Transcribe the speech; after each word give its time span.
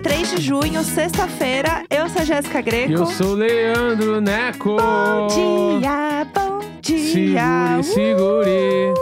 Hoje 0.00 0.08
é 0.08 0.16
3 0.16 0.30
de 0.30 0.40
junho, 0.42 0.82
sexta-feira. 0.84 1.84
Eu 1.90 2.08
sou 2.08 2.22
a 2.22 2.24
Jéssica 2.24 2.60
Greco. 2.60 2.92
Eu 2.92 3.06
sou 3.06 3.28
o 3.28 3.34
Leandro 3.34 4.20
Neco. 4.20 4.76
Bom 4.76 5.26
dia, 5.80 6.26
bom 6.34 6.60
dia. 6.80 7.82
Segure, 7.82 7.94
segure. 7.94 8.94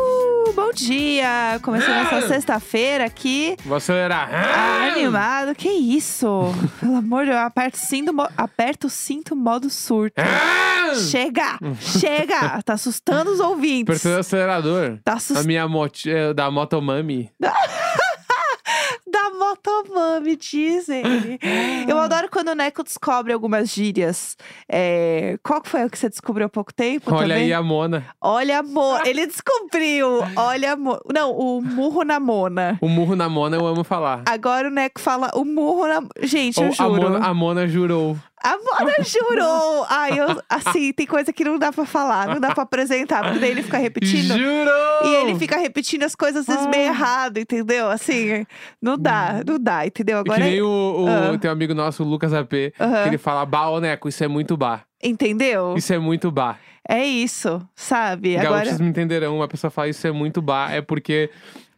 Uh, 0.49 0.53
bom 0.55 0.71
dia. 0.73 1.59
Começando 1.63 2.07
essa 2.13 2.27
sexta-feira 2.29 3.05
aqui. 3.05 3.57
Vou 3.65 3.77
acelerar. 3.77 4.29
Ah, 4.33 4.93
animado. 4.93 5.55
Que 5.55 5.69
isso? 5.69 6.53
Pelo 6.81 6.97
amor 6.97 7.25
de 7.25 7.31
Deus, 7.31 7.43
aperta 7.43 7.77
o 7.77 7.81
cinto, 7.81 8.13
mo- 8.13 8.29
aperta 8.37 8.87
o 8.87 8.91
cinto 8.91 9.37
modo 9.37 9.71
surto. 9.71 10.15
Ah! 10.21 10.95
Chega! 10.95 11.59
Chega! 11.81 12.61
Tá 12.63 12.73
assustando 12.75 13.31
os 13.31 13.41
ouvintes. 13.41 13.95
Apertando 13.95 14.17
o 14.17 14.21
acelerador. 14.21 14.99
Tá 15.05 15.13
A 15.13 15.17
assustando. 15.17 15.47
minha 15.47 15.69
moti, 15.69 16.11
eh, 16.11 16.33
da 16.35 16.51
Motomami. 16.51 17.31
Da 19.63 19.83
Motomami, 19.83 20.37
dizem. 20.37 21.03
Eu 21.89 21.99
adoro 21.99 22.29
quando 22.31 22.49
o 22.49 22.55
Neco 22.55 22.83
descobre 22.83 23.33
algumas 23.33 23.69
gírias. 23.73 24.37
É, 24.69 25.39
Qual 25.43 25.61
que 25.61 25.69
foi 25.69 25.85
o 25.85 25.91
que 25.91 25.99
você 25.99 26.09
descobriu 26.09 26.47
há 26.47 26.49
pouco 26.49 26.73
tempo? 26.73 27.13
Olha 27.15 27.35
também? 27.35 27.45
aí 27.45 27.53
a 27.53 27.63
Mona. 27.63 28.07
Olha, 28.21 28.61
amor. 28.61 29.07
Ele 29.07 29.27
descobriu. 29.27 30.21
Olha, 30.37 30.73
amor. 30.73 31.01
Não, 31.13 31.33
o 31.33 31.61
murro 31.61 32.05
na 32.05 32.21
Mona. 32.21 32.79
O 32.81 32.89
murro 32.89 33.17
na 33.17 33.29
Mona 33.29 33.57
eu 33.57 33.67
amo 33.67 33.85
falar. 33.85 34.23
Agora 34.27 34.69
o 34.69 34.71
Neco 34.71 35.01
fala 35.01 35.31
o 35.35 35.45
murro 35.45 35.87
na. 35.87 36.03
Gente, 36.23 36.59
eu 36.59 36.67
Ou 36.67 36.73
a 36.73 36.75
juro. 36.75 37.11
Mona, 37.11 37.27
a 37.27 37.35
Mona 37.35 37.67
jurou. 37.67 38.17
A 38.43 38.57
Mona 38.57 38.95
jurou. 39.05 39.87
Ai, 39.89 40.19
eu, 40.19 40.43
assim, 40.49 40.93
tem 40.93 41.07
coisa 41.07 41.33
que 41.33 41.45
não 41.45 41.59
dá 41.59 41.73
pra 41.73 41.85
falar, 41.85 42.29
não 42.29 42.41
dá 42.41 42.55
pra 42.55 42.63
apresentar, 42.65 43.23
porque 43.25 43.39
daí 43.39 43.51
ele 43.51 43.63
fica 43.63 43.79
repetindo. 43.79 44.37
Jurou! 44.39 45.05
E 45.05 45.15
ele 45.17 45.39
fica 45.39 45.57
repetindo 45.59 46.03
as 46.05 46.15
coisas 46.15 46.49
às 46.49 46.55
vezes 46.55 46.71
meio 46.71 46.87
errado, 46.89 47.39
entendeu? 47.39 47.89
Assim, 47.91 48.47
não 48.81 48.97
dá, 48.97 49.43
não 49.47 49.59
dá, 49.59 49.87
entendeu? 49.87 50.23
Que 50.23 50.31
Agora, 50.31 50.45
nem 50.45 50.63
o, 50.63 50.67
o 51.05 51.07
Ah. 51.09 51.39
tem 51.39 51.49
um 51.51 51.53
amigo 51.53 51.75
nosso, 51.75 52.03
o 52.03 52.07
Lucas 52.07 52.33
AP, 52.33 52.51
que 52.51 53.09
ele 53.09 53.19
fala, 53.19 53.45
bah, 53.45 53.69
ô 53.69 53.81
Neco, 53.81 54.09
isso 54.09 54.23
é 54.23 54.29
muito 54.29 54.57
bar. 54.57 54.85
entendeu? 55.03 55.75
Isso 55.77 55.93
é 55.93 55.99
muito 55.99 56.31
bar. 56.31 56.59
É 56.89 57.05
isso, 57.05 57.61
sabe? 57.75 58.37
Agora, 58.39 58.61
Gaúchos 58.65 58.81
me 58.81 58.89
entenderão, 58.89 59.37
uma 59.37 59.47
pessoa 59.49 59.71
fala 59.71 59.89
isso 59.89 60.07
é 60.07 60.11
muito 60.13 60.41
bar, 60.41 60.73
é 60.73 60.81
porque 60.81 61.29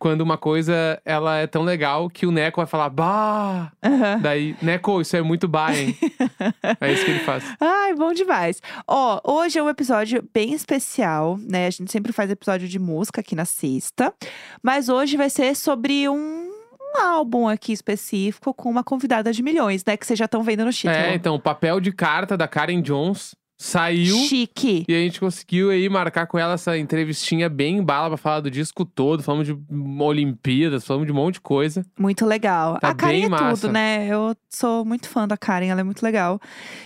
quando 0.00 0.22
uma 0.22 0.38
coisa, 0.38 0.98
ela 1.04 1.36
é 1.36 1.46
tão 1.46 1.62
legal 1.62 2.08
que 2.08 2.26
o 2.26 2.32
Neco 2.32 2.58
vai 2.58 2.66
falar, 2.66 2.88
bah! 2.88 3.70
Aham. 3.84 4.18
Daí, 4.22 4.56
Neco, 4.62 5.02
isso 5.02 5.14
é 5.14 5.20
muito 5.20 5.46
bar, 5.46 5.78
hein? 5.78 5.94
é 6.80 6.92
isso 6.92 7.04
que 7.04 7.10
ele 7.10 7.20
faz. 7.20 7.44
Ai, 7.60 7.94
bom 7.94 8.10
demais. 8.14 8.62
Ó, 8.88 9.20
hoje 9.22 9.58
é 9.58 9.62
um 9.62 9.68
episódio 9.68 10.26
bem 10.32 10.54
especial, 10.54 11.38
né? 11.38 11.66
A 11.66 11.70
gente 11.70 11.92
sempre 11.92 12.14
faz 12.14 12.30
episódio 12.30 12.66
de 12.66 12.78
música 12.78 13.20
aqui 13.20 13.36
na 13.36 13.44
sexta. 13.44 14.14
Mas 14.62 14.88
hoje 14.88 15.18
vai 15.18 15.28
ser 15.28 15.54
sobre 15.54 16.08
um, 16.08 16.50
um 16.80 17.02
álbum 17.02 17.46
aqui 17.46 17.70
específico 17.70 18.54
com 18.54 18.70
uma 18.70 18.82
convidada 18.82 19.30
de 19.34 19.42
milhões, 19.42 19.84
né? 19.84 19.98
Que 19.98 20.06
vocês 20.06 20.18
já 20.18 20.24
estão 20.24 20.42
vendo 20.42 20.64
no 20.64 20.72
título. 20.72 20.94
É, 20.94 21.14
então, 21.14 21.34
o 21.34 21.40
papel 21.40 21.78
de 21.78 21.92
carta 21.92 22.38
da 22.38 22.48
Karen 22.48 22.80
Jones 22.80 23.34
saiu. 23.60 24.16
Chique. 24.16 24.86
E 24.88 24.94
a 24.94 24.98
gente 24.98 25.20
conseguiu 25.20 25.68
aí 25.68 25.86
marcar 25.86 26.26
com 26.26 26.38
ela 26.38 26.54
essa 26.54 26.78
entrevistinha 26.78 27.46
bem 27.46 27.82
bala 27.84 28.08
pra 28.08 28.16
falar 28.16 28.40
do 28.40 28.50
disco 28.50 28.86
todo. 28.86 29.22
Falamos 29.22 29.46
de 29.46 29.56
Olimpíadas, 30.00 30.84
falamos 30.86 31.06
de 31.06 31.12
um 31.12 31.16
monte 31.16 31.34
de 31.34 31.40
coisa. 31.42 31.84
Muito 31.98 32.24
legal. 32.24 32.78
Tá 32.80 32.88
a 32.88 32.94
Karen 32.94 33.24
é 33.24 33.28
massa. 33.28 33.60
tudo, 33.60 33.72
né? 33.72 34.06
Eu 34.08 34.34
sou 34.48 34.82
muito 34.82 35.08
fã 35.08 35.28
da 35.28 35.36
Karen, 35.36 35.66
ela 35.66 35.82
é 35.82 35.84
muito 35.84 36.02
legal. 36.02 36.40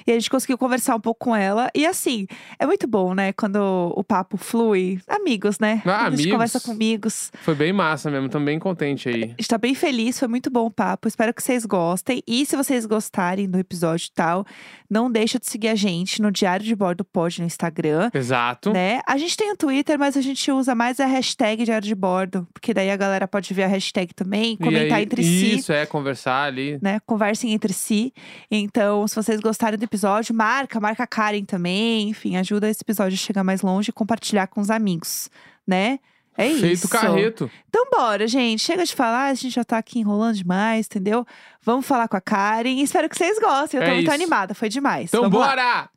E 0.05 0.11
a 0.11 0.15
gente 0.15 0.29
conseguiu 0.29 0.59
conversar 0.59 0.97
um 0.97 1.01
pouco 1.01 1.27
com 1.27 1.37
ela. 1.37 1.71
E 1.75 1.87
assim, 1.87 2.27
é 2.59 2.67
muito 2.67 2.89
bom, 2.89 3.15
né? 3.15 3.33
Quando 3.33 3.93
o 3.97 4.03
papo 4.03 4.37
flui. 4.37 5.01
Amigos, 5.09 5.61
né? 5.61 5.81
Ah, 5.85 6.07
a 6.07 6.11
gente 6.11 6.15
amigos. 6.15 6.33
conversa 6.33 6.61
com 6.61 6.73
amigos. 6.73 7.31
Foi 7.43 7.55
bem 7.55 7.73
massa 7.73 8.11
mesmo, 8.11 8.29
tô 8.29 8.41
bem 8.41 8.59
contente 8.59 9.09
aí. 9.09 9.23
A 9.23 9.27
gente 9.29 9.49
tá 9.49 9.59
bem 9.59 9.77
feliz, 9.77 10.19
foi 10.19 10.27
muito 10.27 10.51
bom 10.51 10.67
o 10.67 10.71
papo. 10.73 11.07
Espero 11.07 11.33
que 11.33 11.43
vocês 11.43 11.65
gostem. 11.65 12.21
E 12.27 12.45
se 12.45 12.57
vocês 12.57 12.85
gostarem 12.85 13.49
do 13.49 13.59
episódio 13.59 14.09
e 14.09 14.13
tal, 14.13 14.45
não 14.91 15.09
deixa 15.11 15.39
de 15.39 15.47
seguir 15.47 15.69
a 15.69 15.75
gente 15.77 16.21
no 16.21 16.33
Diário 16.33 16.64
de 16.65 16.75
Bordo 16.75 17.05
Pod 17.05 17.41
no 17.41 17.47
Instagram. 17.47 18.11
Exato. 18.15 18.73
Né? 18.73 19.01
A 19.07 19.17
gente 19.17 19.37
tem 19.37 19.53
o 19.53 19.57
Twitter, 19.57 19.99
mas 19.99 20.17
a 20.17 20.21
gente 20.21 20.51
usa 20.51 20.75
mais 20.75 20.99
a 21.01 21.07
hashtag 21.07 21.65
Diário 21.65 21.87
de 21.87 21.95
Bordo, 21.95 22.47
porque 22.53 22.73
daí 22.75 22.91
a 22.91 22.97
galera 22.97 23.29
pode 23.29 23.53
ver 23.55 23.65
a 23.65 23.67
hashtag 23.69 24.13
também, 24.15 24.57
comentar 24.57 24.99
aí- 24.99 25.05
entre 25.05 25.23
si. 25.23 25.55
Isso, 25.57 25.73
é, 25.73 25.87
conversar 25.87 26.45
ali. 26.45 26.79
Né? 26.83 26.99
Conversem 27.07 27.53
entre 27.53 27.73
si. 27.73 28.13
Então, 28.51 29.07
se 29.07 29.15
vocês 29.15 29.41
gostarem 29.41 29.79
do 29.79 29.85
episódio, 29.85 30.35
marca, 30.35 30.81
marca 30.81 31.03
a 31.05 31.07
Karen 31.07 31.45
também. 31.45 32.09
Enfim, 32.09 32.37
ajuda 32.37 32.69
esse 32.69 32.83
episódio 32.83 33.15
a 33.15 33.19
chegar 33.19 33.45
mais 33.45 33.63
longe 33.63 33.91
e 33.91 33.93
compartilhar 33.93 34.47
com 34.47 34.61
os 34.61 34.71
amigos, 34.71 35.29
né? 35.67 35.99
É 36.37 36.49
Feito 36.51 36.65
isso. 36.67 36.89
carreto. 36.89 37.49
Então, 37.69 37.87
bora, 37.93 38.27
gente. 38.27 38.61
Chega 38.61 38.85
de 38.85 38.93
falar, 38.93 39.27
a 39.27 39.35
gente 39.35 39.55
já 39.55 39.63
tá 39.63 39.79
aqui 39.79 40.01
enrolando 40.01 40.35
demais, 40.35 40.87
entendeu? 40.87 41.25
Vamos 41.63 41.87
falar 41.87 42.09
com 42.09 42.17
a 42.17 42.21
Karen. 42.21 42.81
Espero 42.83 43.09
que 43.09 43.17
vocês 43.17 43.39
gostem. 43.39 43.79
Eu 43.79 43.87
tô 43.87 43.91
É 43.93 43.95
muito 43.95 44.07
isso. 44.07 44.15
animada, 44.15 44.53
foi 44.53 44.69
demais. 44.69 45.11
Então 45.11 45.23
Vamos 45.23 45.39
lá. 45.39 45.49
bora! 45.51 45.91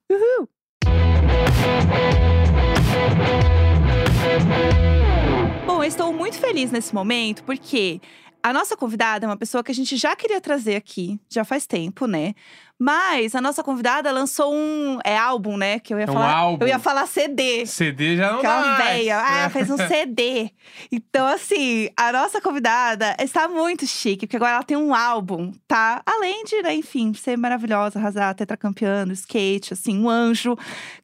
Bom, 5.66 5.84
eu 5.84 5.88
estou 5.88 6.14
muito 6.14 6.38
feliz 6.38 6.72
nesse 6.72 6.94
momento 6.94 7.44
porque 7.44 8.00
a 8.42 8.54
nossa 8.54 8.78
convidada 8.78 9.26
é 9.26 9.30
uma 9.30 9.38
pessoa 9.38 9.64
que 9.64 9.72
a 9.72 9.76
gente 9.76 9.98
já 9.98 10.16
queria 10.16 10.40
trazer 10.40 10.76
aqui, 10.76 11.20
já 11.30 11.44
faz 11.44 11.68
tempo, 11.68 12.08
né? 12.08 12.34
Mas 12.80 13.34
a 13.34 13.42
nossa 13.42 13.64
convidada 13.64 14.12
lançou 14.12 14.54
um 14.54 15.00
é 15.04 15.18
álbum, 15.18 15.58
né? 15.58 15.80
Que 15.80 15.94
eu 15.94 15.98
ia 16.00 16.06
É 16.06 16.10
um 16.10 16.14
falar, 16.14 16.32
álbum. 16.36 16.64
eu 16.64 16.68
ia 16.68 16.78
falar 16.78 17.08
CD. 17.08 17.66
CD 17.66 18.16
já 18.18 18.32
não 18.32 18.38
Aquela 18.40 18.62
dá 18.62 18.68
mais. 18.68 18.84
véia, 18.86 19.18
ah, 19.20 19.50
fez 19.50 19.70
um 19.72 19.78
CD. 19.88 20.52
Então, 20.92 21.26
assim, 21.26 21.90
a 21.98 22.12
nossa 22.12 22.40
convidada 22.40 23.16
está 23.20 23.48
muito 23.48 23.88
chique, 23.88 24.28
porque 24.28 24.36
agora 24.38 24.54
ela 24.56 24.64
tem 24.64 24.78
um 24.78 24.94
álbum, 24.94 25.52
tá? 25.68 26.04
Além 26.06 26.44
de, 26.44 26.62
né, 26.62 26.76
enfim, 26.76 27.14
ser 27.16 27.36
maravilhosa, 27.38 27.98
arrasar, 27.98 28.36
tetracampeã 28.36 29.06
no 29.06 29.14
skate, 29.14 29.74
assim, 29.74 29.98
um 30.00 30.08
anjo. 30.10 30.56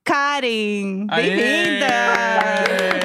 Karen, 0.03 1.07
bem-vinda! 1.07 1.87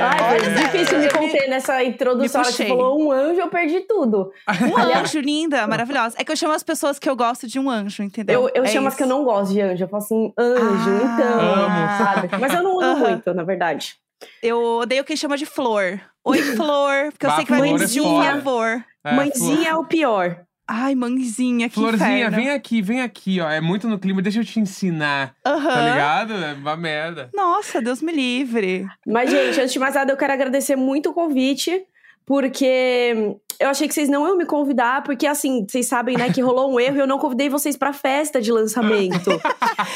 Ai, 0.00 0.40
foi 0.40 0.54
difícil 0.54 0.98
me 0.98 1.06
eu 1.06 1.12
conter 1.12 1.48
nessa 1.48 1.82
introdução. 1.84 2.42
puxei. 2.42 2.68
falou 2.68 3.00
um 3.02 3.10
anjo, 3.12 3.40
eu 3.40 3.48
perdi 3.48 3.80
tudo. 3.80 4.30
Um 4.62 4.76
anjo 4.76 5.20
linda, 5.20 5.66
maravilhosa. 5.66 6.16
É 6.18 6.24
que 6.24 6.32
eu 6.32 6.36
chamo 6.36 6.52
as 6.52 6.62
pessoas 6.62 6.98
que 6.98 7.08
eu 7.08 7.16
gosto 7.16 7.46
de 7.46 7.58
um 7.58 7.70
anjo, 7.70 8.02
entendeu? 8.02 8.50
Eu, 8.54 8.57
eu 8.58 8.64
É 8.64 8.68
chamo 8.68 8.88
as 8.88 8.94
isso. 8.94 8.98
que 8.98 9.02
eu 9.04 9.08
não 9.08 9.24
gosto 9.24 9.52
de 9.52 9.60
anjo. 9.60 9.84
Eu 9.84 9.88
falo 9.88 10.02
assim, 10.02 10.32
anjo, 10.38 10.90
Ah. 10.90 11.14
então, 11.14 11.40
Amo. 11.40 11.98
sabe? 11.98 12.28
Mas 12.40 12.54
eu 12.54 12.62
não 12.62 12.76
uso 12.76 12.96
muito, 12.96 13.34
na 13.34 13.42
verdade. 13.44 13.94
Eu 14.42 14.60
odeio 14.80 15.04
quem 15.04 15.16
chama 15.16 15.36
de 15.36 15.46
flor. 15.46 16.00
Oi, 16.24 16.38
flor. 16.56 17.10
Porque 17.12 17.26
eu 17.26 17.30
Bah, 17.30 17.36
sei 17.36 17.44
que 17.44 17.50
vai 17.52 17.60
me 17.62 17.68
flor 17.68 17.82
é 17.82 17.84
um 17.84 18.04
foda. 18.04 18.32
favor. 18.32 18.84
É, 19.04 19.12
Mãezinha 19.14 19.68
é 19.70 19.74
o 19.76 19.84
pior. 19.84 20.40
Ai, 20.70 20.94
mãezinha, 20.94 21.66
que 21.70 21.76
Florzinha, 21.76 22.18
inferno. 22.26 22.36
vem 22.36 22.50
aqui, 22.50 22.82
vem 22.82 23.00
aqui, 23.00 23.40
ó. 23.40 23.48
É 23.48 23.58
muito 23.58 23.88
no 23.88 23.98
clima, 23.98 24.20
deixa 24.20 24.40
eu 24.40 24.44
te 24.44 24.60
ensinar. 24.60 25.34
Aham. 25.46 25.66
Tá 25.72 25.80
ligado? 25.90 26.32
É 26.34 26.52
uma 26.52 26.76
merda. 26.76 27.30
Nossa, 27.32 27.80
Deus 27.80 28.02
me 28.02 28.12
livre. 28.12 28.86
Mas, 29.06 29.30
gente, 29.30 29.58
antes 29.58 29.72
de 29.72 29.78
mais 29.78 29.94
nada, 29.94 30.12
eu 30.12 30.16
quero 30.18 30.30
agradecer 30.34 30.76
muito 30.76 31.08
o 31.08 31.14
convite, 31.14 31.86
porque 32.26 33.36
eu 33.60 33.68
achei 33.68 33.88
que 33.88 33.94
vocês 33.94 34.08
não 34.08 34.26
iam 34.26 34.36
me 34.36 34.46
convidar, 34.46 35.02
porque 35.02 35.26
assim, 35.26 35.66
vocês 35.68 35.86
sabem, 35.86 36.16
né, 36.16 36.32
que 36.32 36.40
rolou 36.40 36.72
um 36.72 36.78
erro 36.78 36.96
e 36.96 37.00
eu 37.00 37.06
não 37.06 37.18
convidei 37.18 37.48
vocês 37.48 37.76
pra 37.76 37.92
festa 37.92 38.40
de 38.40 38.52
lançamento. 38.52 39.30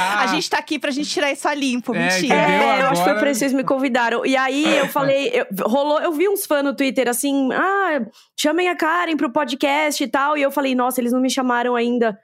A 0.00 0.26
gente 0.28 0.48
tá 0.50 0.58
aqui 0.58 0.78
pra 0.78 0.90
gente 0.90 1.08
tirar 1.08 1.30
isso 1.32 1.46
a 1.48 1.54
limpo, 1.54 1.94
É, 1.94 1.98
mentira. 2.16 2.34
É, 2.34 2.80
eu 2.80 2.86
acho 2.86 2.90
que 2.90 2.96
foi 2.96 3.02
Agora- 3.02 3.18
por 3.18 3.28
isso 3.28 3.38
que 3.40 3.46
vocês 3.46 3.52
me 3.52 3.64
convidaram. 3.64 4.26
E 4.26 4.36
aí 4.36 4.78
eu 4.78 4.88
falei, 4.88 5.28
eu- 5.32 5.46
rolou, 5.66 6.00
eu 6.00 6.12
vi 6.12 6.28
uns 6.28 6.44
fãs 6.46 6.64
no 6.64 6.74
Twitter 6.74 7.08
assim, 7.08 7.50
ah, 7.52 8.00
chamem 8.36 8.68
a 8.68 8.74
Karen 8.76 9.16
pro 9.16 9.30
podcast 9.30 10.02
e 10.02 10.08
tal. 10.08 10.36
E 10.36 10.42
eu 10.42 10.50
falei, 10.50 10.74
nossa, 10.74 11.00
eles 11.00 11.12
não 11.12 11.20
me 11.20 11.30
chamaram 11.30 11.76
ainda. 11.76 12.18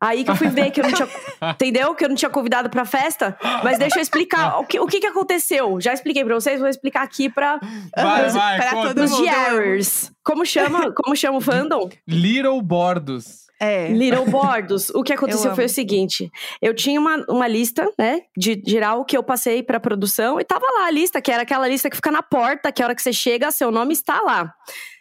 Aí 0.00 0.24
que 0.24 0.30
eu 0.30 0.36
fui 0.36 0.48
ver 0.48 0.70
que 0.70 0.80
eu 0.80 0.84
não 0.84 0.92
tinha. 0.92 1.08
entendeu? 1.52 1.94
Que 1.94 2.04
eu 2.04 2.08
não 2.08 2.16
tinha 2.16 2.30
convidado 2.30 2.70
pra 2.70 2.84
festa. 2.84 3.36
Mas 3.62 3.78
deixa 3.78 3.98
eu 3.98 4.02
explicar 4.02 4.58
o 4.58 4.64
que, 4.64 4.80
o 4.80 4.86
que, 4.86 5.00
que 5.00 5.06
aconteceu. 5.06 5.80
Já 5.80 5.92
expliquei 5.92 6.24
pra 6.24 6.34
vocês, 6.34 6.58
vou 6.58 6.68
explicar 6.68 7.02
aqui 7.02 7.28
pra 7.28 7.58
Vai, 7.94 8.22
Mas- 8.22 8.34
vai, 8.34 8.56
pra 8.58 8.70
conta. 8.70 8.88
todo 8.94 9.04
os. 9.04 9.16
Diarers. 9.16 10.12
Como 10.24 10.46
chama? 10.46 10.92
Como 10.92 11.14
chama 11.14 11.38
o 11.38 11.40
fandom? 11.40 11.88
Little 12.08 12.60
Bordos. 12.62 13.40
É. 13.62 13.88
Little 13.88 14.24
Bordos. 14.24 14.88
O 14.90 15.02
que 15.02 15.12
aconteceu 15.12 15.50
Eu 15.50 15.54
foi 15.54 15.66
o 15.66 15.68
seguinte: 15.68 16.30
eu 16.62 16.74
tinha 16.74 16.98
uma, 16.98 17.22
uma 17.28 17.46
lista, 17.46 17.86
né, 17.98 18.22
de 18.34 18.62
geral 18.66 19.04
que 19.04 19.14
eu 19.14 19.22
passei 19.22 19.62
pra 19.62 19.78
produção 19.78 20.40
e 20.40 20.44
tava 20.44 20.64
lá 20.78 20.86
a 20.86 20.90
lista, 20.90 21.20
que 21.20 21.30
era 21.30 21.42
aquela 21.42 21.68
lista 21.68 21.90
que 21.90 21.96
fica 21.96 22.10
na 22.10 22.22
porta, 22.22 22.72
que 22.72 22.82
a 22.82 22.86
hora 22.86 22.94
que 22.94 23.02
você 23.02 23.12
chega, 23.12 23.50
seu 23.50 23.70
nome 23.70 23.92
está 23.92 24.18
lá. 24.22 24.54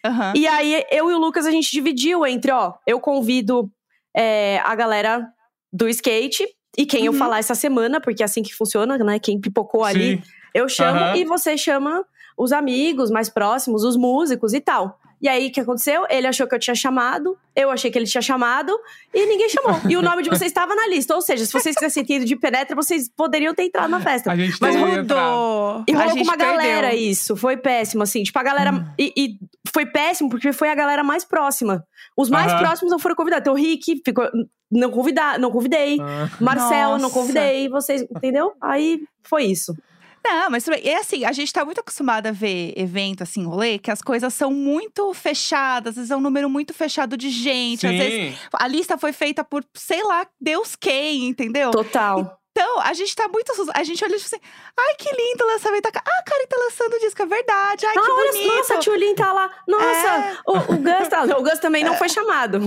Aham. 0.06 0.34
E 0.36 0.46
aí 0.46 0.84
eu 0.92 1.10
e 1.10 1.14
o 1.14 1.18
Lucas 1.18 1.46
a 1.46 1.52
gente 1.52 1.72
dividiu 1.72 2.26
entre, 2.26 2.52
ó, 2.52 2.74
eu 2.86 3.00
convido 3.00 3.72
é, 4.16 4.60
a 4.60 4.76
galera 4.76 5.28
do 5.72 5.88
skate 5.90 6.46
e 6.78 6.86
quem 6.86 7.06
eu 7.06 7.12
Uhum. 7.12 7.18
falar 7.18 7.40
essa 7.40 7.56
semana, 7.56 8.00
porque 8.02 8.24
é 8.24 8.26
assim 8.26 8.42
que 8.44 8.54
funciona, 8.54 8.98
né? 8.98 9.20
Quem 9.20 9.40
pipocou 9.40 9.84
ali, 9.84 10.18
Sim. 10.18 10.24
eu 10.54 10.68
chamo 10.70 11.00
Aham. 11.00 11.16
e 11.18 11.26
você 11.26 11.58
chama 11.58 12.04
os 12.38 12.52
amigos 12.52 13.12
mais 13.12 13.30
próximos, 13.30 13.84
os 13.84 13.96
músicos 13.98 14.54
e 14.54 14.62
tal. 14.62 14.98
E 15.22 15.28
aí, 15.28 15.48
o 15.48 15.52
que 15.52 15.60
aconteceu? 15.60 16.06
Ele 16.10 16.28
achou 16.28 16.48
que 16.48 16.56
eu 16.56 16.60
tinha 16.60 16.76
chamado, 16.76 17.38
eu 17.56 17.70
achei 17.70 17.92
que 17.92 17.98
ele 17.98 18.06
tinha 18.06 18.22
chamado, 18.22 18.72
e 19.14 19.26
ninguém 19.26 19.50
chamou. 19.50 19.78
E 19.90 19.98
o 19.98 20.02
nome 20.02 20.24
de 20.24 20.30
vocês 20.30 20.50
estava 20.50 20.74
na 20.74 20.88
lista. 20.88 21.14
Ou 21.14 21.22
seja, 21.22 21.46
se 21.46 21.52
vocês 21.52 21.76
quisessem 21.76 22.06
ter 22.06 22.16
ido 22.16 22.26
de 22.26 22.36
penetra, 22.38 22.76
vocês 22.76 23.10
poderiam 23.10 23.54
ter 23.54 23.64
entrado 23.64 23.90
na 23.90 24.00
festa. 24.00 24.32
A 24.32 24.36
gente 24.36 24.56
Mas 24.62 24.76
rodou. 24.76 25.84
E 25.88 25.94
A 25.94 26.00
rolou 26.00 26.16
com 26.18 26.24
uma 26.24 26.36
galera 26.38 26.88
perdeu. 26.90 27.06
isso. 27.06 27.36
Foi 27.36 27.58
péssimo, 27.58 28.04
assim. 28.04 28.24
Tipo, 28.24 28.40
a 28.40 28.44
galera. 28.44 28.72
Hum. 28.72 28.86
E, 28.98 29.14
e 29.18 29.38
foi 29.74 29.86
péssimo, 29.86 30.30
porque 30.30 30.54
foi 30.54 30.70
a 30.70 30.76
galera 30.76 31.04
mais 31.04 31.26
próxima. 31.26 31.84
Os 32.16 32.30
mais 32.30 32.52
Aham. 32.52 32.60
próximos 32.62 32.92
não 32.92 33.00
foram 33.00 33.16
convidados. 33.16 33.42
Então, 33.42 33.54
o 33.54 33.58
Rick 33.58 34.02
ficou. 34.06 34.26
Não, 34.72 34.92
convida, 34.92 35.38
não 35.38 35.52
convidei. 35.52 35.98
Marcel, 36.40 36.98
não 36.98 37.10
convidei. 37.10 37.68
Vocês, 37.68 38.04
entendeu? 38.04 38.54
Aí 38.62 39.02
foi 39.24 39.44
isso. 39.46 39.76
Não, 40.24 40.50
mas 40.50 40.68
é 40.68 40.96
assim, 40.98 41.24
a 41.26 41.32
gente 41.32 41.52
tá 41.52 41.64
muito 41.64 41.80
acostumado 41.80 42.28
a 42.28 42.32
ver 42.32 42.74
evento, 42.76 43.24
assim, 43.24 43.46
rolê, 43.46 43.80
que 43.80 43.92
as 43.92 44.02
coisas 44.02 44.34
são 44.34 44.52
muito 44.52 45.14
fechadas, 45.14 45.92
às 45.92 45.96
vezes 45.96 46.12
é 46.12 46.16
um 46.16 46.22
número 46.22 46.50
muito 46.50 46.74
fechado 46.74 47.18
de 47.18 47.30
gente, 47.30 47.88
às 47.88 47.94
vezes 47.94 48.36
Sim. 48.36 48.48
a 48.54 48.68
lista 48.68 48.98
foi 48.98 49.14
feita 49.14 49.44
por, 49.44 49.64
sei 49.74 50.04
lá, 50.04 50.28
Deus 50.40 50.76
quem, 50.76 51.28
entendeu? 51.28 51.72
Total. 51.72 52.39
Então, 52.62 52.80
a 52.82 52.92
gente 52.94 53.16
tá 53.16 53.26
muito. 53.30 53.54
A 53.74 53.84
gente 53.84 54.04
olha 54.04 54.14
e 54.14 54.18
tipo 54.18 54.28
assim, 54.36 54.42
ai, 54.78 54.96
que 54.96 55.10
lindo 55.10 55.46
o 55.46 55.48
lançamento. 55.48 55.86
Ah, 55.86 55.90
a 56.20 56.24
Karen 56.24 56.46
tá 56.50 56.58
lançando 56.58 57.00
disco, 57.00 57.22
é 57.22 57.26
verdade. 57.26 57.86
Ai, 57.86 57.96
Ah, 57.98 58.02
que 58.02 58.12
olha, 58.12 58.32
bonito. 58.34 58.48
nossa, 58.58 58.74
a 58.74 58.78
Tchulin 58.80 59.16
tá 59.16 59.32
lá. 59.32 59.50
Nossa, 59.66 59.86
É. 59.86 60.38
o, 60.46 60.58
o 60.58 60.78
Gus 60.78 61.08
tá. 61.10 61.24
O 61.24 61.42
Gus 61.44 61.60
também 61.60 61.86
não 61.86 61.96
foi 61.96 62.10
chamado. 62.10 62.60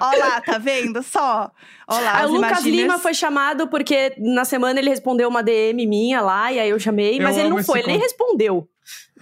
Ó 0.00 0.16
lá, 0.18 0.40
tá 0.40 0.58
vendo? 0.58 1.02
Só. 1.02 1.50
Ó 1.86 2.00
lá, 2.00 2.24
o 2.26 2.28
Lucas 2.32 2.50
Imaginers- 2.50 2.64
Lima 2.64 2.98
foi 2.98 3.14
chamado 3.14 3.68
porque 3.68 4.14
na 4.18 4.44
semana 4.44 4.78
ele 4.80 4.88
respondeu 4.90 5.28
uma 5.28 5.42
DM 5.42 5.86
minha 5.86 6.20
lá, 6.20 6.52
e 6.52 6.58
aí 6.58 6.70
eu 6.70 6.78
chamei, 6.80 7.18
Eu 7.18 7.22
mas 7.22 7.36
ele 7.36 7.48
não 7.50 7.62
foi, 7.62 7.80
ele 7.80 7.88
nem 7.88 7.98
respondeu. 7.98 8.68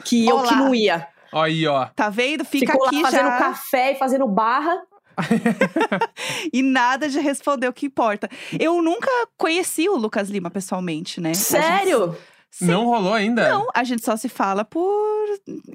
Que 0.05 0.29
eu 0.29 0.43
que 0.43 0.55
não 0.55 0.75
ia. 0.75 1.09
Aí, 1.33 1.67
ó. 1.67 1.87
Tá 1.95 2.09
vendo? 2.09 2.45
Fica 2.45 2.73
Ficou 2.73 2.87
aqui 2.87 3.03
lá 3.03 3.11
fazendo 3.11 3.27
já. 3.31 3.39
café 3.39 3.93
e 3.93 3.99
fazendo 3.99 4.27
barra. 4.29 4.81
E 6.53 6.63
nada 6.63 7.09
de 7.09 7.19
responder 7.19 7.69
o 7.69 7.73
que 7.73 7.87
importa. 7.87 8.29
Eu 8.59 8.83
nunca 8.83 9.11
conheci 9.37 9.89
o 9.89 9.97
Lucas 9.97 10.29
Lima 10.29 10.51
pessoalmente, 10.51 11.21
né? 11.21 11.35
Sério? 11.35 12.17
Sim. 12.51 12.67
Não 12.67 12.87
rolou 12.87 13.13
ainda? 13.13 13.49
Não, 13.51 13.67
a 13.75 13.85
gente 13.85 14.03
só 14.03 14.17
se 14.17 14.29
fala 14.31 14.65
por 14.65 14.83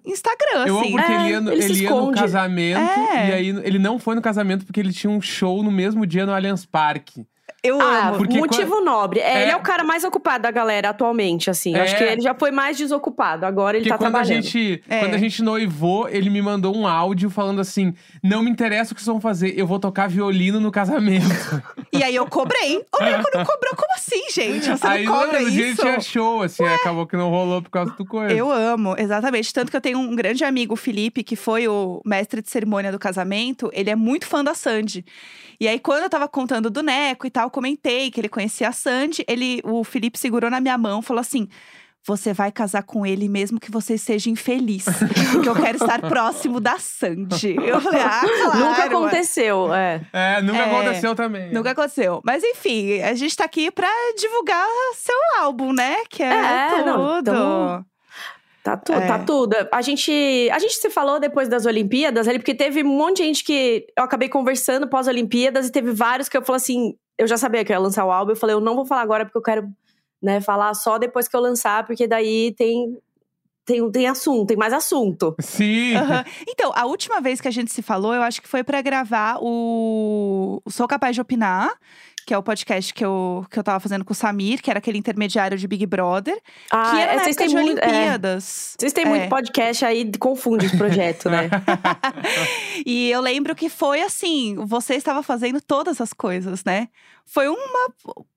Instagram, 0.06 0.66
Eu 0.66 0.78
amo 0.78 0.82
assim. 0.82 0.92
porque 0.94 1.12
É, 1.12 1.16
ele 1.16 1.30
ia, 1.30 1.42
no, 1.42 1.52
ele 1.52 1.64
ele 1.64 1.84
ia 1.84 1.90
no 1.92 2.12
casamento 2.12 2.80
É. 2.80 3.30
e 3.30 3.34
aí 3.34 3.48
ele 3.50 3.78
não 3.78 4.00
foi 4.00 4.16
no 4.16 4.22
casamento 4.22 4.66
porque 4.66 4.80
ele 4.80 4.92
tinha 4.92 5.12
um 5.12 5.22
show 5.22 5.62
no 5.62 5.72
mesmo 5.72 6.06
dia 6.08 6.26
no 6.26 6.34
Allianz 6.34 6.66
Parque. 6.66 7.26
Eu 7.64 7.80
Ah, 7.80 8.08
amo. 8.10 8.18
Porque 8.18 8.40
motivo 8.40 8.82
nobre. 8.82 9.20
É, 9.20 9.24
É. 9.34 9.42
Ele 9.44 9.52
é 9.52 9.56
o 9.56 9.60
cara 9.62 9.84
mais 9.84 10.04
ocupado 10.04 10.42
da 10.42 10.50
galera 10.52 10.90
atualmente, 10.90 11.48
assim. 11.48 11.76
Eu 11.76 11.84
Acho 11.84 11.94
É. 11.94 11.98
que 12.00 12.04
ele 12.04 12.22
já 12.22 12.34
foi 12.34 12.50
mais 12.50 12.76
desocupado. 12.76 13.46
Agora 13.46 13.78
ele 13.78 13.84
Porque 13.84 13.90
tá 13.90 13.98
quando 14.00 14.16
a, 14.16 14.20
trabalhando. 14.20 14.44
gente, 14.44 14.84
É. 14.90 15.00
quando 15.00 15.14
a 15.14 15.18
gente 15.20 15.44
noivou, 15.44 16.10
ele 16.10 16.30
me 16.32 16.42
mandou 16.42 16.76
um 16.76 16.88
áudio 16.88 17.30
falando 17.30 17.62
assim: 17.62 17.94
Não 18.24 18.42
me 18.42 18.50
interessa 18.50 18.94
o 18.94 18.96
que 18.96 19.02
vocês 19.02 19.12
vão 19.14 19.22
fazer, 19.22 19.54
eu 19.56 19.68
vou 19.68 19.78
tocar 19.80 20.08
violino 20.10 20.60
no 20.60 20.72
casamento. 20.72 21.26
E 21.94 22.04
aí 22.04 22.16
eu 22.16 22.26
cobrei. 22.26 22.78
O 22.78 23.04
Nico 23.04 23.30
não 23.34 23.46
cobrou. 23.46 23.76
Como 23.76 23.94
assim, 23.96 24.24
gente? 24.32 24.68
Você 24.70 24.88
aí 24.88 25.06
não 25.06 25.14
cobra 25.14 25.40
dia 25.50 25.68
isso? 25.70 25.82
tinha 25.82 26.00
show, 26.00 26.42
assim, 26.42 26.64
aí 26.64 26.74
acabou 26.76 27.06
que 27.06 27.16
não 27.16 27.30
rolou 27.30 27.62
por 27.62 27.70
causa 27.70 27.92
do 27.92 28.06
coisa. 28.06 28.34
Eu 28.34 28.52
amo, 28.52 28.96
exatamente. 28.98 29.54
Tanto 29.54 29.70
que 29.70 29.78
eu 29.78 29.82
tenho 29.82 30.00
um 30.00 30.16
grande 30.16 30.44
amigo, 30.44 30.74
o 30.74 30.78
Felipe, 30.78 31.24
que 31.24 31.36
foi 31.36 31.68
o 31.68 32.02
mestre 32.06 32.42
de 32.42 32.50
cerimônia 32.50 32.92
do 32.92 32.98
casamento. 33.00 33.70
Ele 33.74 33.90
é 33.90 33.96
muito 33.96 34.26
fã 34.26 34.44
da 34.44 34.54
Sandy. 34.56 35.06
E 35.62 35.68
aí, 35.68 35.78
quando 35.80 36.02
eu 36.02 36.10
tava 36.10 36.28
contando 36.28 36.72
do 36.72 36.82
Neco 36.82 37.28
e 37.28 37.30
tal, 37.30 37.52
comentei 37.52 38.10
que 38.10 38.20
ele 38.20 38.28
conhecia 38.28 38.68
a 38.70 38.72
Sandy. 38.72 39.24
Ele, 39.28 39.62
o 39.64 39.84
Felipe 39.84 40.18
segurou 40.18 40.50
na 40.50 40.60
minha 40.60 40.76
mão 40.76 41.02
e 41.02 41.04
falou 41.04 41.22
assim. 41.22 41.48
Você 42.04 42.34
vai 42.34 42.52
casar 42.52 42.82
com 42.82 43.06
ele 43.06 43.30
mesmo 43.30 43.60
que 43.60 43.70
você 43.70 43.96
seja 43.96 44.28
infeliz. 44.28 44.86
porque 45.32 45.48
eu 45.48 45.54
quero 45.54 45.78
estar 45.78 46.02
próximo 46.02 46.60
da 46.60 46.80
Sandy. 46.80 47.56
Eu 47.64 47.80
falei, 47.80 48.02
ah, 48.02 48.22
claro. 48.22 48.58
Nunca 48.60 48.84
aconteceu, 48.86 49.72
é. 49.72 50.02
É, 50.12 50.42
nunca 50.42 50.58
É. 50.58 50.66
aconteceu 50.66 51.14
também. 51.14 51.54
Nunca 51.54 51.70
aconteceu. 51.70 52.20
Mas 52.26 52.44
enfim, 52.44 53.00
a 53.02 53.14
gente 53.14 53.38
tá 53.38 53.44
aqui 53.46 53.70
pra 53.70 53.88
divulgar 54.20 54.66
seu 54.96 55.16
álbum, 55.42 55.72
né? 55.74 55.98
Que 56.10 56.24
é, 56.24 56.34
É, 56.34 56.70
tudo. 56.72 56.86
não, 56.86 57.24
tamo- 57.24 57.86
Tá, 58.64 58.78
tu, 58.78 58.94
É. 58.94 59.08
tá 59.08 59.20
tudo. 59.20 59.56
A 59.72 59.82
gente, 59.82 60.12
a 60.52 60.60
gente 60.60 60.74
se 60.76 60.90
falou 60.90 61.20
depois 61.20 61.50
das 61.50 61.66
Olimpíadas 61.66 62.28
ali, 62.28 62.38
porque 62.38 62.54
teve 62.54 62.84
um 62.84 62.88
monte 62.96 63.18
de 63.18 63.24
gente 63.24 63.44
que 63.44 63.88
eu 63.98 64.04
acabei 64.04 64.30
conversando 64.30 64.88
pós-Olimpíadas 64.88 65.68
e 65.68 65.72
teve 65.72 65.92
vários 65.92 66.30
que 66.30 66.38
eu 66.38 66.44
falei 66.44 66.58
assim: 66.58 66.96
eu 67.18 67.28
já 67.28 67.38
sabia 67.38 67.66
que 67.66 67.72
eu 67.72 67.76
ia 67.76 67.80
lançar 67.80 68.06
o 68.06 68.12
álbum, 68.12 68.32
eu 68.34 68.36
falei, 68.36 68.56
eu 68.56 68.60
não 68.62 68.76
vou 68.76 68.86
falar 68.86 69.02
agora 69.02 69.26
porque 69.26 69.38
eu 69.38 69.42
quero 69.42 69.68
né, 70.22 70.40
falar 70.40 70.74
só 70.76 71.00
depois 71.00 71.28
que 71.28 71.36
eu 71.36 71.40
lançar, 71.42 71.86
porque 71.88 72.06
daí 72.08 72.54
tem, 72.56 72.96
tem, 73.66 73.92
tem 73.92 74.08
assunto, 74.08 74.50
tem 74.50 74.58
mais 74.58 74.74
assunto. 74.74 75.36
Sim. 75.40 75.96
Aham. 75.96 76.24
Então, 76.48 76.72
a 76.76 76.86
última 76.86 77.20
vez 77.20 77.42
que 77.42 77.48
a 77.48 77.52
gente 77.52 77.72
se 77.72 77.82
falou, 77.82 78.14
eu 78.14 78.22
acho 78.22 78.42
que 78.42 78.48
foi 78.48 78.64
pra 78.64 78.82
gravar 78.84 79.40
o 79.42 80.62
Sou 80.70 80.88
Capaz 80.88 81.16
de 81.16 81.22
Opinar, 81.22 81.74
que 82.32 82.36
é 82.36 82.38
o 82.38 82.42
podcast 82.44 82.94
que 82.94 83.04
eu, 83.04 83.46
que 83.52 83.60
eu 83.60 83.64
tava 83.64 83.78
fazendo 83.82 84.06
com 84.06 84.14
o 84.14 84.16
Samir, 84.16 84.62
que 84.62 84.70
era 84.70 84.80
aquele 84.80 84.98
intermediário 84.98 85.58
de 85.58 85.68
Big 85.68 85.86
Brother, 85.86 86.40
Ah, 86.72 86.92
que 86.92 87.02
era 87.02 87.12
é, 87.12 87.16
na 87.18 87.24
vocês 87.26 87.36
época 87.36 87.44
têm 87.44 87.48
de 87.50 87.62
muito. 87.62 87.80
é, 87.84 87.88
Olimpíadas. 87.90 88.76
vocês 88.80 88.94
têm 88.94 89.04
É. 89.04 89.10
muito 89.10 89.28
podcast 89.28 89.84
aí, 89.84 90.10
confunde 90.18 90.66
os 90.68 90.72
projetos, 90.72 91.30
né? 91.30 91.50
E 92.86 93.12
eu 93.12 93.20
lembro 93.20 93.54
que 93.54 93.68
foi 93.68 94.02
assim, 94.02 94.56
você 94.66 94.96
estava 94.96 95.22
fazendo 95.22 95.60
todas 95.60 96.00
as 96.00 96.14
coisas, 96.14 96.64
né? 96.64 96.88
Foi 97.26 97.50
uma, 97.50 97.88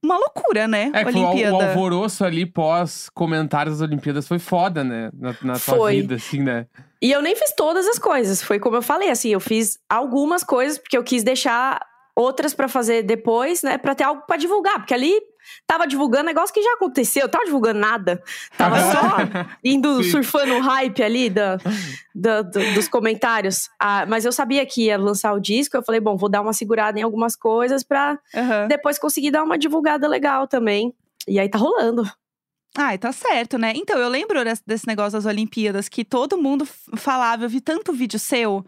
uma 0.02 0.19
loucura, 0.19 0.67
né? 0.67 0.90
É, 0.93 1.05
que 1.05 1.12
foi 1.12 1.20
o, 1.20 1.26
Olimpíada. 1.29 1.55
o 1.56 1.62
alvoroço 1.62 2.25
ali 2.25 2.44
pós 2.44 3.08
comentários 3.14 3.79
das 3.79 3.88
Olimpíadas 3.88 4.26
foi 4.26 4.40
foda, 4.40 4.82
né? 4.82 5.11
Na, 5.14 5.37
na 5.40 5.58
tua 5.58 5.90
vida, 5.90 6.17
assim, 6.17 6.40
né? 6.43 6.67
E 7.00 7.12
eu 7.12 7.23
nem 7.23 7.37
fiz 7.37 7.52
todas 7.56 7.87
as 7.87 7.99
coisas. 7.99 8.43
Foi 8.43 8.58
como 8.58 8.75
eu 8.76 8.82
falei, 8.82 9.11
assim, 9.11 9.29
eu 9.31 9.40
fiz 9.40 9.79
algumas 9.88 10.43
coisas 10.43 10.79
porque 10.79 10.97
eu 10.97 11.05
quis 11.05 11.23
deixar 11.23 11.81
outras 12.16 12.55
pra 12.55 12.69
fazer 12.69 13.02
depois, 13.02 13.62
né, 13.62 13.76
Pra 13.78 13.94
ter 13.94 14.05
algo 14.05 14.22
pra 14.26 14.37
divulgar, 14.37 14.76
porque 14.78 14.94
ali 14.94 15.12
tava 15.66 15.87
divulgando 15.87 16.25
negócio 16.25 16.55
que 16.55 16.62
já 16.62 16.72
aconteceu, 16.75 17.22
eu 17.22 17.28
tava 17.28 17.44
divulgando 17.44 17.78
nada. 17.78 18.22
Tava 18.56 18.76
só 18.81 19.16
indo 19.62 20.02
Sim. 20.02 20.11
surfando 20.11 20.55
o 20.55 20.61
hype 20.61 21.02
ali 21.02 21.28
da, 21.28 21.58
da- 22.14 22.43
do- 22.43 22.75
dos 22.75 22.88
comentários. 22.88 23.68
Ah, 23.78 24.06
mas 24.06 24.25
eu 24.25 24.33
sabia 24.33 24.64
que 24.64 24.87
ia 24.87 24.97
lançar 24.97 25.33
o 25.35 25.40
disco, 25.40 25.76
eu 25.76 25.83
falei, 25.85 26.00
bom, 26.00 26.16
vou 26.16 26.28
dar 26.30 26.40
uma 26.40 26.52
segurada 26.52 26.99
em 26.99 27.02
algumas 27.02 27.37
coisas 27.37 27.83
pra 27.83 28.18
Aham. 28.35 28.68
depois 28.68 28.99
conseguir 28.99 29.30
dar 29.30 29.42
uma 29.42 29.59
divulgada 29.59 30.09
legal 30.09 30.47
também. 30.47 30.94
E 31.28 31.38
aí 31.38 31.49
tá 31.49 31.59
rolando. 31.59 32.09
Ai, 32.76 32.99
tá 32.99 33.12
certo, 33.12 33.56
né? 33.56 33.73
Então, 33.76 33.97
eu 33.97 34.09
lembro 34.09 34.40
desse, 34.66 34.85
negócio 34.88 35.12
das 35.12 35.26
Olimpíadas, 35.26 35.88
que 35.88 36.04
todo 36.04 36.37
mundo 36.37 36.66
falava. 36.97 37.44
Eu 37.44 37.49
vi 37.49 37.61
tanto 37.61 37.92
vídeo 37.92 38.18
seu 38.18 38.64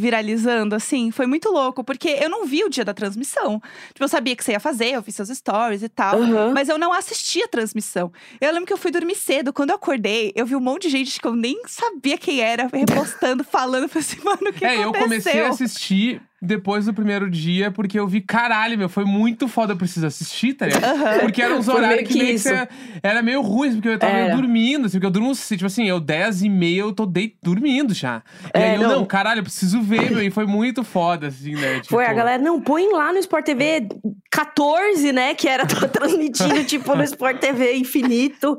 viralizando, 0.00 0.74
assim. 0.74 1.10
Foi 1.10 1.26
muito 1.26 1.50
louco, 1.50 1.84
porque 1.84 2.08
eu 2.08 2.28
não 2.28 2.44
vi 2.46 2.64
o 2.64 2.68
dia 2.68 2.84
da 2.84 2.94
transmissão. 2.94 3.60
Tipo, 3.88 4.04
eu 4.04 4.08
sabia 4.08 4.34
que 4.34 4.42
você 4.42 4.52
ia 4.52 4.60
fazer, 4.60 4.92
eu 4.94 5.02
vi 5.02 5.12
seus 5.12 5.28
stories 5.28 5.82
e 5.82 5.88
tal. 5.88 6.20
Aham. 6.20 6.52
Mas 6.54 6.68
eu 6.68 6.78
não 6.78 6.92
assisti 6.92 7.42
a 7.42 7.48
transmissão. 7.48 8.12
Eu 8.40 8.50
lembro 8.52 8.66
que 8.66 8.72
eu 8.72 8.78
fui 8.78 8.90
dormir 8.90 9.14
cedo. 9.14 9.52
Quando 9.52 9.70
eu 9.70 9.76
acordei, 9.76 10.32
eu 10.34 10.46
vi 10.46 10.56
um 10.56 10.60
monte 10.60 10.82
de 10.82 10.90
gente 10.90 11.20
que 11.20 11.26
eu 11.28 11.34
nem 11.36 11.60
sabia 11.66 12.16
quem 12.18 12.40
era, 12.40 12.68
repostando, 12.72 13.44
falando. 13.44 13.84
Eu 13.84 13.88
falei 13.88 14.06
assim, 14.08 14.24
mano, 14.24 14.48
o 14.48 14.52
que 14.52 14.64
é, 14.64 14.76
eu 14.76 14.88
aconteceu? 14.90 15.02
comecei 15.02 15.40
a 15.40 15.48
assistir 15.48 16.22
depois 16.42 16.86
do 16.86 16.94
primeiro 16.94 17.28
dia, 17.30 17.70
porque 17.70 17.98
eu 18.00 18.08
vi, 18.08 18.22
caralho, 18.22 18.78
meu, 18.78 18.88
foi 18.88 19.04
muito 19.04 19.46
foda, 19.46 19.74
eu 19.74 19.76
preciso 19.76 20.06
assistir, 20.06 20.54
tá 20.54 20.64
ligado? 20.66 20.84
Aham. 20.84 21.20
Porque 21.20 21.42
eram 21.42 21.58
uns 21.58 21.66
Foi 21.66 21.74
horários 21.74 21.96
meio 21.96 22.06
que, 22.08 22.14
que 22.14 22.18
meio 22.18 22.40
que 22.40 22.98
era 23.02 23.22
meio 23.22 23.42
ruim, 23.42 23.72
porque 23.74 23.88
eu 23.90 23.98
tava 23.98 24.14
meio 24.14 24.24
Era. 24.24 24.36
dormindo, 24.36 24.86
assim, 24.86 24.92
porque 24.96 25.06
eu 25.06 25.10
durmo, 25.10 25.32
tipo 25.34 25.66
assim, 25.66 25.86
eu 25.86 26.00
10 26.00 26.42
e 26.42 26.48
meia 26.48 26.80
eu 26.80 26.92
tô 26.94 27.04
dei, 27.04 27.36
dormindo 27.42 27.92
já. 27.92 28.22
E 28.54 28.58
É, 28.58 28.62
aí 28.70 28.74
eu, 28.76 28.80
não. 28.82 29.00
não, 29.00 29.04
caralho, 29.04 29.40
eu 29.40 29.42
preciso 29.42 29.82
ver, 29.90 30.10
meu, 30.10 30.22
e 30.22 30.30
foi 30.30 30.46
muito 30.46 30.82
foda, 30.82 31.26
assim, 31.26 31.54
né? 31.54 31.82
Foi, 31.86 32.04
a 32.04 32.08
tipo- 32.08 32.16
galera, 32.16 32.42
não, 32.42 32.60
põe 32.60 32.88
lá 32.92 33.12
no 33.12 33.18
Sport 33.18 33.44
TV 33.44 33.88
14, 34.30 35.12
né? 35.12 35.34
Que 35.34 35.48
era 35.48 35.66
tava 35.66 35.86
transmitindo, 35.88 36.64
tipo, 36.64 36.94
no 36.94 37.02
Sport 37.04 37.38
TV 37.38 37.74
infinito. 37.76 38.56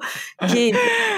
Que 0.49 0.71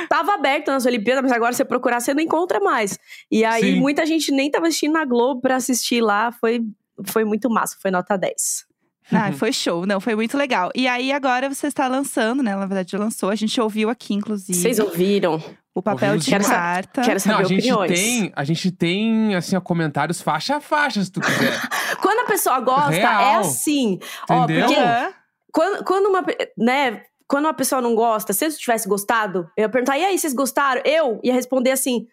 tava 0.08 0.34
aberto 0.36 0.68
nas 0.70 0.86
Olimpíadas, 0.86 1.24
mas 1.24 1.32
agora 1.32 1.54
você 1.54 1.66
procurar, 1.66 2.00
você 2.00 2.14
não 2.14 2.22
encontra 2.22 2.60
mais. 2.60 2.98
E 3.32 3.44
aí, 3.44 3.74
Sim. 3.74 3.80
muita 3.80 4.06
gente 4.06 4.32
nem 4.32 4.50
tava 4.50 4.68
assistindo 4.68 4.94
na 4.94 5.04
Globo 5.06 5.42
pra 5.42 5.56
assistir 5.56 6.02
lá. 6.02 6.32
Foi, 6.32 6.62
foi 7.08 7.26
muito 7.26 7.50
massa, 7.50 7.76
foi 7.82 7.92
nota 7.92 8.16
10. 8.18 8.66
Ah, 9.12 9.32
foi 9.34 9.52
show. 9.52 9.86
Não, 9.86 10.00
foi 10.00 10.16
muito 10.16 10.38
legal. 10.38 10.72
E 10.74 10.88
aí, 10.88 11.12
agora 11.12 11.50
você 11.54 11.68
está 11.68 11.88
lançando, 11.88 12.42
né? 12.42 12.56
Na 12.56 12.66
verdade, 12.66 12.92
já 12.94 12.98
lançou. 12.98 13.30
A 13.30 13.36
gente 13.36 13.60
ouviu 13.60 13.90
aqui, 13.90 14.14
inclusive. 14.14 14.58
Vocês 14.58 14.80
ouviram? 14.80 15.44
O 15.76 15.82
papel 15.82 16.18
de 16.18 16.30
Quero 16.30 16.44
sa- 16.44 16.52
carta. 16.52 17.02
Quero 17.02 17.14
Não, 17.16 17.20
saber 17.20 17.34
a 17.34 17.48
gente 17.48 17.74
opiniões. 17.74 17.92
tem, 17.92 18.32
a 18.36 18.44
gente 18.44 18.72
tem, 18.72 19.36
assim, 19.36 19.56
ó, 19.56 19.62
comentários 19.62 20.22
faixa 20.22 20.58
a 20.58 20.62
faixa, 20.62 21.04
se 21.04 21.12
tu 21.12 21.20
quiser. 21.20 21.60
Quando 22.02 22.20
a 22.20 22.26
pessoa 22.26 22.60
gosta, 22.60 22.94
é 22.94 23.00
Real. 23.00 23.40
assim. 23.40 24.00
Ó, 24.30 24.44
Entendeu? 24.44 24.68
porque 24.68 24.80
Aham. 24.80 25.14
quando, 25.52 25.84
quando 25.84 26.06
uma, 26.10 26.24
né, 26.58 27.02
quando 27.28 27.46
uma 27.46 27.54
pessoa 27.56 27.82
não 27.82 27.96
gosta, 27.96 28.34
se 28.34 28.46
eu 28.46 28.52
tivesse 28.56 28.88
gostado, 28.88 29.50
eu 29.58 29.64
ia 29.64 29.70
perguntar, 29.70 29.98
e 29.98 30.06
aí, 30.06 30.18
vocês 30.20 30.34
gostaram? 30.34 30.82
Eu 30.86 31.20
ia 31.24 31.34
responder 31.34 31.72
assim, 31.72 32.06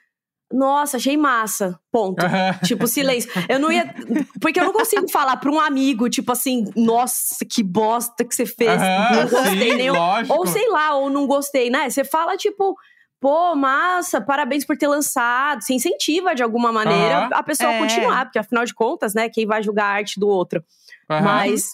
nossa, 0.51 0.97
achei 0.97 1.17
massa, 1.19 1.79
ponto. 1.93 2.25
tipo, 2.65 2.87
silêncio. 2.87 3.31
Eu 3.47 3.59
não 3.59 3.71
ia, 3.71 3.95
porque 4.41 4.59
eu 4.59 4.65
não 4.65 4.73
consigo 4.73 5.07
falar 5.11 5.37
pra 5.37 5.51
um 5.51 5.61
amigo, 5.61 6.09
tipo 6.09 6.33
assim, 6.33 6.65
nossa, 6.75 7.45
que 7.45 7.63
bosta 7.63 8.25
que 8.25 8.35
você 8.35 8.47
fez, 8.47 8.81
Aham, 8.81 9.17
não 9.17 9.29
gostei 9.29 9.71
sim, 9.73 9.77
nem... 9.77 9.91
lógico. 9.91 10.35
Ou 10.35 10.47
sei 10.47 10.67
lá, 10.71 10.95
ou 10.95 11.11
não 11.11 11.27
gostei, 11.27 11.69
né? 11.69 11.91
Você 11.91 12.05
fala, 12.05 12.39
tipo... 12.39 12.75
Pô, 13.21 13.55
massa, 13.55 14.19
parabéns 14.19 14.65
por 14.65 14.77
ter 14.79 14.89
lançado. 14.89 15.63
Se 15.63 15.75
incentiva 15.75 16.35
de 16.35 16.43
alguma 16.43 16.73
maneira 16.73 17.19
Aham. 17.27 17.29
a 17.33 17.43
pessoa 17.43 17.71
a 17.71 17.75
É. 17.75 17.79
continuar, 17.79 18.25
porque 18.25 18.39
afinal 18.39 18.65
de 18.65 18.73
contas, 18.75 19.13
né, 19.13 19.29
quem 19.29 19.47
vai 19.47 19.63
julgar 19.63 19.85
a 19.85 19.95
arte 19.97 20.19
do 20.19 20.27
outro? 20.27 20.65
Aham. 21.09 21.23
Mas 21.23 21.65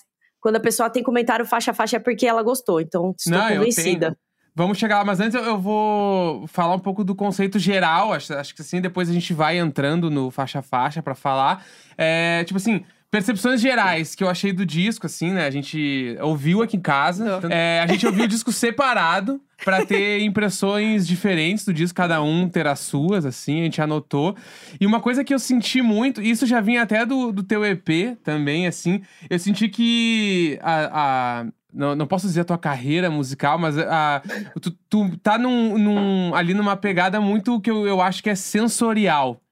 quando 0.40 0.56
a 0.56 0.60
pessoa 0.60 0.90
tem 0.90 1.04
comentário 1.04 1.46
faixa 1.46 1.70
a 1.70 1.74
faixa 1.74 1.96
é 1.96 2.00
porque 2.00 2.26
ela 2.26 2.42
gostou. 2.42 2.80
Então, 2.80 3.14
estou 3.16 3.32
Não, 3.38 3.48
convencida. 3.48 4.16
Vamos 4.54 4.78
chegar 4.78 4.98
lá, 4.98 5.04
mas 5.04 5.20
antes 5.20 5.34
eu, 5.34 5.58
vou 5.58 6.46
falar 6.48 6.74
um 6.74 6.78
pouco 6.80 7.04
do 7.04 7.14
conceito 7.14 7.58
geral. 7.58 8.12
Acho, 8.12 8.32
acho 8.34 8.54
que 8.54 8.62
assim, 8.62 8.80
depois 8.80 9.08
a 9.08 9.12
gente 9.12 9.32
vai 9.34 9.58
entrando 9.58 10.10
no 10.10 10.30
faixa-faixa 10.30 11.02
pra 11.02 11.14
falar. 11.14 11.64
É, 11.96 12.42
tipo 12.44 12.56
assim, 12.56 12.82
percepções 13.10 13.60
gerais 13.60 14.14
que 14.14 14.24
eu 14.24 14.28
achei 14.28 14.52
do 14.52 14.64
disco, 14.64 15.06
assim, 15.06 15.30
né? 15.30 15.46
A 15.46 15.50
gente 15.50 16.16
ouviu 16.22 16.62
aqui 16.62 16.76
em 16.76 16.80
casa. 16.80 17.38
É, 17.50 17.82
a 17.84 17.86
gente 17.86 18.06
ouviu 18.06 18.24
o 18.24 18.28
disco 18.28 18.50
separado 18.50 19.40
pra 19.64 19.84
ter 19.86 20.20
impressões 20.22 21.06
diferentes 21.06 21.64
do 21.64 21.72
disco, 21.72 21.96
cada 21.96 22.22
um 22.22 22.48
ter 22.48 22.66
as 22.66 22.80
suas, 22.80 23.24
assim, 23.24 23.60
a 23.60 23.64
gente 23.64 23.80
anotou. 23.80 24.36
E 24.80 24.86
uma 24.86 25.00
coisa 25.00 25.24
que 25.24 25.32
eu 25.34 25.38
senti 25.38 25.80
muito, 25.82 26.22
e 26.22 26.30
isso 26.30 26.46
já 26.46 26.60
vinha 26.60 26.82
até 26.82 27.04
do, 27.06 27.32
do 27.32 27.42
teu 27.42 27.64
EP 27.64 28.16
também, 28.22 28.66
assim, 28.66 29.00
eu 29.28 29.38
senti 29.38 29.68
que 29.68 30.58
a. 30.62 31.40
a- 31.42 31.46
não, 31.72 31.94
não 31.94 32.06
posso 32.06 32.26
dizer 32.26 32.40
a 32.40 32.44
tua 32.44 32.56
carreira 32.56 33.10
musical, 33.10 33.58
mas 33.58 33.76
a, 33.76 34.22
tu, 34.62 34.70
tu 34.88 35.14
tá 35.18 35.36
num, 35.36 35.76
num- 35.76 36.34
ali 36.34 36.54
numa 36.54 36.74
pegada 36.74 37.20
muito 37.20 37.60
que 37.60 37.70
eu, 37.70 37.86
eu 37.86 38.00
acho 38.00 38.22
que 38.22 38.30
é 38.30 38.34
sensorial. 38.34 39.42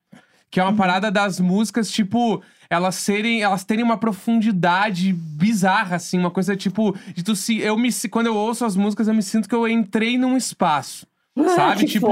Que 0.54 0.60
é 0.60 0.62
uma 0.62 0.72
parada 0.76 1.10
das 1.10 1.40
músicas, 1.40 1.90
tipo, 1.90 2.40
elas 2.70 2.94
serem, 2.94 3.42
elas 3.42 3.64
terem 3.64 3.82
uma 3.82 3.96
profundidade 3.96 5.12
bizarra, 5.12 5.96
assim, 5.96 6.16
uma 6.16 6.30
coisa 6.30 6.54
tipo, 6.54 6.96
de 7.12 7.24
tu 7.24 7.34
se. 7.34 7.58
Eu 7.58 7.76
me, 7.76 7.88
quando 8.08 8.26
eu 8.28 8.36
ouço 8.36 8.64
as 8.64 8.76
músicas, 8.76 9.08
eu 9.08 9.14
me 9.14 9.22
sinto 9.22 9.48
que 9.48 9.54
eu 9.54 9.66
entrei 9.66 10.16
num 10.16 10.36
espaço. 10.36 11.08
Sabe? 11.56 11.86
tipo. 11.86 12.06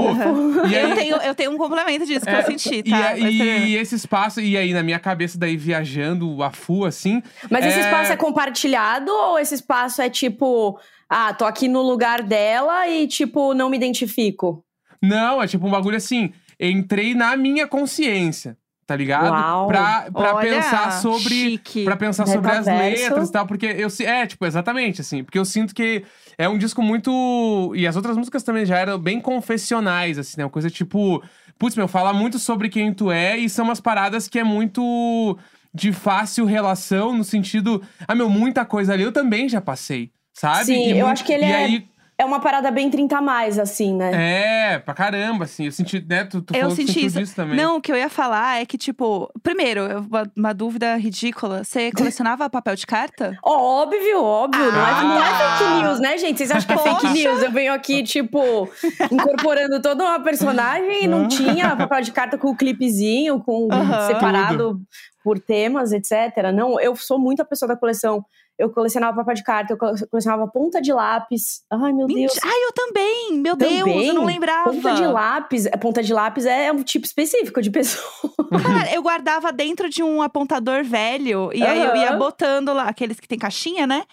E 0.69 0.75
aí, 0.75 0.89
Eu 0.89 0.93
tenho, 0.95 1.15
eu 1.15 1.33
tenho 1.33 1.51
um 1.51 1.57
complemento 1.57 2.05
disso 2.05 2.25
que 2.25 2.29
é, 2.31 2.39
eu 2.41 2.45
senti, 2.45 2.79
e, 2.79 2.83
tá? 2.83 3.11
a- 3.11 3.17
Mas, 3.17 3.39
é, 3.39 3.59
e 3.59 3.75
esse 3.77 3.95
espaço, 3.95 4.41
e 4.41 4.57
aí 4.57 4.73
na 4.73 4.83
minha 4.83 4.99
cabeça, 4.99 5.37
daí 5.39 5.55
viajando 5.55 6.43
a 6.43 6.51
full, 6.51 6.83
assim. 6.85 7.23
Mas 7.49 7.65
esse 7.65 7.77
É. 7.79 7.81
espaço 7.83 8.11
é 8.11 8.17
compartilhado 8.17 9.09
ou 9.09 9.39
esse 9.39 9.55
espaço 9.55 10.01
é 10.01 10.09
tipo, 10.09 10.77
ah, 11.09 11.33
tô 11.33 11.45
aqui 11.45 11.69
no 11.69 11.81
lugar 11.81 12.21
dela 12.21 12.89
e 12.89 13.07
tipo, 13.07 13.53
não 13.53 13.69
me 13.69 13.77
identifico? 13.77 14.65
Não, 15.01 15.41
é 15.41 15.47
tipo 15.47 15.65
um 15.65 15.71
bagulho 15.71 15.95
assim. 15.97 16.33
Entrei 16.59 17.13
na 17.13 17.35
minha 17.35 17.67
consciência, 17.67 18.57
tá 18.85 18.95
ligado? 18.95 19.31
Uau. 19.31 19.67
Pra, 19.67 20.07
pra 20.11 20.35
Olha, 20.35 20.49
pensar 20.55 20.91
sobre. 21.01 21.59
Pra 21.85 21.95
pensar 21.95 22.25
sobre 22.25 22.51
as 22.51 22.65
letras 22.65 23.29
e 23.29 23.31
tal, 23.31 23.45
porque 23.47 23.65
eu 23.65 23.87
É, 24.05 24.25
tipo, 24.25 24.45
exatamente, 24.45 25.01
assim. 25.01 25.23
Porque 25.23 25.37
eu 25.39 25.45
sinto 25.45 25.73
que 25.73 26.03
é 26.37 26.47
um 26.47 26.57
disco 26.57 26.81
muito. 26.81 27.73
E 27.75 27.85
as 27.87 27.95
outras 27.95 28.17
músicas 28.17 28.43
também 28.43 28.65
já 28.65 28.77
eram 28.77 28.97
bem 28.99 29.19
confessionais, 29.19 30.17
assim, 30.17 30.35
né? 30.37 30.45
Uma 30.45 30.49
coisa 30.49 30.69
tipo. 30.69 31.23
Putz, 31.59 31.75
meu, 31.75 31.87
fala 31.87 32.11
muito 32.11 32.39
sobre 32.39 32.67
quem 32.67 32.91
tu 32.93 33.11
é 33.11 33.37
e 33.37 33.47
são 33.47 33.65
umas 33.65 33.79
paradas 33.79 34.27
que 34.27 34.39
é 34.39 34.43
muito 34.43 35.37
de 35.73 35.91
fácil 35.93 36.45
relação, 36.45 37.15
no 37.15 37.23
sentido. 37.23 37.81
Ah, 38.07 38.15
meu, 38.15 38.27
muita 38.29 38.65
coisa 38.65 38.93
ali 38.93 39.03
eu 39.03 39.11
também 39.11 39.47
já 39.47 39.61
passei, 39.61 40.11
sabe? 40.33 40.65
Sim, 40.65 40.87
E 40.87 40.89
eu 40.91 40.95
muito- 41.05 41.07
acho 41.07 41.23
que 41.23 41.31
ele 41.31 41.45
é- 41.45 41.55
aí, 41.55 41.87
É 42.17 42.23
uma 42.25 42.39
parada 42.39 42.69
bem 42.69 42.89
30 42.91 43.17
a 43.17 43.21
mais, 43.21 43.57
assim, 43.57 43.95
né? 43.95 44.73
É, 44.75 44.79
pra 44.79 44.93
caramba, 44.93 45.45
assim. 45.45 45.65
Eu 45.65 45.71
senti, 45.71 45.99
né? 46.07 46.23
Tu, 46.23 46.41
tu 46.41 46.55
Eu 46.55 46.61
falou 46.61 46.75
que 46.75 46.85
senti 46.85 47.05
isso. 47.05 47.17
disso 47.19 47.35
também. 47.35 47.55
Não, 47.57 47.77
o 47.77 47.81
que 47.81 47.91
eu 47.91 47.95
ia 47.95 48.09
falar 48.09 48.61
é 48.61 48.65
que, 48.65 48.77
tipo, 48.77 49.31
primeiro, 49.41 50.05
uma, 50.07 50.31
uma 50.37 50.53
dúvida 50.53 50.95
ridícula. 50.95 51.63
Você 51.63 51.91
colecionava 51.97 52.47
papel 52.49 52.75
de 52.75 52.85
carta? 52.85 53.35
Óbvio, 53.43 54.21
óbvio. 54.23 54.71
Não, 54.71 54.87
é, 54.87 55.03
não 55.03 55.17
é 55.23 55.27
Ah. 55.27 55.57
fake 55.57 55.83
news, 55.83 55.99
né, 55.99 56.17
gente? 56.19 56.37
Vocês 56.37 56.51
acham 56.51 56.67
que 56.67 56.73
é 56.73 56.77
fake 56.93 57.09
news? 57.13 57.41
Eu 57.41 57.51
venho 57.51 57.73
aqui, 57.73 58.03
tipo, 58.03 58.69
incorporando 59.11 59.81
toda 59.81 60.03
uma 60.03 60.19
personagem 60.19 61.03
e 61.05 61.07
não 61.07 61.27
tinha 61.27 61.75
papel 61.75 62.01
de 62.01 62.11
carta 62.11 62.37
com 62.37 62.49
o 62.49 62.55
clipezinho, 62.55 63.39
com 63.39 63.67
Aham. 63.71 64.07
separado 64.07 64.79
por 65.23 65.39
temas, 65.39 65.91
etc. 65.91 66.51
Não, 66.53 66.79
eu 66.79 66.95
sou 66.95 67.17
muito 67.17 67.41
a 67.41 67.45
pessoa 67.45 67.67
da 67.69 67.75
coleção. 67.77 68.23
Eu 68.57 68.69
colecionava 68.69 69.17
papel 69.17 69.33
de 69.33 69.43
carta, 69.43 69.73
eu 69.73 69.77
cole- 69.77 70.07
colecionava 70.11 70.47
ponta 70.47 70.79
de 70.79 70.93
lápis. 70.93 71.63
Ai, 71.71 71.91
meu 71.91 72.05
Deus. 72.05 72.19
Mentira. 72.19 72.41
Ai, 72.45 72.63
eu 72.67 72.71
também! 72.71 73.33
Meu 73.39 73.55
Deus, 73.55 73.71
eu 73.73 73.87
não 74.13 74.21
Também? 74.21 74.25
lembrava. 74.35 74.71
Ponta 74.71 74.93
de 74.93 75.07
lápis, 75.07 75.65
é, 75.65 75.71
ponta 75.71 76.03
de 76.03 76.13
lápis 76.13 76.45
é 76.45 76.71
um 76.71 76.83
tipo 76.83 77.05
específico 77.05 77.61
de 77.61 77.71
pessoa. 77.71 78.03
Cara, 78.63 78.93
eu 78.93 79.01
guardava 79.01 79.51
dentro 79.51 79.89
de 79.89 80.03
um 80.03 80.21
apontador 80.21 80.83
velho. 80.83 81.49
E 81.53 81.63
aí 81.63 81.81
eu 81.81 81.95
ia 81.95 82.13
botando 82.13 82.71
lá, 82.73 82.83
aqueles 82.83 83.19
que 83.19 83.27
tem 83.27 83.39
caixinha, 83.39 83.87
né? 83.87 84.03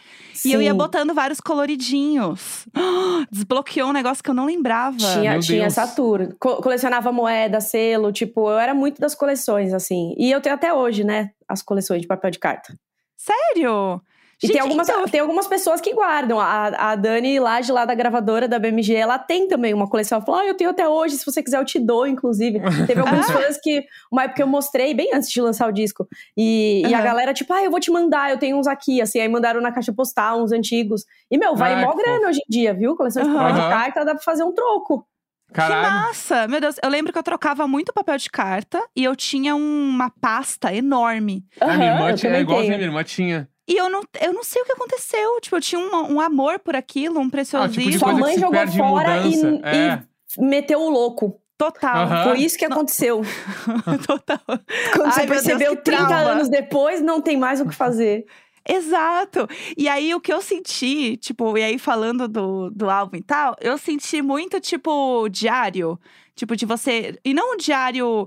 E 0.44 0.52
eu 0.52 0.62
ia 0.62 0.70
Sim. 0.72 0.76
botando 0.78 1.12
vários 1.12 1.38
coloridinhos. 1.40 2.66
Desbloqueou 3.30 3.90
um 3.90 3.92
negócio 3.92 4.24
que 4.24 4.30
eu 4.30 4.34
não 4.34 4.46
lembrava. 4.46 4.96
Tinha, 4.96 5.32
Meu 5.32 5.40
tinha 5.40 5.60
Deus. 5.62 5.76
essa 5.76 5.86
tour. 5.94 6.34
Co- 6.40 6.56
colecionava 6.62 7.12
moeda, 7.12 7.60
selo, 7.60 8.10
tipo, 8.10 8.48
eu 8.48 8.58
era 8.58 8.72
muito 8.74 8.98
das 9.00 9.14
coleções, 9.14 9.74
assim. 9.74 10.14
E 10.16 10.30
eu 10.30 10.40
tenho 10.40 10.54
até 10.54 10.72
hoje, 10.72 11.04
né, 11.04 11.30
as 11.46 11.60
coleções 11.62 12.00
de 12.00 12.06
papel 12.08 12.30
de 12.30 12.38
carta. 12.38 12.74
Sério? 13.16 14.00
E 14.42 14.46
Gente, 14.46 14.52
tem 14.54 14.62
algumas, 14.62 14.88
então- 14.88 15.04
tem 15.04 15.20
algumas 15.20 15.46
pessoas 15.46 15.80
que 15.82 15.92
guardam. 15.92 16.40
A, 16.40 16.66
a 16.92 16.96
Dani 16.96 17.38
Laje, 17.38 17.70
lá 17.70 17.84
da 17.84 17.94
gravadora 17.94 18.48
da 18.48 18.58
BMG, 18.58 18.94
ela 18.94 19.18
tem 19.18 19.46
também 19.46 19.74
uma 19.74 19.86
coleção. 19.86 20.16
Ela 20.16 20.24
falou: 20.24 20.40
Ah, 20.40 20.46
eu 20.46 20.54
tenho 20.54 20.70
até 20.70 20.88
hoje, 20.88 21.16
se 21.18 21.26
você 21.26 21.42
quiser, 21.42 21.58
eu 21.58 21.64
te 21.64 21.78
dou, 21.78 22.06
inclusive. 22.06 22.58
Teve 22.86 23.00
alguns 23.00 23.28
Ah. 23.28 23.32
fãs 23.34 23.58
que, 23.62 23.84
uma 24.10 24.24
época 24.24 24.40
eu 24.42 24.46
mostrei, 24.46 24.94
bem 24.94 25.10
antes 25.12 25.28
de 25.30 25.40
lançar 25.42 25.68
o 25.68 25.72
disco. 25.72 26.08
E, 26.36 26.82
e 26.86 26.94
a 26.94 27.02
galera, 27.02 27.34
tipo, 27.34 27.52
ah, 27.52 27.62
eu 27.62 27.70
vou 27.70 27.80
te 27.80 27.90
mandar, 27.90 28.30
eu 28.30 28.38
tenho 28.38 28.56
uns 28.56 28.66
aqui, 28.66 29.02
assim. 29.02 29.20
Aí 29.20 29.28
mandaram 29.28 29.60
na 29.60 29.70
caixa 29.72 29.92
postal, 29.92 30.42
uns 30.42 30.52
antigos. 30.52 31.04
E, 31.30 31.36
meu, 31.36 31.54
vale 31.54 31.74
Ah, 31.74 31.86
mó 31.86 31.94
grana 31.94 32.28
hoje 32.28 32.38
em 32.38 32.50
dia, 32.50 32.72
viu? 32.72 32.96
Coleção 32.96 33.22
de 33.22 33.28
Aham. 33.28 33.38
papel 33.38 33.54
de 33.62 33.68
carta 33.68 34.04
dá 34.06 34.14
pra 34.14 34.22
fazer 34.24 34.42
um 34.42 34.54
troco. 34.54 35.06
Caralho. 35.52 35.84
Que 35.84 35.90
massa! 36.06 36.46
Meu 36.48 36.60
Deus, 36.60 36.76
eu 36.80 36.88
lembro 36.88 37.12
que 37.12 37.18
eu 37.18 37.22
trocava 37.24 37.66
muito 37.66 37.92
papel 37.92 38.16
de 38.16 38.30
carta 38.30 38.80
e 38.94 39.02
eu 39.02 39.16
tinha 39.16 39.54
uma 39.56 40.08
pasta 40.20 40.72
enorme. 40.72 41.44
a 41.60 41.74
minha 41.76 41.92
irmã 41.92 42.14
tinha, 42.14 42.36
é 42.36 42.40
igualzinho 42.40 42.72
a 42.74 42.76
minha 42.76 42.88
irmã 42.88 43.02
tinha. 43.02 43.48
E 43.70 43.76
eu 43.76 43.88
não, 43.88 44.02
eu 44.20 44.32
não 44.32 44.42
sei 44.42 44.60
o 44.60 44.64
que 44.64 44.72
aconteceu. 44.72 45.40
Tipo, 45.40 45.56
eu 45.56 45.60
tinha 45.60 45.80
um, 45.80 46.14
um 46.14 46.20
amor 46.20 46.58
por 46.58 46.74
aquilo, 46.74 47.20
um 47.20 47.20
Ah, 47.20 47.24
tipo 47.24 47.30
preciosismo. 47.30 47.98
Sua 48.00 48.12
mãe 48.14 48.36
jogou 48.36 48.66
fora 48.66 49.18
e. 49.18 49.34
É. 49.62 50.02
e 50.36 50.44
meteu 50.44 50.80
o 50.80 50.90
louco. 50.90 51.40
Total. 51.56 52.04
Aham. 52.04 52.24
Foi 52.24 52.40
isso 52.40 52.58
que 52.58 52.64
aconteceu. 52.64 53.20
Total. 54.06 54.40
Quando 54.46 55.06
Ai, 55.06 55.12
você 55.12 55.26
Deus, 55.26 55.28
percebeu 55.28 55.76
que 55.76 55.84
30 55.84 56.06
trauma. 56.06 56.30
anos 56.30 56.48
depois, 56.48 57.00
não 57.00 57.20
tem 57.20 57.36
mais 57.36 57.60
o 57.60 57.66
que 57.68 57.74
fazer. 57.74 58.26
Exato. 58.68 59.46
E 59.76 59.88
aí, 59.88 60.14
o 60.14 60.20
que 60.20 60.32
eu 60.32 60.40
senti, 60.40 61.16
tipo, 61.16 61.56
e 61.56 61.62
aí 61.62 61.78
falando 61.78 62.26
do, 62.26 62.70
do 62.70 62.90
álbum 62.90 63.16
e 63.18 63.22
tal, 63.22 63.54
eu 63.60 63.78
senti 63.78 64.20
muito, 64.20 64.58
tipo, 64.60 65.28
diário. 65.28 65.98
Tipo, 66.34 66.56
de 66.56 66.64
você. 66.64 67.18
E 67.22 67.34
não 67.34 67.52
um 67.54 67.56
diário 67.58 68.26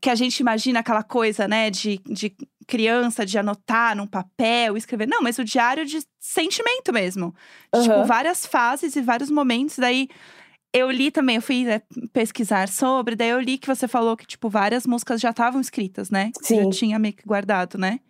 que 0.00 0.08
a 0.08 0.14
gente 0.14 0.40
imagina 0.40 0.80
aquela 0.80 1.02
coisa, 1.02 1.46
né, 1.46 1.68
de, 1.70 2.00
de 2.06 2.34
criança, 2.66 3.24
de 3.24 3.38
anotar 3.38 3.96
num 3.96 4.06
papel, 4.06 4.76
escrever. 4.76 5.06
Não, 5.06 5.22
mas 5.22 5.38
o 5.38 5.44
diário 5.44 5.84
de 5.84 6.00
sentimento 6.18 6.92
mesmo. 6.92 7.34
De, 7.72 7.82
Tipo, 7.82 7.94
Aham. 7.94 8.06
várias 8.06 8.46
fases 8.46 8.96
e 8.96 9.00
vários 9.00 9.30
momentos. 9.30 9.78
Daí. 9.78 10.08
Eu 10.76 10.90
li 10.90 11.08
também, 11.12 11.36
eu 11.36 11.42
fui 11.42 11.62
né, 11.62 11.82
pesquisar 12.12 12.66
sobre, 12.68 13.14
daí 13.14 13.28
eu 13.28 13.38
li 13.38 13.58
que 13.58 13.68
você 13.68 13.86
falou 13.86 14.16
que, 14.16 14.26
tipo, 14.26 14.48
várias 14.48 14.84
músicas 14.84 15.20
já 15.20 15.30
estavam 15.30 15.60
escritas, 15.60 16.10
né? 16.10 16.32
Você 16.34 16.56
Sim. 16.56 16.64
Já 16.64 16.70
tinha 16.70 16.98
meio 16.98 17.14
que 17.14 17.24
guardado, 17.24 17.78
né? 17.78 18.00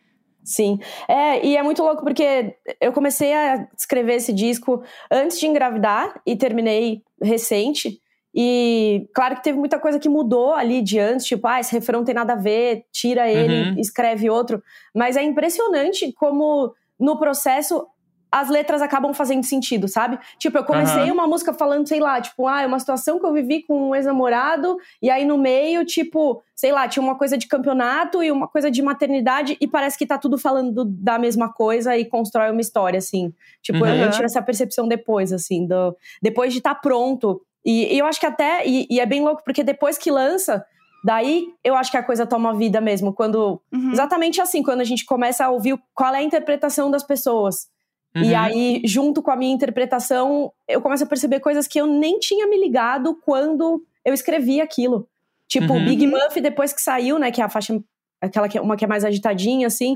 Sim. 0.42 0.78
É, 1.06 1.44
e 1.44 1.56
é 1.58 1.62
muito 1.62 1.82
louco 1.82 2.02
porque 2.02 2.56
eu 2.80 2.90
comecei 2.92 3.34
a 3.34 3.68
escrever 3.78 4.14
esse 4.14 4.32
disco 4.32 4.82
antes 5.10 5.38
de 5.38 5.46
engravidar 5.46 6.20
e 6.26 6.36
terminei 6.36 7.02
recente. 7.20 8.00
E 8.34 9.08
claro 9.14 9.36
que 9.36 9.42
teve 9.44 9.58
muita 9.58 9.78
coisa 9.78 9.98
que 9.98 10.08
mudou 10.08 10.52
ali 10.54 10.82
de 10.82 10.98
antes, 10.98 11.24
tipo, 11.26 11.46
ah, 11.46 11.60
esse 11.60 11.72
refrão 11.72 12.00
não 12.00 12.04
tem 12.04 12.14
nada 12.14 12.32
a 12.32 12.36
ver, 12.36 12.84
tira 12.92 13.30
ele, 13.30 13.70
Uhum. 13.74 13.80
escreve 13.80 14.28
outro. 14.28 14.62
Mas 14.94 15.16
é 15.16 15.22
impressionante 15.22 16.12
como 16.12 16.74
no 16.98 17.18
processo 17.18 17.86
as 18.36 18.50
letras 18.50 18.82
acabam 18.82 19.14
fazendo 19.14 19.44
sentido, 19.44 19.86
sabe? 19.86 20.18
Tipo, 20.40 20.58
eu 20.58 20.64
comecei 20.64 21.04
Aham. 21.04 21.12
uma 21.12 21.26
música 21.28 21.52
falando, 21.54 21.86
sei 21.86 22.00
lá, 22.00 22.20
tipo, 22.20 22.48
ah, 22.48 22.62
é 22.62 22.66
uma 22.66 22.80
situação 22.80 23.20
que 23.20 23.24
eu 23.24 23.32
vivi 23.32 23.62
com 23.62 23.90
um 23.90 23.94
ex-namorado, 23.94 24.76
e 25.00 25.08
aí 25.08 25.24
no 25.24 25.38
meio, 25.38 25.84
tipo, 25.84 26.42
sei 26.56 26.72
lá, 26.72 26.88
tinha 26.88 27.00
uma 27.00 27.16
coisa 27.16 27.38
de 27.38 27.46
campeonato 27.46 28.24
e 28.24 28.32
uma 28.32 28.48
coisa 28.48 28.72
de 28.72 28.82
maternidade, 28.82 29.56
e 29.60 29.68
parece 29.68 29.96
que 29.96 30.04
tá 30.04 30.18
tudo 30.18 30.36
falando 30.36 30.72
do- 30.72 30.84
da 30.84 31.16
mesma 31.16 31.52
coisa 31.52 31.96
e 31.96 32.04
constrói 32.04 32.50
uma 32.50 32.60
história, 32.60 32.98
assim. 32.98 33.32
Tipo, 33.62 33.86
eu, 33.86 33.94
eu 33.94 34.02
Uhum. 34.06 34.10
tive 34.10 34.24
essa 34.24 34.42
percepção 34.42 34.88
depois, 34.88 35.32
assim, 35.32 35.64
do, 35.64 35.96
depois 36.20 36.52
de 36.52 36.58
estar 36.58 36.74
pronto. 36.74 37.40
E, 37.64 37.94
e 37.94 37.98
eu 37.98 38.06
acho 38.06 38.20
que 38.20 38.26
até, 38.26 38.66
e, 38.66 38.86
e 38.90 39.00
é 39.00 39.06
bem 39.06 39.22
louco, 39.22 39.42
porque 39.44 39.62
depois 39.62 39.96
que 39.96 40.10
lança, 40.10 40.64
daí 41.04 41.46
eu 41.62 41.74
acho 41.74 41.90
que 41.90 41.96
a 41.96 42.02
coisa 42.02 42.26
toma 42.26 42.54
vida 42.54 42.80
mesmo, 42.80 43.12
quando 43.12 43.60
Uhum. 43.72 43.92
Exatamente 43.92 44.40
assim, 44.40 44.62
quando 44.62 44.80
a 44.80 44.84
gente 44.84 45.04
começa 45.04 45.44
a 45.44 45.50
ouvir 45.50 45.78
qual 45.94 46.14
é 46.14 46.18
a 46.18 46.22
interpretação 46.22 46.90
das 46.90 47.02
pessoas. 47.02 47.68
E 48.16 48.32
Uhum. 48.32 48.38
aí, 48.38 48.82
junto 48.84 49.20
com 49.22 49.30
a 49.32 49.36
minha 49.36 49.52
interpretação, 49.52 50.52
eu 50.68 50.80
começo 50.80 51.02
a 51.02 51.06
perceber 51.06 51.40
coisas 51.40 51.66
que 51.66 51.80
eu 51.80 51.86
nem 51.86 52.18
tinha 52.20 52.46
me 52.46 52.56
ligado 52.60 53.16
quando 53.24 53.82
eu 54.04 54.14
escrevi 54.14 54.60
aquilo. 54.60 55.08
Tipo, 55.48 55.72
Uhum. 55.74 55.84
Big 55.84 56.06
Muff, 56.06 56.40
depois 56.40 56.72
que 56.72 56.80
saiu, 56.80 57.18
né, 57.18 57.30
que 57.32 57.40
é 57.40 57.44
a 57.44 57.48
faixa, 57.48 57.76
aquela 58.20 58.48
que 58.48 58.56
é 58.56 58.60
uma 58.60 58.76
que 58.76 58.84
é 58.84 58.88
mais 58.88 59.04
agitadinha, 59.04 59.66
assim, 59.66 59.94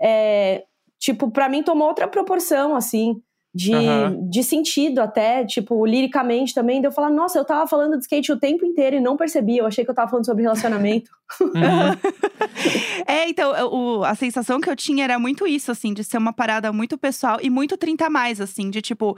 é, 0.00 0.64
tipo, 0.98 1.30
pra 1.30 1.48
mim 1.48 1.62
tomou 1.62 1.86
outra 1.88 2.08
proporção, 2.08 2.74
assim, 2.74 3.22
de, 3.54 3.74
Aham. 3.74 4.16
de 4.30 4.42
sentido 4.42 5.00
até, 5.00 5.44
tipo, 5.44 5.84
liricamente 5.84 6.54
também, 6.54 6.80
de 6.80 6.86
eu 6.86 6.92
falar, 6.92 7.10
nossa, 7.10 7.38
eu 7.38 7.44
tava 7.44 7.66
falando 7.66 7.96
de 7.96 8.02
skate 8.02 8.32
o 8.32 8.38
tempo 8.38 8.64
inteiro 8.64 8.96
e 8.96 9.00
não 9.00 9.16
percebi, 9.16 9.58
eu 9.58 9.66
achei 9.66 9.84
que 9.84 9.90
eu 9.90 9.94
tava 9.94 10.10
falando 10.10 10.24
sobre 10.26 10.42
relacionamento. 10.42 11.10
Uhum. 11.40 11.52
É, 13.06 13.28
então, 13.28 13.52
o- 13.72 14.04
a 14.04 14.14
sensação 14.14 14.60
que 14.60 14.68
eu 14.68 14.76
tinha 14.76 15.04
era 15.04 15.18
muito 15.18 15.46
isso, 15.46 15.70
assim, 15.72 15.92
de 15.94 16.04
ser 16.04 16.18
uma 16.18 16.32
parada 16.32 16.72
muito 16.72 16.96
pessoal 16.98 17.38
e 17.42 17.48
muito 17.50 17.76
30 17.76 18.06
a 18.06 18.10
mais, 18.10 18.40
assim, 18.40 18.70
de 18.70 18.80
tipo. 18.82 19.16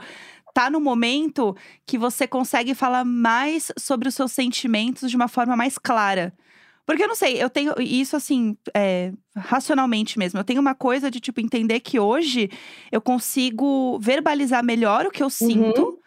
tá 0.53 0.69
no 0.69 0.79
momento 0.79 1.55
que 1.85 1.97
você 1.97 2.25
consegue 2.25 2.73
falar 2.73 3.03
mais 3.03 3.71
sobre 3.77 4.07
os 4.07 4.15
seus 4.15 4.31
sentimentos 4.31 5.09
de 5.11 5.15
uma 5.17 5.27
forma 5.27 5.55
mais 5.55 5.77
clara. 5.77 6.33
Porque 6.85 7.03
eu 7.03 7.07
não 7.07 7.15
sei, 7.15 7.41
eu 7.41 7.49
tenho 7.49 7.73
isso 7.79 8.15
assim, 8.15 8.55
é, 8.75 9.11
racionalmente 9.35 10.19
mesmo. 10.19 10.39
Eu 10.39 10.43
tenho 10.43 10.61
uma 10.61 10.75
coisa 10.75 11.09
de, 11.09 11.19
tipo, 11.19 11.41
entender 11.41 11.79
que 11.79 11.99
hoje 11.99 12.49
eu 12.91 13.01
consigo 13.01 13.97
verbalizar 13.99 14.63
melhor 14.63 15.05
o 15.05 15.11
que 15.11 15.23
eu 15.23 15.29
sinto 15.29 15.99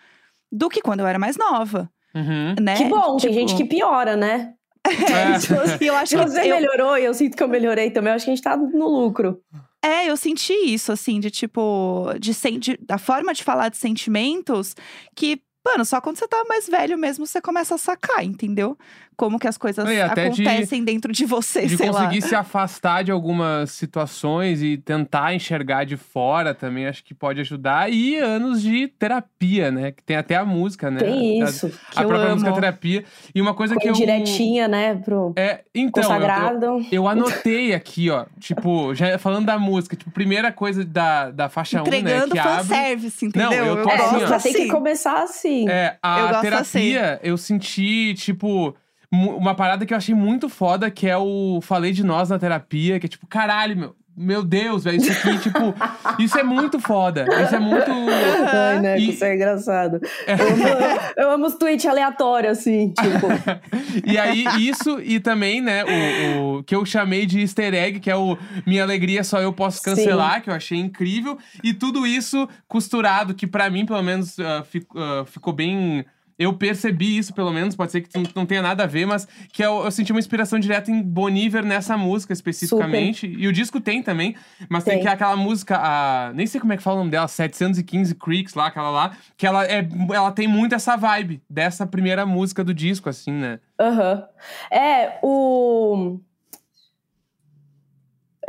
do 0.52 0.68
que 0.68 0.80
quando 0.80 1.00
eu 1.00 1.06
era 1.06 1.18
mais 1.18 1.36
nova. 1.36 1.90
Uhum. 2.14 2.54
Né? 2.60 2.76
Que 2.76 2.84
bom, 2.84 3.16
tem 3.16 3.30
Tipo, 3.30 3.34
gente 3.34 3.56
que 3.56 3.64
piora, 3.64 4.16
né? 4.16 4.54
É. 4.86 5.84
E 5.84 5.86
eu 5.88 5.96
acho 5.96 6.10
Se 6.10 6.16
que 6.16 6.22
você 6.30 6.50
eu, 6.50 6.56
melhorou 6.56 6.96
e 6.96 7.04
eu 7.04 7.12
sinto 7.12 7.36
que 7.36 7.42
eu 7.42 7.48
melhorei 7.48 7.90
também, 7.90 8.10
eu 8.10 8.14
acho 8.16 8.24
que 8.24 8.30
a 8.30 8.34
gente 8.34 8.44
tá 8.44 8.56
no 8.56 8.88
lucro. 8.88 9.40
É, 9.84 10.08
eu 10.08 10.16
senti 10.16 10.52
isso, 10.52 10.90
assim, 10.92 11.20
de 11.20 11.30
tipo, 11.30 12.06
de, 12.18 12.32
sen- 12.32 12.58
de- 12.58 12.78
da 12.80 12.98
forma 12.98 13.32
de 13.34 13.44
falar 13.44 13.68
de 13.68 13.76
sentimentos 13.76 14.74
que, 15.14 15.40
mano, 15.64 15.84
só 15.84 16.00
quando 16.00 16.16
você 16.18 16.26
tá 16.26 16.42
mais 16.48 16.66
velho 16.68 16.96
mesmo 16.98 17.26
você 17.26 17.40
começa 17.40 17.74
a 17.74 17.78
sacar, 17.78 18.24
entendeu? 18.24 18.76
Como 19.18 19.36
que 19.36 19.48
as 19.48 19.58
coisas 19.58 19.84
E 19.90 20.00
até 20.00 20.28
de- 20.28 20.42
acontecem 20.46 20.84
dentro 20.84 21.12
de 21.12 21.24
você, 21.26 21.66
De 21.66 21.76
sei 21.76 21.90
lá. 21.90 22.02
conseguir 22.04 22.22
se 22.22 22.36
afastar 22.36 23.02
de 23.02 23.10
algumas 23.10 23.72
situações 23.72 24.62
e 24.62 24.76
tentar 24.78 25.34
enxergar 25.34 25.82
de 25.84 25.96
fora 25.96 26.54
também, 26.54 26.86
acho 26.86 27.02
que 27.02 27.12
pode 27.12 27.40
ajudar. 27.40 27.90
E 27.92 28.16
anos 28.16 28.62
de 28.62 28.86
terapia, 28.86 29.72
né? 29.72 29.90
Que 29.90 30.04
tem 30.04 30.16
até 30.16 30.36
a 30.36 30.44
música, 30.44 30.88
né? 30.88 31.00
Tem 31.00 31.42
A- 31.42 31.46
isso. 31.48 31.68
Que 31.90 31.98
a 31.98 32.02
eu 32.02 32.08
própria 32.08 32.30
música 32.30 32.50
amo. 32.50 32.60
terapia. 32.60 33.04
E 33.34 33.40
uma 33.42 33.54
coisa 33.54 33.74
Com 33.74 33.80
que 33.80 33.88
eu. 33.88 33.92
direitinha, 33.92 34.68
né, 34.68 34.94
pro 34.94 35.32
É, 35.36 35.62
então. 35.74 36.00
eu- 36.00 36.08
consagrado. 36.08 36.64
Eu, 36.64 36.84
eu 36.92 37.08
anotei 37.08 37.74
aqui, 37.74 38.08
ó. 38.10 38.24
Tipo, 38.38 38.94
já 38.94 39.18
falando 39.18 39.46
da 39.46 39.58
música, 39.58 39.96
tipo, 39.96 40.12
primeira 40.12 40.52
coisa 40.52 40.84
da, 40.84 41.32
da 41.32 41.48
faixa 41.48 41.82
1, 41.82 41.82
né? 41.82 41.98
Entregando 41.98 42.32
Que 42.34 42.38
abre. 42.38 42.54
fanservice, 42.68 43.26
entendeu? 43.26 43.50
Não, 43.50 43.66
eu 43.66 43.82
tô 43.82 43.90
é, 43.90 43.94
assim, 43.96 44.16
ó. 44.16 44.26
já 44.26 44.38
tem 44.38 44.52
que 44.52 44.58
assim. 44.62 44.70
começar 44.70 45.22
assim. 45.24 45.68
É, 45.68 45.88
Eu 45.94 46.08
a 46.08 46.26
gosto 46.28 46.40
terapia, 46.42 47.20
eu 47.24 47.36
senti, 47.36 48.14
tipo, 48.14 48.76
uma 49.12 49.54
parada 49.54 49.86
que 49.86 49.92
eu 49.94 49.98
achei 49.98 50.14
muito 50.14 50.48
foda, 50.48 50.90
que 50.90 51.06
é 51.08 51.16
o 51.16 51.60
Falei 51.62 51.92
de 51.92 52.04
Nós 52.04 52.28
na 52.30 52.38
terapia, 52.38 52.98
que 53.00 53.06
é 53.06 53.08
tipo, 53.08 53.26
caralho, 53.26 53.76
meu. 53.76 53.96
Meu 54.20 54.42
Deus, 54.42 54.82
velho, 54.82 54.96
isso 54.96 55.12
aqui, 55.12 55.38
tipo, 55.38 55.72
isso 56.18 56.36
é 56.36 56.42
muito 56.42 56.80
foda. 56.80 57.24
Isso 57.44 57.54
é 57.54 57.58
muito. 57.60 57.88
Ai, 57.88 58.80
né? 58.80 58.98
E- 58.98 59.10
Isso 59.10 59.24
é 59.24 59.36
engraçado. 59.36 60.00
Eu 60.26 60.34
amo, 60.34 61.00
eu 61.16 61.30
amo 61.30 61.46
os 61.46 61.54
tweets 61.54 61.86
aleatórios, 61.86 62.58
assim, 62.58 62.88
tipo. 62.92 63.28
E 64.04 64.18
aí, 64.18 64.44
isso 64.58 65.00
e 65.00 65.20
também, 65.20 65.60
né, 65.60 65.84
o, 65.84 66.56
o 66.58 66.62
que 66.64 66.74
eu 66.74 66.84
chamei 66.84 67.26
de 67.26 67.38
easter 67.42 67.72
egg, 67.72 68.00
que 68.00 68.10
é 68.10 68.16
o 68.16 68.36
Minha 68.66 68.82
Alegria 68.82 69.22
Só 69.22 69.40
Eu 69.40 69.52
Posso 69.52 69.80
Cancelar, 69.82 70.42
que 70.42 70.50
eu 70.50 70.54
achei 70.54 70.78
incrível. 70.78 71.38
E 71.62 71.72
tudo 71.72 72.04
isso 72.04 72.48
costurado, 72.66 73.34
que 73.34 73.46
pra 73.46 73.70
mim, 73.70 73.86
pelo 73.86 74.02
menos, 74.02 74.36
ah, 74.40 74.64
fi- 74.68 74.84
ah, 74.96 75.24
ficou 75.26 75.52
bem. 75.52 76.04
Eu 76.38 76.52
percebi 76.52 77.18
isso, 77.18 77.34
pelo 77.34 77.50
menos, 77.52 77.74
pode 77.74 77.90
ser 77.90 78.00
que 78.02 78.10
não- 78.34 78.46
tenha 78.46 78.62
nada 78.62 78.84
a 78.84 78.86
ver, 78.86 79.06
mas 79.06 79.26
que 79.52 79.60
eu, 79.62 79.84
eu 79.84 79.90
senti 79.90 80.12
uma 80.12 80.20
inspiração 80.20 80.58
direta 80.58 80.88
em 80.90 81.02
Boniver 81.02 81.64
nessa 81.64 81.96
música 81.98 82.32
especificamente. 82.32 83.26
E 83.26 83.48
o 83.48 83.52
disco 83.52 83.80
tem 83.80 84.02
também, 84.02 84.36
mas 84.68 84.84
tem, 84.84 84.94
Tem. 84.94 85.02
que 85.02 85.08
aquela 85.08 85.34
música, 85.36 85.76
a, 85.76 86.32
nem 86.34 86.46
sei 86.46 86.60
como 86.60 86.72
é 86.72 86.76
que 86.76 86.82
fala 86.82 86.96
o 86.96 86.98
nome 87.00 87.10
dela, 87.10 87.26
715 87.26 88.14
Creeks 88.14 88.54
lá, 88.54 88.68
aquela 88.68 88.90
lá, 88.90 89.16
que 89.36 89.46
ela, 89.46 89.66
é, 89.66 89.86
ela 90.14 90.30
tem 90.30 90.46
muito 90.46 90.74
essa 90.76 90.96
vibe 90.96 91.42
dessa 91.50 91.84
primeira 91.86 92.24
música 92.24 92.62
do 92.62 92.72
disco, 92.72 93.08
assim, 93.08 93.32
né? 93.32 93.58
Aham. 93.80 94.24
É, 94.70 95.18
o. 95.22 96.20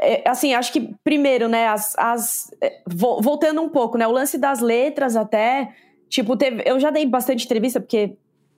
É, 0.02 0.30
assim, 0.30 0.54
acho 0.54 0.72
que 0.72 0.94
primeiro, 1.04 1.50
né, 1.50 1.68
as, 1.68 1.94
as- 1.98 2.52
é, 2.62 2.82
vo- 2.88 3.22
voltando 3.22 3.62
um 3.62 3.68
pouco, 3.70 3.98
né, 3.98 4.08
o 4.08 4.12
lance 4.12 4.38
das 4.38 4.60
letras 4.62 5.16
até, 5.16 5.74
tipo, 6.10 6.36
teve, 6.36 6.64
eu 6.66 6.80
já 6.80 6.90
dei 6.90 7.06
bastante 7.06 7.46
entrevista, 7.46 7.80
porque, 7.80 8.16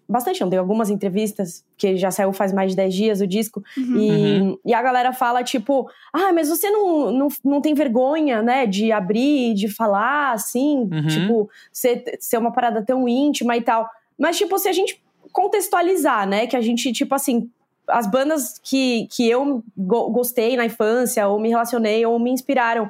bastante 0.10 0.42
não, 0.42 0.50
dei 0.50 0.58
algumas 0.60 0.90
entrevistas, 0.90 1.64
que 1.78 1.96
já 1.98 2.10
saiu 2.12 2.34
faz 2.34 2.52
mais 2.52 2.72
de 2.72 2.76
10 2.78 2.94
dias 2.94 3.22
o 3.22 3.28
disco, 3.28 3.62
Uhum. 3.78 4.58
e, 4.66 4.70
e 4.72 4.74
a 4.74 4.82
galera 4.82 5.14
fala, 5.14 5.44
tipo, 5.44 5.88
ah, 6.14 6.34
mas 6.34 6.50
você 6.50 6.70
não, 6.70 7.12
não, 7.12 7.28
não 7.44 7.62
tem 7.62 7.74
vergonha, 7.74 8.42
né, 8.42 8.66
de 8.66 8.92
abrir, 8.92 9.54
de 9.54 9.68
falar, 9.68 10.34
assim, 10.34 10.90
Uhum. 10.92 11.08
tipo, 11.08 11.50
ser, 11.72 12.04
ser 12.20 12.38
uma 12.38 12.52
parada 12.52 12.84
tão 12.84 13.08
íntima 13.08 13.56
e 13.56 13.62
tal. 13.62 13.88
Mas, 14.18 14.38
tipo, 14.38 14.58
se 14.58 14.68
a 14.68 14.74
gente 14.74 15.02
contextualizar, 15.32 16.28
né, 16.28 16.48
que 16.48 16.56
a 16.56 16.62
gente, 16.62 16.92
tipo 16.94 17.14
assim, 17.16 17.50
as 17.88 18.06
bandas 18.10 18.60
que, 18.64 19.08
que 19.12 19.28
eu 19.30 19.64
go- 19.76 20.10
gostei 20.12 20.56
na 20.56 20.66
infância, 20.66 21.28
ou 21.28 21.40
me 21.40 21.50
relacionei, 21.50 22.06
ou 22.06 22.18
me 22.20 22.32
inspiraram, 22.32 22.90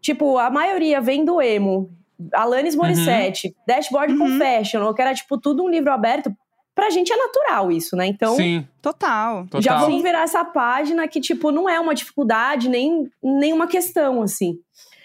tipo, 0.00 0.36
a 0.38 0.50
maioria 0.50 1.00
vem 1.00 1.24
do 1.24 1.40
emo. 1.40 1.90
Alanis 2.32 2.74
Morissette, 2.74 3.54
Dashboard 3.66 4.12
Uhum. 4.12 4.18
Confessional, 4.18 4.94
que 4.94 5.02
era, 5.02 5.14
tipo, 5.14 5.38
tudo 5.38 5.64
um 5.64 5.68
livro 5.68 5.92
aberto. 5.92 6.34
Pra 6.74 6.88
gente 6.88 7.12
é 7.12 7.16
natural 7.16 7.70
isso, 7.70 7.94
né? 7.94 8.06
Então, 8.06 8.34
Sim, 8.34 8.66
Total. 8.80 9.42
total. 9.44 9.60
já 9.60 9.76
vamos 9.78 10.02
virar 10.02 10.22
essa 10.22 10.42
página 10.44 11.06
que, 11.06 11.20
tipo, 11.20 11.50
não 11.50 11.68
é 11.68 11.78
uma 11.78 11.94
dificuldade, 11.94 12.68
nem, 12.68 13.10
nem 13.22 13.52
uma 13.52 13.66
questão, 13.66 14.22
assim. 14.22 14.58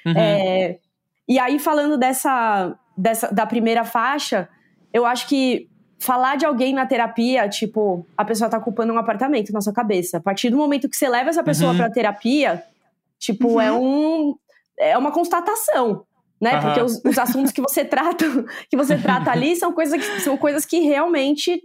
Uhum. 0.06 0.14
É, 0.16 0.78
e 1.28 1.38
aí, 1.38 1.60
falando 1.60 1.98
dessa, 1.98 2.74
dessa 2.98 3.28
da 3.34 3.46
primeira 3.46 3.84
faixa, 3.84 4.48
eu 4.94 5.06
acho 5.06 5.28
que 5.28 5.68
falar 6.00 6.38
de 6.38 6.46
alguém 6.46 6.74
na 6.74 6.86
terapia, 6.86 7.50
tipo, 7.50 8.06
a 8.16 8.24
pessoa 8.24 8.50
tá 8.50 8.58
ocupando 8.58 8.94
um 8.94 8.98
apartamento 8.98 9.52
na 9.52 9.60
sua 9.60 9.74
cabeça. 9.74 10.18
A 10.18 10.22
partir 10.22 10.50
do 10.50 10.56
momento 10.56 10.88
que 10.88 10.96
você 10.96 11.10
leva 11.10 11.30
essa 11.32 11.44
pessoa 11.44 11.72
Uhum. 11.72 11.78
pra 11.78 11.90
terapia, 11.90 12.64
tipo, 13.20 13.54
Uhum. 13.56 13.62
é 13.62 13.72
um 13.74 14.36
é 14.80 14.98
uma 14.98 15.12
constatação. 15.12 16.06
Né? 16.40 16.52
Aham. 16.56 16.62
Porque 16.62 16.82
os, 16.82 17.02
os 17.04 17.18
assuntos 17.18 17.52
que 17.52 17.62
você 17.62 17.84
trata, 17.84 18.26
que 18.70 18.78
você 18.78 18.98
trata 18.98 19.32
ali 19.32 19.56
são 19.56 19.74
coisas 19.74 20.00
que, 20.00 20.22
são 20.22 20.38
coisas 20.38 20.66
que 20.66 20.80
realmente 20.82 21.62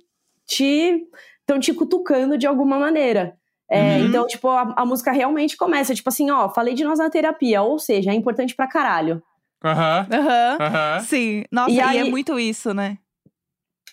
te 0.47 1.03
estão 1.41 1.59
te 1.61 1.75
cutucando 1.75 2.39
de 2.39 2.47
alguma 2.47 2.79
maneira. 2.79 3.37
É, 3.71 3.81
Uhum. 3.99 4.07
Então, 4.07 4.27
tipo, 4.27 4.49
a, 4.49 4.75
a 4.77 4.85
música 4.85 5.11
realmente 5.13 5.57
começa, 5.57 5.95
tipo 5.95 6.09
assim, 6.09 6.31
ó, 6.31 6.49
falei 6.51 6.75
de 6.75 6.85
nós 6.85 6.99
na 6.99 7.09
terapia, 7.11 7.63
ou 7.63 7.79
seja, 7.79 8.11
é 8.11 8.15
importante 8.15 8.55
pra 8.55 8.67
caralho. 8.67 9.23
Aham, 9.65 10.07
Aham. 10.13 10.59
aham. 10.61 11.01
Sim. 11.01 11.45
Nossa, 11.51 11.71
E 11.71 11.77
e, 11.77 11.81
aí- 11.81 11.99
é 11.99 12.05
muito 12.05 12.39
isso, 12.39 12.75
né? 12.75 12.99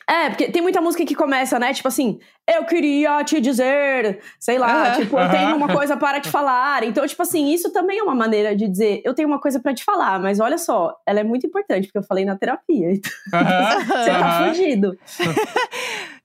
É, 0.10 0.30
porque 0.30 0.50
tem 0.50 0.60
muita 0.60 0.82
música 0.82 1.06
que 1.06 1.14
começa, 1.14 1.60
né? 1.60 1.72
Tipo 1.72 1.88
assim, 1.88 2.20
eu 2.52 2.66
queria 2.66 3.24
te 3.24 3.40
dizer, 3.40 4.20
sei 4.40 4.58
lá, 4.58 4.88
Aham. 4.88 5.02
tipo, 5.02 5.20
eu 5.20 5.30
tenho 5.30 5.56
uma 5.56 5.68
coisa 5.70 5.96
para 5.96 6.20
te 6.20 6.32
falar. 6.32 6.84
Então, 6.84 7.06
tipo 7.06 7.22
assim, 7.22 7.54
isso 7.54 7.72
também 7.72 8.00
é 8.00 8.04
uma 8.04 8.16
maneira 8.16 8.56
de 8.56 8.68
dizer, 8.68 9.04
eu 9.06 9.14
tenho 9.14 9.28
uma 9.28 9.40
coisa 9.40 9.60
para 9.60 9.72
te 9.72 9.84
falar, 9.84 10.20
mas 10.20 10.40
olha 10.40 10.58
só, 10.58 10.96
ela 11.06 11.20
é 11.20 11.24
muito 11.24 11.46
importante, 11.46 11.86
porque 11.86 12.00
eu 12.00 12.04
falei 12.04 12.26
na 12.26 12.36
terapia. 12.36 12.92
Então, 12.92 13.12
aham. 13.34 13.80
você 13.86 14.10
tá 14.10 14.26
Aham. 14.26 14.98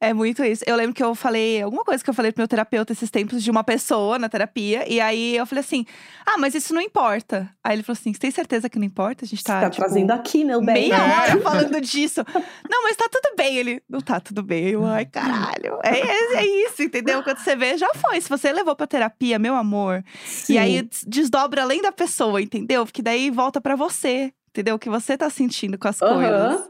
É 0.05 0.13
muito 0.15 0.45
isso. 0.45 0.63
Eu 0.67 0.77
lembro 0.77 0.95
que 0.95 1.03
eu 1.03 1.15
falei, 1.15 1.63
alguma 1.63 1.85
coisa 1.85 2.03
que 2.03 2.09
eu 2.11 2.15
falei 2.15 2.31
pro 2.33 2.41
meu 2.41 2.49
terapeuta 2.49 2.93
esses 2.93 3.11
tempos 3.11 3.43
de 3.43 3.51
uma 3.51 3.63
pessoa 3.65 4.19
na 4.19 4.29
terapia. 4.29 4.85
E 4.91 5.01
aí 5.01 5.37
eu 5.37 5.47
falei 5.47 5.61
assim: 5.61 5.85
ah, 6.27 6.37
mas 6.39 6.55
isso 6.55 6.73
não 6.75 6.81
importa. 6.81 7.49
Aí 7.63 7.77
ele 7.77 7.83
falou 7.83 7.99
assim: 7.99 8.13
você 8.13 8.19
tem 8.19 8.31
certeza 8.31 8.69
que 8.69 8.79
não 8.79 8.85
importa? 8.87 9.25
A 9.25 9.29
gente 9.29 9.43
tá. 9.43 9.59
Você 9.61 9.65
tá 9.67 9.71
tipo, 9.71 9.85
trazendo 9.85 10.11
aqui, 10.13 10.45
meu 10.45 10.61
bem. 10.65 10.89
Meia 10.91 10.97
hora 11.03 11.41
falando 11.41 11.81
disso. 11.81 12.25
Não, 12.71 12.83
mas 12.83 12.97
tá 12.97 13.09
tudo 13.11 13.35
bem. 13.37 13.57
Ele, 13.57 13.83
não 13.89 14.01
tá 14.01 14.21
tudo 14.21 14.43
bem. 14.43 14.69
Eu, 14.71 14.85
ai, 14.85 15.07
caralho. 15.07 15.79
É, 15.83 15.99
é, 16.01 16.35
é 16.37 16.47
isso, 16.67 16.83
entendeu? 16.83 17.23
Quando 17.23 17.39
você 17.39 17.57
vê, 17.57 17.77
já 17.79 17.89
foi. 17.95 18.21
Se 18.21 18.29
você 18.29 18.53
levou 18.53 18.75
pra 18.77 18.87
terapia, 18.87 19.39
meu 19.39 19.55
amor. 19.55 20.05
Sim. 20.27 20.55
E 20.55 20.59
aí 20.59 20.83
des- 20.83 21.05
desdobra 21.07 21.63
além 21.63 21.81
da 21.83 21.93
pessoa, 21.93 22.41
entendeu? 22.41 22.85
Porque 22.85 23.03
daí 23.03 23.31
volta 23.31 23.61
pra 23.61 23.77
você, 23.77 24.33
entendeu? 24.51 24.77
O 24.77 24.79
que 24.79 24.89
você 24.91 25.17
tá 25.17 25.29
sentindo 25.31 25.79
com 25.79 25.89
as 25.89 26.01
Aham. 26.03 26.15
coisas. 26.59 26.69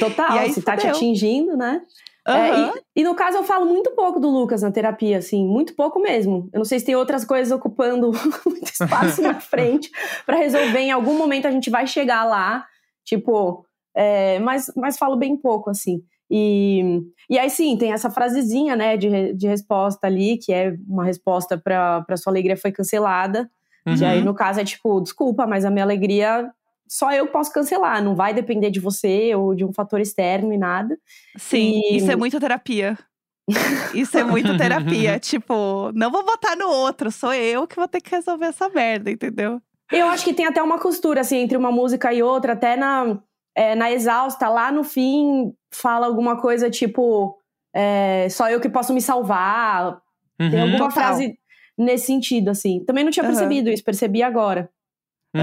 Total, 0.00 0.36
E 0.36 0.38
aí 0.38 0.52
se 0.54 0.62
tá 0.62 0.74
te 0.74 0.82
fudeu. 0.82 0.96
atingindo, 0.96 1.54
né? 1.56 1.80
É, 2.26 2.50
Aham. 2.50 2.72
e, 2.94 3.00
e 3.00 3.04
no 3.04 3.14
caso, 3.14 3.36
eu 3.36 3.44
falo 3.44 3.66
muito 3.66 3.92
pouco 3.92 4.18
do 4.18 4.28
Lucas 4.28 4.62
na 4.62 4.72
terapia, 4.72 5.18
assim, 5.18 5.46
muito 5.46 5.76
pouco 5.76 6.00
mesmo. 6.00 6.48
Eu 6.52 6.58
não 6.58 6.64
sei 6.64 6.80
se 6.80 6.84
tem 6.84 6.96
outras 6.96 7.24
coisas 7.24 7.56
ocupando 7.56 8.10
muito 8.44 8.68
espaço 8.68 9.22
na 9.22 9.40
frente 9.40 9.90
pra 10.24 10.36
resolver. 10.36 10.80
Em 10.80 10.90
algum 10.90 11.16
momento 11.16 11.46
a 11.46 11.50
gente 11.52 11.70
vai 11.70 11.86
chegar 11.86 12.24
lá, 12.24 12.66
tipo, 13.04 13.64
é, 13.94 14.40
mas, 14.40 14.72
mas 14.76 14.98
falo 14.98 15.16
bem 15.16 15.36
pouco, 15.36 15.70
assim. 15.70 16.02
E, 16.28 17.00
e 17.30 17.38
aí 17.38 17.48
sim, 17.48 17.76
tem 17.76 17.92
essa 17.92 18.10
frasezinha, 18.10 18.74
né, 18.74 18.96
de, 18.96 19.32
de 19.32 19.46
resposta 19.46 20.08
ali, 20.08 20.36
que 20.38 20.52
é 20.52 20.74
uma 20.88 21.04
resposta 21.04 21.56
pra, 21.56 22.02
pra 22.02 22.16
sua 22.16 22.32
alegria 22.32 22.56
foi 22.56 22.72
cancelada. 22.72 23.48
Uhum. 23.86 24.04
aí, 24.04 24.24
no 24.24 24.34
caso, 24.34 24.58
é 24.58 24.64
tipo, 24.64 25.00
desculpa, 25.00 25.46
mas 25.46 25.64
a 25.64 25.70
minha 25.70 25.84
alegria 25.84 26.50
só 26.88 27.12
eu 27.12 27.26
posso 27.28 27.52
cancelar, 27.52 28.02
não 28.02 28.14
vai 28.14 28.32
depender 28.34 28.70
de 28.70 28.80
você 28.80 29.34
ou 29.34 29.54
de 29.54 29.64
um 29.64 29.72
fator 29.72 30.00
externo 30.00 30.52
e 30.52 30.58
nada. 30.58 30.96
Sim, 31.36 31.80
E- 31.90 31.96
isso 31.98 32.10
é 32.10 32.16
muito 32.16 32.38
terapia. 32.40 32.98
Isso 33.94 34.18
é 34.18 34.24
muito 34.24 34.56
terapia. 34.56 35.20
tipo, 35.20 35.92
não 35.94 36.10
vou 36.10 36.24
botar 36.24 36.56
no 36.56 36.68
outro, 36.68 37.12
sou 37.12 37.32
eu 37.32 37.66
que 37.66 37.76
vou 37.76 37.86
ter 37.86 38.00
que 38.00 38.10
resolver 38.10 38.46
essa 38.46 38.68
merda, 38.68 39.08
entendeu? 39.10 39.60
Eu 39.92 40.08
acho 40.08 40.24
que 40.24 40.34
tem 40.34 40.46
até 40.46 40.60
uma 40.60 40.80
costura, 40.80 41.20
assim, 41.20 41.36
entre 41.38 41.56
uma 41.56 41.70
música 41.70 42.12
e 42.12 42.22
outra, 42.22 42.54
até 42.54 42.74
na, 42.76 43.20
é, 43.54 43.76
na 43.76 43.92
Exausta, 43.92 44.48
lá 44.48 44.72
no 44.72 44.82
fim, 44.82 45.52
fala 45.72 46.06
alguma 46.06 46.40
coisa 46.40 46.68
tipo, 46.68 47.38
é, 47.72 48.26
só 48.30 48.50
eu 48.50 48.60
que 48.60 48.68
posso 48.68 48.92
me 48.92 49.00
salvar. 49.00 50.00
Tem 50.38 50.48
Uhum. 50.58 50.62
alguma 50.62 50.88
Total. 50.88 50.92
frase 50.92 51.38
nesse 51.78 52.06
sentido, 52.06 52.50
assim. 52.50 52.84
Também 52.84 53.04
não 53.04 53.12
tinha 53.12 53.22
Aham. 53.22 53.32
percebido 53.32 53.70
isso, 53.70 53.84
percebi 53.84 54.22
agora. 54.24 54.68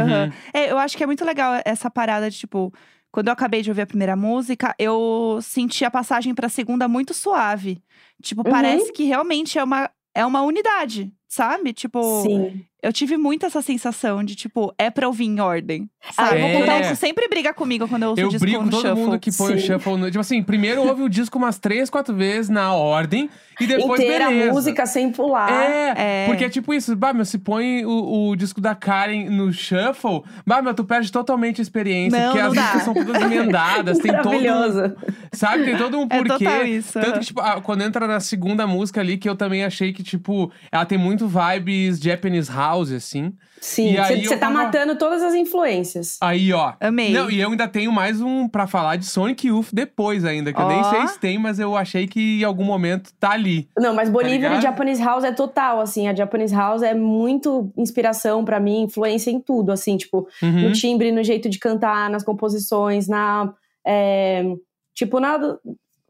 Uhum. 0.01 0.31
É, 0.53 0.71
eu 0.71 0.77
acho 0.77 0.95
que 0.97 1.03
é 1.03 1.05
muito 1.07 1.23
legal 1.25 1.61
essa 1.65 1.89
parada 1.89 2.29
de, 2.29 2.37
tipo, 2.37 2.73
quando 3.11 3.27
eu 3.27 3.33
acabei 3.33 3.61
de 3.61 3.69
ouvir 3.69 3.81
a 3.81 3.87
primeira 3.87 4.15
música, 4.15 4.73
eu 4.79 5.39
senti 5.41 5.85
a 5.85 5.91
passagem 5.91 6.33
pra 6.33 6.49
segunda 6.49 6.87
muito 6.87 7.13
suave. 7.13 7.81
Tipo, 8.21 8.41
Uhum. 8.45 8.51
parece 8.51 8.91
que 8.91 9.03
realmente 9.03 9.59
é 9.59 9.63
uma, 9.63 9.89
é 10.15 10.25
uma 10.25 10.41
unidade, 10.41 11.11
sabe? 11.33 11.73
Tipo, 11.73 12.21
Sim. 12.21 12.61
eu 12.81 12.93
tive 12.93 13.17
muito 13.17 13.45
essa 13.45 13.61
sensação 13.61 14.23
de, 14.23 14.35
tipo, 14.35 14.73
é 14.77 14.89
pra 14.91 15.07
ouvir 15.07 15.25
em 15.25 15.39
ordem. 15.39 15.89
Ah, 16.17 16.27
Sabe? 16.27 16.35
eu 16.35 16.41
vou 16.41 16.49
O 16.49 16.59
contar- 16.59 16.79
Nelson 16.79 16.95
sempre 16.95 17.27
briga 17.29 17.53
comigo 17.53 17.87
quando 17.87 18.03
eu 18.03 18.09
ouço 18.09 18.21
Eu 18.21 18.27
o 18.27 18.29
disco 18.29 18.41
brigo 18.45 18.59
com 18.59 18.65
no 18.65 18.71
todo 18.71 18.81
shuffle. 18.81 19.03
mundo 19.03 19.19
que 19.19 19.31
põe 19.31 19.53
o 19.55 19.59
Sim. 19.59 19.65
shuffle 19.67 19.97
no. 19.97 20.05
Tipo 20.07 20.19
assim, 20.19 20.43
primeiro 20.43 20.85
ouve 20.85 21.01
o 21.01 21.09
disco 21.09 21.37
umas 21.37 21.57
três, 21.57 21.89
quatro 21.89 22.13
vezes 22.13 22.49
na 22.49 22.73
ordem 22.73 23.29
e 23.59 23.65
depois 23.65 24.01
Inteira 24.01 24.27
beleza. 24.27 24.49
a 24.49 24.53
música 24.53 24.85
sem 24.85 25.09
pular. 25.11 25.49
É, 25.49 25.93
É. 25.95 26.25
porque 26.27 26.43
é 26.43 26.49
tipo 26.49 26.73
isso, 26.73 26.93
bah, 26.95 27.13
meu, 27.13 27.23
se 27.23 27.37
põe 27.39 27.85
o, 27.85 28.29
o 28.31 28.35
disco 28.35 28.59
da 28.59 28.75
Karen 28.75 29.29
no 29.29 29.51
shuffle, 29.53 30.23
bah, 30.45 30.61
meu, 30.61 30.73
tu 30.73 30.83
perde 30.83 31.09
totalmente 31.11 31.61
a 31.61 31.63
experiência, 31.63 32.19
Não, 32.19 32.25
porque 32.27 32.41
não 32.41 32.47
as 32.49 32.53
dá. 32.53 32.61
músicas 32.63 32.83
são 32.83 32.93
todas 32.93 33.21
emendadas, 33.23 33.97
tem 33.99 34.11
todo, 34.21 34.95
sabe, 35.31 35.63
tem 35.63 35.77
todo 35.77 35.97
um 35.99 36.03
É 36.09 36.17
porquê. 36.17 36.43
total 36.45 36.65
isso, 36.65 36.93
Tanto 36.93 37.07
aham. 37.11 37.19
que, 37.19 37.25
tipo, 37.25 37.41
quando 37.61 37.81
entra 37.81 38.05
na 38.07 38.19
segunda 38.19 38.67
música 38.67 38.99
ali, 38.99 39.17
que 39.17 39.29
eu 39.29 39.35
também 39.35 39.63
achei 39.63 39.93
que, 39.93 40.03
tipo, 40.03 40.51
ela 40.71 40.85
tem 40.85 40.97
muito 40.97 41.22
vibes 41.27 41.99
Japanese 41.99 42.51
House, 42.51 42.91
assim. 42.91 43.33
Sim, 43.61 43.95
você 43.95 44.31
tá 44.35 44.47
tava- 44.47 44.53
matando 44.55 44.97
todas 44.97 45.23
as 45.23 45.33
influências. 45.33 46.17
Aí, 46.19 46.51
ó. 46.51 46.73
Amei. 46.81 47.13
Não, 47.13 47.31
e 47.31 47.39
eu 47.39 47.49
ainda 47.49 47.65
tenho 47.65 47.93
mais 47.93 48.19
um 48.19 48.45
pra 48.47 48.67
falar 48.67 48.97
de 48.97 49.05
Sonic 49.05 49.47
Youth 49.47 49.69
depois 49.71 50.25
ainda, 50.25 50.51
que 50.51 50.59
eu 50.61 50.67
nem 50.67 50.83
sei 50.83 51.07
se 51.07 51.17
tem, 51.17 51.37
mas 51.39 51.59
eu 51.59 51.73
achei 51.77 52.05
que 52.05 52.41
em 52.41 52.43
algum 52.43 52.65
momento 52.65 53.11
tá 53.17 53.31
ali. 53.31 53.69
Não, 53.77 53.95
mas 53.95 54.09
Bolívar 54.09 54.35
ligado? 54.51 54.59
e 54.59 54.61
Japanese 54.61 55.01
House 55.01 55.23
é 55.23 55.31
total, 55.31 55.79
assim. 55.79 56.09
A 56.09 56.13
Japanese 56.15 56.53
House 56.53 56.81
é 56.83 56.93
muito 56.93 57.71
inspiração 57.77 58.43
pra 58.43 58.59
mim, 58.59 58.81
influência 58.81 59.31
em 59.31 59.39
tudo, 59.39 59.71
assim, 59.71 59.95
tipo, 59.95 60.27
Uhum. 60.41 60.63
no 60.69 60.73
timbre, 60.73 61.09
no 61.13 61.23
jeito 61.23 61.47
de 61.49 61.57
cantar, 61.57 62.09
nas 62.09 62.23
composições, 62.23 63.07
na. 63.07 63.53
é, 63.87 64.43
tipo, 64.93 65.19
na. 65.21 65.37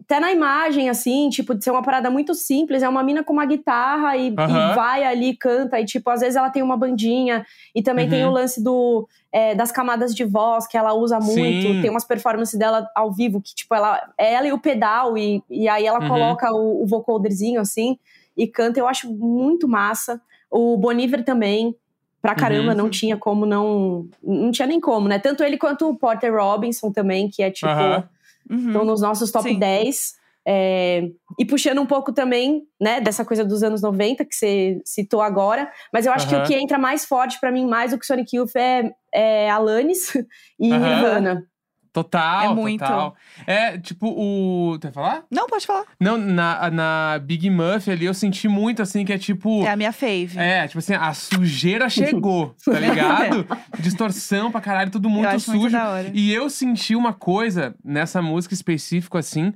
Até 0.05 0.19
na 0.19 0.31
imagem, 0.31 0.89
assim, 0.89 1.29
tipo, 1.29 1.55
de 1.55 1.63
ser 1.63 1.71
uma 1.71 1.81
parada 1.81 2.09
muito 2.11 2.33
simples. 2.33 2.83
É 2.83 2.89
uma 2.89 3.01
mina 3.03 3.23
com 3.23 3.31
uma 3.31 3.45
guitarra 3.45 4.17
e, 4.17 4.27
e 4.29 4.33
Aham. 4.37 4.75
vai 4.75 5.03
ali, 5.03 5.35
canta. 5.35 5.79
E, 5.79 5.85
tipo, 5.85 6.09
às 6.09 6.19
vezes 6.19 6.35
ela 6.35 6.49
tem 6.49 6.61
uma 6.61 6.75
bandinha. 6.75 7.45
E 7.73 7.81
também 7.81 8.09
tem 8.09 8.23
Uhum. 8.23 8.29
o 8.29 8.33
lance 8.33 8.61
do, 8.61 9.07
é, 9.31 9.55
das 9.55 9.71
camadas 9.71 10.13
de 10.13 10.25
voz, 10.25 10.67
que 10.67 10.77
ela 10.77 10.93
usa 10.93 11.19
muito. 11.19 11.73
Sim. 11.73 11.81
Tem 11.81 11.89
umas 11.89 12.03
performances 12.03 12.59
dela 12.59 12.87
ao 12.93 13.11
vivo, 13.13 13.41
que, 13.41 13.55
tipo, 13.55 13.73
ela, 13.73 14.01
é 14.17 14.33
ela 14.33 14.47
e 14.47 14.51
o 14.51 14.59
pedal. 14.59 15.17
E, 15.17 15.41
e 15.49 15.67
aí 15.69 15.85
ela 15.85 16.01
Uhum. 16.01 16.07
coloca 16.07 16.51
o, 16.51 16.83
o 16.83 16.85
vocoderzinho, 16.85 17.61
assim, 17.61 17.97
e 18.35 18.45
canta. 18.45 18.79
Eu 18.79 18.87
acho 18.87 19.11
muito 19.13 19.67
massa. 19.67 20.19
O 20.51 20.75
Boniver 20.77 21.23
também. 21.23 21.75
Pra 22.21 22.35
caramba, 22.35 22.71
Uhum. 22.71 22.77
não 22.77 22.89
tinha 22.89 23.17
como 23.17 23.45
não. 23.45 24.07
Não 24.23 24.49
tinha 24.51 24.65
nem 24.67 24.79
como, 24.79 25.07
né? 25.07 25.19
Tanto 25.19 25.43
ele 25.43 25.57
quanto 25.57 25.89
o 25.89 25.95
Porter 25.95 26.33
Robinson 26.33 26.91
também, 26.91 27.29
que 27.29 27.43
é 27.43 27.51
tipo. 27.51 27.67
Aham. 27.69 28.03
Uhum. 28.49 28.67
Estão 28.67 28.86
nos 28.86 29.01
nossos 29.01 29.32
top 29.32 29.49
Sim. 29.49 29.60
10. 29.60 30.13
É, 30.45 31.03
e 31.39 31.45
puxando 31.45 31.79
um 31.82 31.86
pouco 31.86 32.12
também, 32.12 32.63
né, 32.79 32.99
dessa 32.99 33.23
coisa 33.23 33.45
dos 33.45 33.63
anos 33.63 33.82
90 33.82 34.25
que 34.25 34.36
você 34.36 34.82
citou 34.84 35.21
agora. 35.21 35.71
Mas 35.91 36.06
eu 36.06 36.12
acho 36.12 36.27
que 36.27 36.36
Aham. 36.36 36.43
o 36.43 36.47
que 36.47 36.53
entra 36.53 36.77
mais 36.77 37.06
forte 37.06 37.39
pra 37.39 37.51
mim, 37.51 37.65
mais 37.65 37.91
do 37.91 37.97
que 37.97 38.06
Sonic 38.06 38.36
Youth, 38.36 38.56
é, 38.56 38.91
é 39.13 39.49
Alanis 39.49 40.13
e 40.60 40.71
Aham. 40.73 40.79
Nirvana. 40.79 41.52
Total, 41.93 42.45
É 42.45 42.56
muito. 42.56 42.79
total. 42.79 43.15
É, 43.45 43.77
tipo, 43.77 44.08
o. 44.08 44.79
Tu 44.79 44.88
ia 44.88 44.91
falar? 44.91 45.23
Não, 45.29 45.45
pode 45.47 45.65
falar. 45.67 45.84
Não, 45.99 46.17
na, 46.17 46.71
na 46.71 47.19
Big 47.23 47.47
Muff 47.51 47.89
ali 47.89 48.06
eu 48.06 48.15
senti 48.15 48.47
muito 48.47 48.82
assim, 48.82 49.06
que 49.06 49.13
é 49.13 49.17
tipo. 49.19 49.63
É 49.63 49.69
a 49.69 49.75
minha 49.75 49.93
fave. 49.93 50.32
É, 50.36 50.67
tipo 50.67 50.79
assim, 50.79 50.95
a 50.95 51.13
sujeira 51.13 51.88
chegou, 51.89 52.56
tá 52.65 52.79
ligado? 52.79 53.45
Distorção 53.79 54.51
pra 54.51 54.60
caralho, 54.60 54.89
tudo 54.89 55.08
muito 55.08 55.39
sujo. 55.39 55.60
muito. 55.60 55.77
E 56.13 56.34
eu 56.34 56.49
senti 56.49 56.95
uma 56.95 57.13
coisa 57.13 57.75
nessa 57.86 58.23
música 58.23 58.56
específica, 58.56 59.19
assim, 59.19 59.53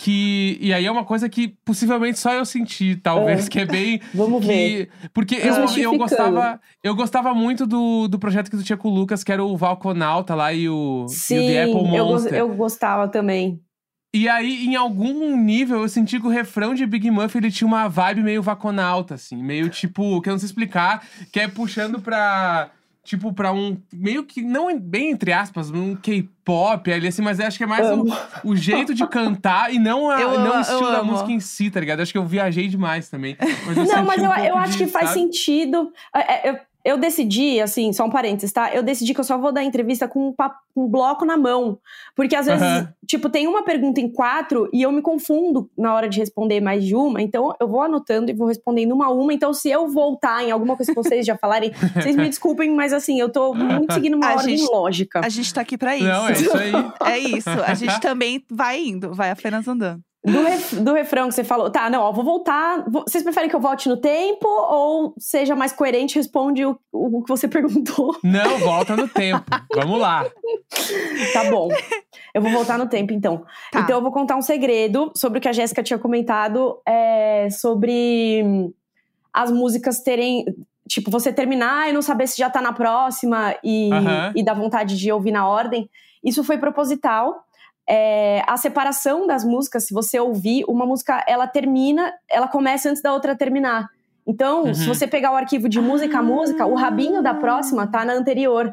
que. 0.00 0.56
E 0.60 0.72
aí 0.72 0.86
é 0.86 0.90
uma 0.90 1.04
coisa 1.04 1.28
que 1.28 1.48
possivelmente 1.64 2.18
só 2.18 2.32
eu 2.32 2.44
senti, 2.44 2.96
talvez, 2.96 3.48
que 3.48 3.60
é 3.60 3.66
bem. 3.66 4.00
Vamos 4.14 4.44
ver. 4.44 4.86
que, 4.86 5.08
porque 5.10 5.34
eu, 5.34 5.54
eu 5.76 5.98
gostava. 5.98 6.60
Eu 6.82 6.94
gostava 6.94 7.34
muito 7.34 7.66
do, 7.66 8.08
do 8.08 8.18
projeto 8.18 8.50
que 8.50 8.56
tu 8.56 8.62
tinha 8.62 8.76
com 8.78 8.88
o 8.88 8.94
Lucas, 8.94 9.22
que 9.22 9.30
era 9.30 9.44
o 9.44 9.56
Valconauta 9.56 10.34
lá 10.34 10.52
e 10.52 10.68
o, 10.68 11.02
e 11.02 11.04
o 11.04 11.08
Sim, 11.08 11.48
The 11.48 11.64
Apple 11.64 11.96
eu, 11.96 12.06
Monster. 12.06 12.34
eu 12.34 12.48
gostava 12.54 13.08
também. 13.08 13.60
E 14.12 14.28
aí, 14.28 14.66
em 14.66 14.74
algum 14.74 15.36
nível, 15.36 15.82
eu 15.82 15.88
senti 15.88 16.18
que 16.18 16.26
o 16.26 16.30
refrão 16.30 16.74
de 16.74 16.84
Big 16.84 17.08
Muff, 17.10 17.36
ele 17.36 17.50
tinha 17.50 17.68
uma 17.68 17.86
vibe 17.86 18.22
meio 18.22 18.42
vaconauta, 18.42 19.14
assim. 19.14 19.36
Meio 19.36 19.68
tipo, 19.68 20.20
que 20.20 20.28
eu 20.28 20.32
não 20.32 20.38
sei 20.38 20.46
explicar, 20.46 21.06
que 21.30 21.38
é 21.38 21.46
puxando 21.46 22.00
pra... 22.00 22.70
Tipo, 23.02 23.32
pra 23.32 23.52
um... 23.52 23.78
Meio 23.92 24.24
que, 24.24 24.42
não 24.42 24.78
bem 24.78 25.10
entre 25.10 25.32
aspas, 25.32 25.70
um 25.70 25.96
K-pop 25.96 26.92
ali, 26.92 27.08
assim. 27.08 27.22
Mas 27.22 27.38
eu 27.38 27.46
acho 27.46 27.56
que 27.56 27.64
é 27.64 27.66
mais 27.66 27.86
o, 27.90 28.04
o 28.44 28.56
jeito 28.56 28.94
de 28.94 29.06
cantar 29.06 29.72
e 29.72 29.78
não, 29.78 30.10
a, 30.10 30.20
Eu 30.20 30.38
não 30.38 30.58
o 30.58 30.60
estilo 30.60 30.92
da 30.92 31.02
música 31.02 31.32
em 31.32 31.40
si, 31.40 31.70
tá 31.70 31.80
ligado? 31.80 32.00
Acho 32.00 32.12
que 32.12 32.18
eu 32.18 32.26
viajei 32.26 32.68
demais 32.68 33.08
também. 33.08 33.36
Mas 33.66 33.76
eu 33.76 33.84
Não, 33.86 34.04
mas 34.04 34.20
um 34.20 34.26
eu, 34.26 34.32
pouco 34.32 34.48
eu 34.48 34.56
acho 34.58 34.72
de, 34.72 34.78
que 34.78 34.86
faz 34.86 35.08
sabe? 35.08 35.20
sentido. 35.20 35.92
É, 36.14 36.48
é, 36.48 36.50
Eu, 36.50 36.58
eu 36.84 36.96
decidi, 36.96 37.60
assim, 37.60 37.92
só 37.92 38.04
um 38.04 38.10
parênteses, 38.10 38.52
tá? 38.52 38.74
Eu 38.74 38.82
decidi 38.82 39.12
que 39.14 39.20
eu 39.20 39.24
só 39.24 39.36
vou 39.36 39.52
dar 39.52 39.62
entrevista 39.62 40.08
com 40.08 40.28
um, 40.28 40.32
pa- 40.32 40.56
um 40.74 40.86
bloco 40.88 41.24
na 41.24 41.36
mão. 41.36 41.78
Porque 42.16 42.34
às 42.34 42.46
vezes, 42.46 42.62
Aham. 42.62 42.92
tipo, 43.06 43.28
tem 43.28 43.46
uma 43.46 43.62
pergunta 43.64 44.00
em 44.00 44.08
quatro 44.10 44.68
e 44.72 44.82
eu 44.82 44.90
me 44.90 45.02
confundo 45.02 45.70
na 45.76 45.94
hora 45.94 46.08
de 46.08 46.18
responder 46.18 46.60
mais 46.60 46.84
de 46.84 46.94
uma. 46.96 47.20
Então 47.20 47.54
eu 47.60 47.68
vou 47.68 47.82
anotando 47.82 48.30
e 48.30 48.34
vou 48.34 48.46
respondendo 48.48 48.92
uma 48.92 49.06
a 49.06 49.10
uma. 49.10 49.32
Então, 49.34 49.52
se 49.52 49.68
eu 49.70 49.88
voltar 49.88 50.42
em 50.42 50.50
alguma 50.50 50.76
coisa 50.76 50.92
que 50.92 51.02
vocês 51.02 51.26
já 51.26 51.36
falarem, 51.36 51.70
vocês 51.94 52.16
me 52.16 52.28
desculpem, 52.28 52.70
mas 52.70 52.92
assim, 52.92 53.20
eu 53.20 53.28
tô 53.30 53.52
muito 53.54 53.92
seguindo 53.92 54.16
uma 54.16 54.28
A 54.28 54.36
ordem 54.36 54.56
gente- 54.56 54.70
lógica. 54.70 55.20
A 55.24 55.28
gente 55.28 55.52
tá 55.52 55.60
aqui 55.60 55.76
pra 55.76 55.96
isso. 55.96 56.06
Não, 56.06 56.28
é 56.28 56.32
isso 56.32 56.56
aí. 56.56 56.72
É 57.10 57.18
isso. 57.18 57.50
A 57.50 57.74
gente 57.74 58.00
também 58.00 58.44
vai 58.50 58.80
indo, 58.82 59.12
vai 59.14 59.30
apenas 59.30 59.66
andando. 59.68 60.00
Do, 60.22 60.42
ref- 60.42 60.74
do 60.74 60.92
refrão 60.92 61.28
que 61.28 61.34
você 61.34 61.42
falou, 61.42 61.70
tá, 61.70 61.88
não, 61.88 62.02
ó, 62.02 62.12
vou 62.12 62.22
voltar. 62.22 62.84
vou- 62.90 63.04
vocês 63.08 63.22
preferem 63.24 63.48
que 63.48 63.56
eu 63.56 63.60
volte 63.60 63.88
no 63.88 63.96
tempo 63.96 64.46
ou 64.46 65.14
seja 65.18 65.56
mais 65.56 65.72
coerente 65.72 66.12
e 66.14 66.18
responde 66.20 66.62
o, 66.64 66.78
o 66.92 67.22
que 67.22 67.28
você 67.28 67.48
perguntou? 67.48 68.14
Não, 68.22 68.58
volta 68.58 68.94
no 68.94 69.08
tempo. 69.08 69.42
Vamos 69.74 69.98
lá. 69.98 70.26
Tá 71.32 71.44
bom. 71.50 71.68
Eu 72.34 72.42
vou 72.42 72.50
voltar 72.52 72.78
no 72.78 72.86
tempo, 72.86 73.12
então. 73.12 73.44
Tá. 73.72 73.80
Então 73.80 73.96
eu 73.96 74.02
vou 74.02 74.12
contar 74.12 74.36
um 74.36 74.42
segredo 74.42 75.10
sobre 75.16 75.38
o 75.38 75.42
que 75.42 75.48
a 75.48 75.52
Jéssica 75.52 75.82
tinha 75.82 75.98
comentado 75.98 76.78
é, 76.86 77.48
sobre 77.50 78.42
hum, 78.44 78.72
as 79.32 79.50
músicas 79.50 80.00
terem. 80.00 80.44
Tipo, 80.88 81.10
você 81.10 81.32
terminar 81.32 81.88
e 81.88 81.92
não 81.92 82.02
saber 82.02 82.26
se 82.26 82.36
já 82.36 82.50
tá 82.50 82.60
na 82.60 82.72
próxima 82.72 83.54
e, 83.62 83.90
Aham. 83.92 84.32
e 84.34 84.42
dar 84.44 84.54
vontade 84.54 84.98
de 84.98 85.10
ouvir 85.12 85.30
na 85.30 85.48
ordem. 85.48 85.88
Isso 86.22 86.42
foi 86.44 86.58
proposital. 86.58 87.44
É, 87.92 88.44
a 88.46 88.56
separação 88.56 89.26
das 89.26 89.44
músicas, 89.44 89.84
se 89.86 89.92
você 89.92 90.20
ouvir, 90.20 90.64
uma 90.68 90.86
música 90.86 91.24
ela 91.26 91.46
termina, 91.48 92.12
ela 92.30 92.46
começa 92.46 92.88
antes 92.88 93.02
da 93.02 93.12
outra 93.12 93.34
terminar. 93.34 93.88
Então, 94.24 94.64
Uhum. 94.66 94.74
se 94.74 94.86
você 94.86 95.08
pegar 95.08 95.32
o 95.32 95.36
arquivo 95.36 95.68
de 95.68 95.80
música 95.80 96.18
a 96.18 96.22
música, 96.22 96.64
o 96.66 96.74
rabinho 96.76 97.20
da 97.20 97.34
próxima 97.34 97.86
tá 97.88 98.04
na 98.04 98.12
anterior. 98.12 98.72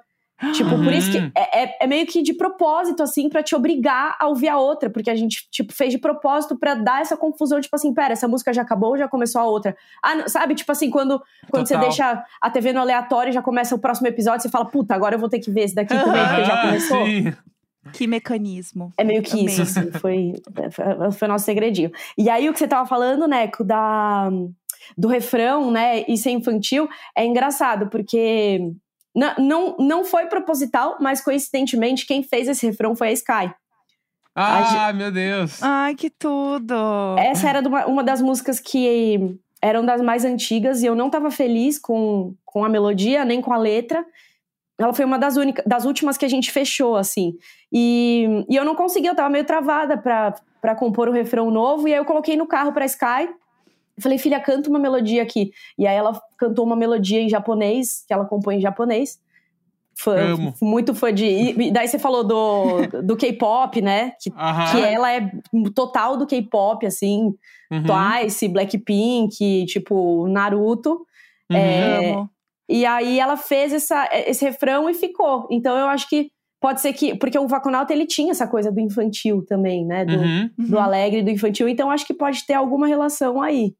Tipo, 0.53 0.69
por 0.83 0.93
isso 0.93 1.11
que 1.11 1.17
Uhum. 1.17 1.31
é, 1.35 1.63
é- 1.63 1.77
é 1.81 1.87
meio 1.87 2.05
que 2.05 2.21
de 2.21 2.31
propósito, 2.31 3.01
assim, 3.01 3.27
pra 3.27 3.41
te 3.41 3.55
obrigar 3.55 4.15
a 4.19 4.27
ouvir 4.27 4.49
a 4.49 4.59
outra. 4.59 4.87
Porque 4.87 5.09
a 5.09 5.15
gente, 5.15 5.47
tipo, 5.49 5.73
fez 5.73 5.91
de 5.91 5.97
propósito 5.97 6.55
pra 6.55 6.75
dar 6.75 7.01
essa 7.01 7.17
confusão, 7.17 7.59
tipo 7.59 7.75
assim, 7.75 7.91
pera, 7.91 8.13
essa 8.13 8.27
música 8.27 8.53
já 8.53 8.61
acabou 8.61 8.89
ou 8.91 8.97
já 8.99 9.07
começou 9.07 9.41
a 9.41 9.45
outra? 9.45 9.75
Ah, 10.03 10.13
não- 10.13 10.29
sabe, 10.29 10.53
tipo 10.53 10.71
assim, 10.71 10.91
quando, 10.91 11.19
quando 11.49 11.65
você 11.67 11.75
deixa 11.77 12.23
a 12.39 12.49
TV 12.51 12.71
no 12.71 12.81
aleatório 12.81 13.31
e 13.31 13.33
já 13.33 13.41
começa 13.41 13.73
o 13.73 13.79
próximo 13.79 14.07
episódio, 14.07 14.43
você 14.43 14.49
fala, 14.49 14.65
puta, 14.65 14.93
agora 14.93 15.15
eu 15.15 15.19
vou 15.19 15.27
ter 15.27 15.39
que 15.39 15.49
ver 15.49 15.61
esse 15.63 15.73
daqui 15.73 15.95
também, 15.97 16.23
porque 16.27 16.43
já 16.45 16.61
começou. 16.61 17.05
sim. 17.07 17.33
Que 17.93 18.07
mecanismo. 18.07 18.93
É 18.97 19.03
meio 19.03 19.21
que 19.21 19.45
isso, 19.45 19.61
assim, 19.61 19.91
foi, 19.91 20.33
foi, 20.71 21.11
foi 21.11 21.27
nosso 21.27 21.45
segredinho. 21.45 21.91
E 22.17 22.29
aí, 22.29 22.49
o 22.49 22.53
que 22.53 22.59
você 22.59 22.67
tava 22.67 22.87
falando, 22.87 23.27
Neco, 23.27 23.63
da, 23.63 24.29
do 24.97 25.07
refrão, 25.07 25.71
né, 25.71 26.03
e 26.07 26.17
ser 26.17 26.31
infantil, 26.31 26.87
é 27.15 27.25
engraçado, 27.25 27.87
porque 27.89 28.71
não, 29.15 29.35
não, 29.37 29.77
não 29.79 30.05
foi 30.05 30.27
proposital, 30.27 30.97
mas 31.01 31.21
coincidentemente, 31.21 32.05
quem 32.05 32.21
fez 32.21 32.47
esse 32.47 32.65
refrão 32.65 32.95
foi 32.95 33.09
a 33.09 33.13
Sky. 33.13 33.53
Ah, 34.35 34.93
meu 34.93 35.11
Deus. 35.11 35.63
Ai, 35.63 35.95
que 35.95 36.11
tudo. 36.11 36.75
Essa 37.17 37.49
era 37.49 37.67
uma, 37.67 37.87
uma 37.87 38.03
das 38.03 38.21
músicas 38.21 38.59
que 38.59 39.35
eram 39.59 39.83
das 39.83 39.99
mais 39.99 40.23
antigas, 40.23 40.83
e 40.83 40.85
eu 40.85 40.95
não 40.95 41.09
tava 41.09 41.31
feliz 41.31 41.79
com, 41.79 42.35
com 42.45 42.63
a 42.63 42.69
melodia, 42.69 43.25
nem 43.25 43.41
com 43.41 43.51
a 43.51 43.57
letra. 43.57 44.05
Ela 44.77 44.93
foi 44.93 45.05
uma 45.05 45.17
das, 45.17 45.37
únicas, 45.37 45.65
das 45.65 45.85
últimas 45.85 46.17
que 46.17 46.25
a 46.25 46.29
gente 46.29 46.51
fechou, 46.51 46.95
assim. 46.95 47.35
E, 47.71 48.45
e 48.47 48.55
eu 48.55 48.63
não 48.63 48.75
consegui, 48.75 49.07
eu 49.07 49.15
tava 49.15 49.29
meio 49.29 49.43
travada 49.43 49.97
pra, 49.97 50.35
pra 50.61 50.75
compor 50.75 51.09
o 51.09 51.11
refrão 51.11 51.49
novo. 51.49 51.87
E 51.87 51.93
aí 51.93 51.99
eu 51.99 52.05
coloquei 52.05 52.35
no 52.35 52.45
carro 52.45 52.71
pra 52.71 52.85
Sky. 52.85 53.29
Falei, 53.99 54.19
filha, 54.19 54.39
canta 54.39 54.69
uma 54.69 54.77
melodia 54.77 55.23
aqui. 55.23 55.51
E 55.77 55.87
aí 55.87 55.95
ela 55.95 56.21
cantou 56.37 56.63
uma 56.63 56.75
melodia 56.75 57.19
em 57.19 57.27
japonês, 57.27 58.03
que 58.07 58.13
ela 58.13 58.25
compõe 58.25 58.57
em 58.57 58.61
japonês. 58.61 59.19
Fã, 59.99 60.33
Amo. 60.33 60.53
muito 60.61 60.93
fã 60.93 61.11
de. 61.11 61.25
E 61.25 61.71
daí 61.71 61.87
você 61.87 61.97
falou 61.97 62.23
do, 62.23 63.01
do 63.01 63.17
K-pop, 63.17 63.81
né? 63.81 64.11
Que, 64.21 64.29
que 64.29 64.79
ela 64.79 65.11
é 65.11 65.31
total 65.73 66.15
do 66.15 66.27
K-pop, 66.27 66.85
assim. 66.85 67.33
Uhum. 67.71 67.83
Twice, 67.83 68.47
Blackpink, 68.47 69.65
tipo, 69.65 70.27
Naruto. 70.27 71.03
Uhum. 71.49 71.57
É, 71.57 72.11
Amo. 72.11 72.29
E 72.69 72.85
aí 72.85 73.19
ela 73.19 73.37
fez 73.37 73.71
essa, 73.73 74.09
esse 74.11 74.43
refrão 74.45 74.89
e 74.89 74.93
ficou. 74.93 75.47
Então 75.49 75.77
eu 75.77 75.87
acho 75.87 76.07
que 76.09 76.29
pode 76.61 76.81
ser 76.81 76.91
que. 76.93 77.15
Porque 77.15 77.37
o 77.39 77.47
Vaconauta 77.47 77.93
ele 77.93 78.05
tinha 78.05 78.31
essa 78.31 78.47
coisa 78.47 78.71
do 78.71 78.79
infantil 78.79 79.45
também, 79.47 79.85
né? 79.85 80.03
Do, 80.05 80.17
Uhum. 80.17 80.49
do 80.57 80.79
alegre 80.79 81.23
do 81.23 81.29
infantil. 81.29 81.67
Então 81.69 81.89
acho 81.89 82.05
que 82.05 82.13
pode 82.13 82.45
ter 82.45 82.53
alguma 82.53 82.87
relação 82.87 83.41
aí. 83.41 83.73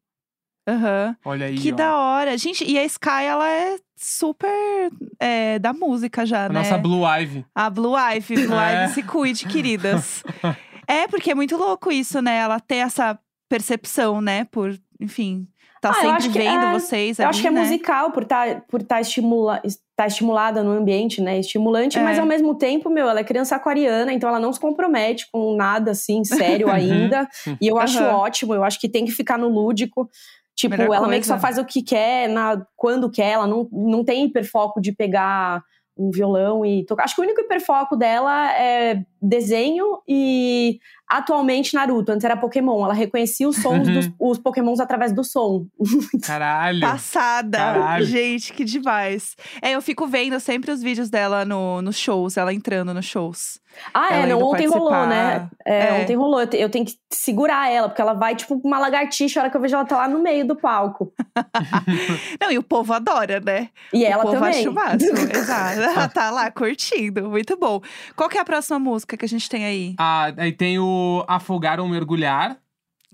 Aham. 0.68 1.16
Olha 1.24 1.46
aí, 1.46 1.56
Que 1.56 1.72
ó. 1.72 1.76
da 1.76 1.96
hora. 1.96 2.36
Gente, 2.36 2.62
e 2.70 2.78
a 2.78 2.84
Sky, 2.84 3.24
ela 3.26 3.48
é 3.48 3.76
super 3.96 4.90
é, 5.18 5.58
da 5.58 5.72
música 5.72 6.26
já, 6.26 6.44
A 6.44 6.48
né? 6.48 6.58
nossa 6.58 6.76
Blue 6.76 7.04
Ivy. 7.06 7.44
A 7.54 7.70
Blue 7.70 7.94
Ivy, 7.98 8.46
Blue 8.46 8.58
É. 8.58 8.84
Ivy 8.84 8.92
se 8.94 9.02
cuide, 9.02 9.46
queridas. 9.48 10.22
é, 10.86 11.08
porque 11.08 11.30
é 11.30 11.34
muito 11.34 11.56
louco 11.56 11.90
isso, 11.90 12.20
né? 12.20 12.36
Ela 12.36 12.60
ter 12.60 12.76
essa 12.76 13.18
percepção, 13.48 14.20
né? 14.20 14.44
Por, 14.44 14.78
enfim, 15.00 15.48
tá 15.80 15.90
Ah, 15.90 15.92
eu 15.92 15.94
sempre 16.00 16.16
acho 16.16 16.30
que 16.30 16.38
vendo 16.38 16.64
é- 16.66 16.72
vocês 16.72 17.18
Eu 17.18 17.24
ali, 17.24 17.30
acho 17.30 17.40
que 17.42 17.48
é 17.48 17.50
né? 17.50 17.60
musical 17.62 18.10
por 18.12 18.22
estar 18.24 18.60
por 18.68 18.82
tá 18.82 19.00
estimula, 19.00 19.62
tá 19.96 20.06
estimulada 20.06 20.62
no 20.62 20.70
ambiente, 20.72 21.20
né? 21.20 21.38
Estimulante, 21.38 21.98
É. 21.98 22.02
mas 22.02 22.18
ao 22.18 22.26
mesmo 22.26 22.54
tempo, 22.54 22.88
meu, 22.90 23.08
ela 23.08 23.20
é 23.20 23.24
criança 23.24 23.56
aquariana, 23.56 24.12
então 24.12 24.28
ela 24.28 24.40
não 24.40 24.52
se 24.52 24.60
compromete 24.60 25.28
com 25.32 25.54
nada 25.56 25.90
assim, 25.92 26.24
sério 26.24 26.68
ainda. 26.72 27.28
e 27.60 27.66
eu 27.68 27.78
acho 27.78 27.98
Aham. 27.98 28.16
ótimo, 28.16 28.54
eu 28.54 28.64
acho 28.64 28.80
que 28.80 28.88
tem 28.88 29.04
que 29.04 29.12
ficar 29.12 29.38
no 29.38 29.48
lúdico. 29.48 30.08
Tipo, 30.56 30.76
Melhor 30.76 30.92
ela 30.94 31.06
meio 31.08 31.20
que 31.20 31.26
só 31.26 31.34
coisa. 31.34 31.42
faz 31.46 31.58
o 31.58 31.64
que 31.64 31.82
quer, 31.82 32.28
na, 32.28 32.60
quando 32.76 33.08
quer, 33.08 33.30
ela 33.34 33.46
não, 33.46 33.68
não 33.70 34.04
tem 34.04 34.24
hiperfoco 34.24 34.80
de 34.80 34.90
pegar 34.92 35.62
um 35.96 36.10
violão 36.10 36.64
e 36.66 36.84
tocar. 36.84 37.04
Acho 37.04 37.14
que 37.14 37.20
o 37.20 37.24
único 37.24 37.40
hiperfoco 37.40 37.96
dela 37.96 38.52
é 38.56 39.04
desenho 39.22 40.00
e 40.08 40.78
atualmente 41.08 41.74
Naruto. 41.74 42.12
Antes 42.12 42.24
era 42.24 42.36
Pokémon. 42.36 42.84
Ela 42.84 42.94
reconhecia 42.94 43.48
os 43.48 43.56
sons 43.56 43.86
Uhum. 43.88 43.94
dos 43.94 44.10
os 44.18 44.38
Pokémons 44.38 44.80
através 44.80 45.12
do 45.12 45.24
som. 45.24 45.66
Caralho. 46.24 46.80
Passada. 46.80 47.58
Caralho. 47.58 48.04
Gente, 48.04 48.52
que 48.52 48.64
demais. 48.64 49.36
É, 49.62 49.72
eu 49.72 49.82
fico 49.82 50.06
vendo 50.06 50.38
sempre 50.40 50.70
os 50.70 50.82
vídeos 50.82 51.08
dela 51.10 51.44
no, 51.44 51.80
nos 51.82 51.98
shows, 51.98 52.36
ela 52.36 52.52
entrando 52.52 52.92
nos 52.92 53.04
shows. 53.06 53.60
Ah, 53.94 54.08
é, 54.10 54.16
Ela 54.22 54.26
não, 54.28 54.36
indo 54.38 54.46
ontem 54.46 54.66
rolou, 54.66 54.88
participar. 54.90 55.08
né? 55.08 55.50
É, 55.64 55.86
É. 55.98 56.02
ontem 56.02 56.16
rolou. 56.16 56.40
Eu 56.40 56.46
te- 56.46 56.56
Eu 56.56 56.68
tenho 56.70 56.84
que 56.86 56.94
segurar 57.12 57.70
ela, 57.70 57.88
porque 57.88 58.00
ela 58.02 58.14
vai 58.14 58.34
tipo 58.34 58.60
uma 58.64 58.78
lagartixa, 58.78 59.38
a 59.38 59.42
hora 59.42 59.50
que 59.50 59.56
eu 59.56 59.60
vejo 59.60 59.74
ela 59.76 59.84
tá 59.84 59.96
lá 59.98 60.08
no 60.08 60.20
meio 60.20 60.44
do 60.46 60.56
palco. 60.56 61.12
Não, 62.40 62.50
e 62.50 62.58
o 62.58 62.62
povo 62.62 62.92
adora, 62.92 63.40
né? 63.40 63.68
E 63.92 64.04
ela 64.04 64.22
o 64.22 64.26
povo 64.26 64.34
também. 64.40 64.60
acha 64.60 64.70
o 64.70 64.74
máximo. 64.74 65.18
Exato. 65.32 65.80
Ela 65.80 66.08
tá 66.08 66.30
lá 66.30 66.50
curtindo. 66.50 67.28
Muito 67.28 67.56
bom. 67.56 67.80
Qual 68.16 68.28
que 68.28 68.38
é 68.38 68.40
a 68.40 68.44
próxima 68.44 68.78
música 68.78 69.16
que 69.16 69.24
a 69.24 69.28
gente 69.28 69.48
tem 69.48 69.64
aí? 69.64 69.94
Ah, 69.98 70.32
aí 70.36 70.50
tem 70.52 70.78
o 70.78 70.97
Afogar 71.28 71.80
ou 71.80 71.88
Mergulhar, 71.88 72.58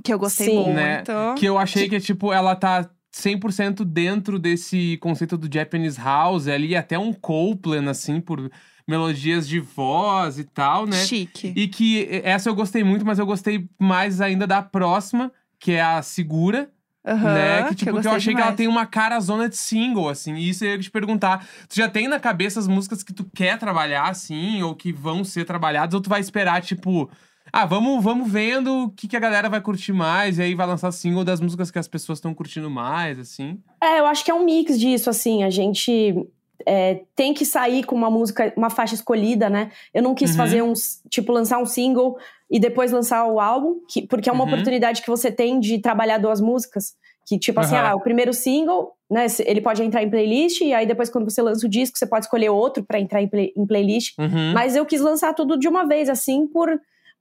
Que 0.03 0.12
eu 0.12 0.18
gostei 0.18 0.49
Sim. 0.49 0.57
muito. 0.57 0.75
Né? 0.75 1.03
que 1.38 1.47
eu 1.47 1.57
achei 1.59 1.88
que, 1.88 2.01
tipo, 2.01 2.33
ela 2.33 2.57
tá 2.57 2.88
100% 3.14 3.85
dentro 3.85 4.38
desse 4.38 4.97
conceito 4.99 5.38
do 5.38 5.53
Japanese 5.53 6.01
House, 6.01 6.49
ali 6.49 6.75
até 6.75 6.99
um 6.99 7.12
Copeland, 7.12 7.88
assim, 7.88 8.20
por 8.20 8.51
melodias 8.87 9.49
de 9.49 9.61
voz 9.61 10.38
e 10.38 10.44
tal, 10.44 10.87
né? 10.87 11.05
Chique. 11.05 11.53
E 11.57 11.68
que 11.68 12.09
essa 12.25 12.49
eu 12.49 12.55
gostei 12.55 12.83
muito, 12.85 13.05
mas 13.07 13.18
eu 13.18 13.27
gostei 13.27 13.66
mais 13.79 14.20
ainda 14.20 14.47
da 14.47 14.61
próxima, 14.62 15.33
que 15.59 15.73
é 15.73 15.81
a 15.81 16.03
Segura, 16.03 16.70
né? 17.05 17.62
Que, 17.68 17.75
tipo, 17.75 17.85
que 17.85 17.88
eu, 17.90 17.94
gostei 17.94 18.12
achei 18.12 18.35
que 18.35 18.40
ela 18.40 18.51
demais. 18.51 18.57
tem 18.57 18.68
uma 18.68 18.87
cara 18.87 19.20
zona 19.20 19.49
de 19.49 19.57
single, 19.57 20.09
assim. 20.09 20.35
E 20.35 20.49
isso 20.49 20.64
eu 20.64 20.73
ia 20.73 20.79
te 20.79 20.90
perguntar. 20.90 21.47
Tu 21.68 21.77
já 21.77 21.88
tem 21.88 22.09
na 22.09 22.18
cabeça 22.18 22.59
as 22.59 22.66
músicas 22.66 23.03
que 23.03 23.12
tu 23.12 23.25
quer 23.35 23.59
trabalhar, 23.59 24.09
assim, 24.09 24.62
ou 24.62 24.75
que 24.75 24.92
vão 24.92 25.23
ser 25.23 25.44
trabalhadas, 25.44 25.94
ou 25.94 26.01
tu 26.01 26.11
vai 26.11 26.20
esperar, 26.20 26.62
tipo. 26.62 27.11
Ah, 27.57 27.67
vamos, 27.67 28.03
vamos 28.03 28.29
vendo 28.29 28.85
o 28.87 28.90
que, 28.90 29.07
que 29.07 29.17
a 29.17 29.21
galera 29.21 29.49
vai 29.49 29.61
curtir 29.61 29.93
mais, 29.93 30.38
e 30.38 30.43
aí 30.43 30.55
vai 30.57 30.67
lançar 30.67 30.90
single 30.90 31.23
das 31.23 31.40
músicas 31.40 31.71
que 31.71 31.79
as 31.79 31.87
pessoas 31.87 32.19
estão 32.19 32.35
curtindo 32.35 32.69
mais, 32.69 33.17
assim. 33.17 33.61
É, 33.81 34.01
eu 34.01 34.07
acho 34.07 34.25
que 34.25 34.31
é 34.33 34.35
um 34.35 34.45
mix 34.45 34.77
disso, 34.79 35.09
assim. 35.09 35.45
A 35.45 35.51
gente 35.51 36.27
é, 36.67 37.03
tem 37.14 37.33
que 37.33 37.45
sair 37.45 37.85
com 37.85 37.95
uma 37.95 38.11
música, 38.11 38.53
uma 38.57 38.71
faixa 38.71 38.97
escolhida, 38.97 39.49
né? 39.49 39.71
Eu 39.93 40.03
não 40.03 40.17
quis 40.17 40.31
Uhum. 40.33 40.37
fazer 40.37 40.62
um, 40.62 40.73
tipo, 41.09 41.31
lançar 41.31 41.59
um 41.61 41.67
single 41.67 42.17
e 42.51 42.59
depois 42.59 42.90
lançar 42.90 43.25
o 43.27 43.38
álbum, 43.38 43.81
que- 43.88 44.05
porque 44.07 44.29
é 44.29 44.33
uma 44.33 44.43
Uhum. 44.43 44.51
oportunidade 44.51 45.01
que 45.03 45.09
você 45.09 45.31
tem 45.31 45.61
de 45.61 45.79
trabalhar 45.79 46.19
duas 46.19 46.40
músicas. 46.40 46.95
Que, 47.27 47.38
tipo 47.38 47.61
assim, 47.61 47.77
Aham. 47.77 47.90
ah, 47.90 47.95
o 47.95 48.01
primeiro 48.01 48.33
single, 48.35 48.93
né? 49.11 49.27
Ele 49.47 49.61
pode 49.61 49.81
entrar 49.83 50.03
em 50.03 50.11
playlist, 50.11 50.61
e 50.61 50.75
aí 50.75 50.87
depois, 50.87 51.09
quando 51.09 51.31
você 51.31 51.40
lança 51.40 51.64
o 51.67 51.71
disco, 51.71 51.97
você 51.97 52.07
pode 52.07 52.25
escolher 52.27 52.49
outro 52.51 52.83
pra 52.85 52.99
entrar 52.99 53.23
em, 53.23 53.29
play- 53.29 53.53
em 53.57 53.64
playlist. 53.67 54.19
Uhum. 54.19 54.53
Mas 54.53 54.75
eu 54.75 54.85
quis 54.85 55.01
lançar 55.01 55.33
tudo 55.35 55.57
de 55.57 55.69
uma 55.69 55.87
vez, 55.87 56.09
assim, 56.09 56.47
por, 56.47 56.69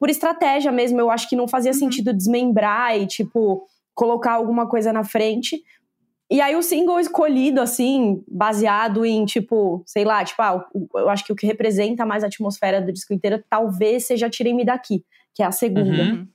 por 0.04 0.10
estratégia 0.10 0.70
mesmo. 0.70 1.00
Eu 1.00 1.10
acho 1.10 1.30
que 1.30 1.36
não 1.36 1.48
fazia 1.48 1.72
Uhum. 1.72 1.78
sentido 1.80 2.12
desmembrar 2.14 3.00
e, 3.00 3.08
tipo, 3.08 3.66
colocar 3.96 4.34
alguma 4.34 4.68
coisa 4.68 4.92
na 4.92 5.06
frente. 5.06 5.62
E 6.30 6.42
aí 6.42 6.58
o 6.58 6.62
single 6.62 7.00
escolhido, 7.00 7.62
assim, 7.62 8.22
baseado 8.28 9.06
em, 9.06 9.24
tipo, 9.24 9.82
sei 9.86 10.04
lá, 10.04 10.22
tipo, 10.26 10.42
ah, 10.42 10.66
eu 10.96 11.08
acho 11.10 11.24
que 11.24 11.32
o 11.32 11.36
que 11.38 11.46
representa 11.48 12.06
mais 12.06 12.22
a 12.22 12.28
atmosfera 12.28 12.82
do 12.82 12.92
disco 12.92 13.14
inteiro 13.14 13.42
talvez 13.50 14.06
seja 14.06 14.30
Tirem-me 14.30 14.66
Daqui, 14.66 15.06
que 15.34 15.42
é 15.42 15.46
a 15.46 15.52
segunda. 15.54 16.04
Uhum. 16.04 16.28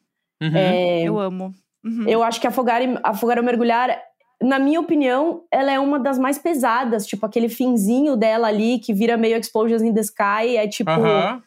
Uhum. 0.42 0.56
É, 0.56 1.02
Eu 1.02 1.18
amo. 1.18 1.52
Uhum. 1.84 2.08
eu 2.08 2.22
acho 2.22 2.40
que 2.40 2.46
Afogar, 2.46 2.80
e- 2.82 2.98
Afogar 3.02 3.36
ou 3.38 3.44
Mergulhar, 3.44 4.00
na 4.42 4.58
minha 4.58 4.80
opinião, 4.80 5.42
ela 5.52 5.70
é 5.72 5.78
uma 5.78 5.98
das 5.98 6.18
mais 6.18 6.38
pesadas. 6.38 7.06
Tipo, 7.06 7.26
aquele 7.26 7.48
finzinho 7.50 8.16
dela 8.16 8.48
ali, 8.48 8.78
que 8.78 8.94
vira 8.94 9.14
meio 9.18 9.36
Explosions 9.36 9.82
in 9.82 9.92
the 9.92 10.00
Sky, 10.00 10.56
é 10.56 10.66
tipo 10.66 10.90
Aham. 10.90 11.42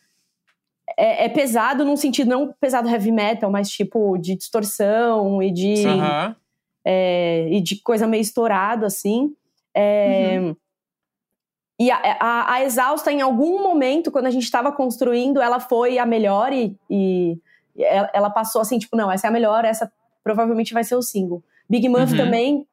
É, 0.98 1.26
é 1.26 1.30
pesado 1.30 1.84
num 1.86 1.96
sentido 1.98 2.30
não 2.30 2.54
pesado 2.60 2.90
heavy 2.90 3.12
metal, 3.12 3.50
mas 3.52 3.70
tipo 3.70 4.18
de 4.18 4.36
distorção 4.36 5.42
e 5.42 5.52
de, 5.52 5.88
Aham. 5.88 6.36
é, 6.86 7.48
e 7.52 7.62
de 7.62 7.82
coisa 7.82 8.08
meio 8.08 8.22
estourada, 8.22 8.86
assim. 8.88 9.34
É, 9.76 10.54
E 11.80 11.90
a, 11.90 11.98
a- 12.20 12.54
a 12.54 12.64
Exausta, 12.64 13.12
em 13.12 13.22
algum 13.22 13.64
momento, 13.64 14.12
quando 14.12 14.28
a 14.28 14.32
gente 14.32 14.44
estava 14.44 14.72
construindo, 14.72 15.42
ela 15.42 15.60
foi 15.60 15.98
a 15.98 16.06
melhor 16.06 16.54
e, 16.54 16.76
e 16.90 17.38
ela 17.78 18.10
ela 18.14 18.30
passou 18.30 18.62
assim, 18.62 18.78
tipo, 18.78 18.96
não, 18.96 19.12
essa 19.12 19.28
é 19.28 19.30
a 19.30 19.34
melhor, 19.34 19.66
essa 19.66 19.92
provavelmente 20.24 20.74
vai 20.74 20.84
ser 20.84 20.96
o 20.96 21.02
single. 21.02 21.44
Big 21.68 21.90
Muff 21.90 22.12
Uhum. 22.12 22.18
também, 22.18 22.68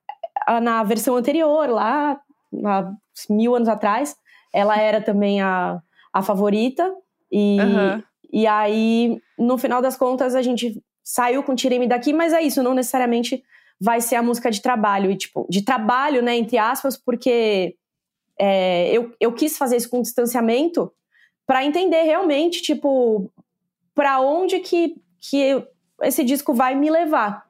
a- 0.46 0.60
na 0.60 0.82
versão 0.84 1.16
anterior, 1.16 1.68
lá, 1.70 2.20
há 2.66 2.92
mil 3.30 3.54
anos 3.54 3.68
atrás, 3.68 4.14
ela 4.52 4.76
era 4.78 5.00
também 5.00 5.40
a, 5.40 5.80
a 6.12 6.22
favorita. 6.22 6.94
E, 7.32 7.58
Aham. 7.60 8.02
E 8.32 8.46
aí, 8.46 9.20
no 9.38 9.56
final 9.58 9.80
das 9.82 9.96
contas, 9.96 10.34
a 10.34 10.42
gente 10.42 10.82
saiu 11.02 11.42
com 11.42 11.54
Tirei-me 11.54 11.86
Daqui, 11.86 12.12
mas 12.12 12.32
é 12.32 12.42
isso, 12.42 12.62
não 12.62 12.74
necessariamente 12.74 13.42
vai 13.80 14.00
ser 14.00 14.16
a 14.16 14.22
música 14.22 14.50
de 14.50 14.60
trabalho. 14.60 15.10
E, 15.10 15.16
tipo, 15.16 15.46
de 15.48 15.62
trabalho, 15.62 16.22
né, 16.22 16.36
entre 16.36 16.58
aspas, 16.58 16.96
porque 16.96 17.74
é, 18.38 18.90
eu, 18.92 19.12
eu 19.20 19.32
quis 19.32 19.56
fazer 19.56 19.76
isso 19.76 19.88
com 19.90 20.02
distanciamento 20.02 20.92
para 21.46 21.64
entender 21.64 22.02
realmente, 22.02 22.60
tipo, 22.60 23.30
para 23.94 24.20
onde 24.20 24.58
que, 24.60 24.96
que 25.20 25.64
esse 26.02 26.22
disco 26.22 26.52
vai 26.54 26.74
me 26.74 26.90
levar. 26.90 27.46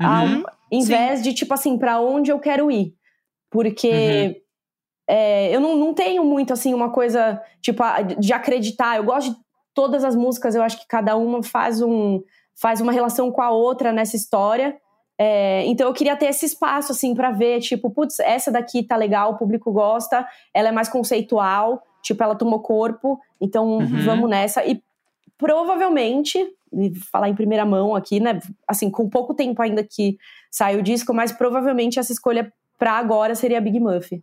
Ao- 0.00 0.24
Uhum. 0.24 0.42
em 0.72 0.82
vez 0.84 1.22
de, 1.22 1.32
tipo 1.34 1.54
assim, 1.54 1.78
para 1.78 2.00
onde 2.00 2.32
eu 2.32 2.38
quero 2.40 2.70
ir. 2.70 2.94
Porque 3.50 3.88
Uhum. 4.36 5.14
é, 5.14 5.54
eu 5.54 5.60
não, 5.60 5.76
não 5.76 5.94
tenho 5.94 6.24
muito, 6.24 6.52
assim, 6.52 6.72
uma 6.74 6.90
coisa, 6.90 7.40
tipo, 7.60 7.82
de 8.18 8.32
acreditar. 8.32 8.96
Eu 8.96 9.04
gosto 9.04 9.30
de 9.32 9.36
todas 9.74 10.04
as 10.04 10.14
músicas, 10.14 10.54
eu 10.54 10.62
acho 10.62 10.78
que 10.80 10.86
cada 10.86 11.16
uma 11.16 11.42
faz, 11.42 11.82
um, 11.82 12.22
faz 12.54 12.80
uma 12.80 12.92
relação 12.92 13.30
com 13.32 13.42
a 13.42 13.50
outra 13.50 13.92
nessa 13.92 14.16
história. 14.16 14.76
É, 15.18 15.64
então 15.66 15.86
eu 15.86 15.92
queria 15.92 16.16
ter 16.16 16.26
esse 16.26 16.46
espaço, 16.46 16.92
assim, 16.92 17.14
para 17.14 17.30
ver, 17.30 17.60
tipo, 17.60 17.90
putz, 17.90 18.18
essa 18.20 18.50
daqui 18.50 18.82
tá 18.82 18.96
legal, 18.96 19.32
o 19.32 19.36
público 19.36 19.72
gosta, 19.72 20.26
ela 20.52 20.68
é 20.68 20.72
mais 20.72 20.88
conceitual, 20.88 21.82
tipo, 22.02 22.22
ela 22.22 22.34
tomou 22.34 22.60
corpo, 22.60 23.18
então 23.40 23.78
Uhum. 23.78 24.04
vamos 24.04 24.30
nessa. 24.30 24.64
E 24.64 24.82
provavelmente, 25.38 26.38
falar 27.12 27.28
em 27.28 27.34
primeira 27.34 27.64
mão 27.64 27.94
aqui, 27.94 28.18
né, 28.18 28.40
assim, 28.66 28.90
com 28.90 29.08
pouco 29.08 29.34
tempo 29.34 29.60
ainda 29.62 29.84
que 29.84 30.16
saiu 30.50 30.80
o 30.80 30.82
disco, 30.82 31.14
mas 31.14 31.30
provavelmente 31.32 31.98
essa 31.98 32.12
escolha 32.12 32.52
pra 32.78 32.92
agora 32.92 33.34
seria 33.34 33.58
a 33.58 33.60
Big 33.60 33.78
Muff. 33.78 34.22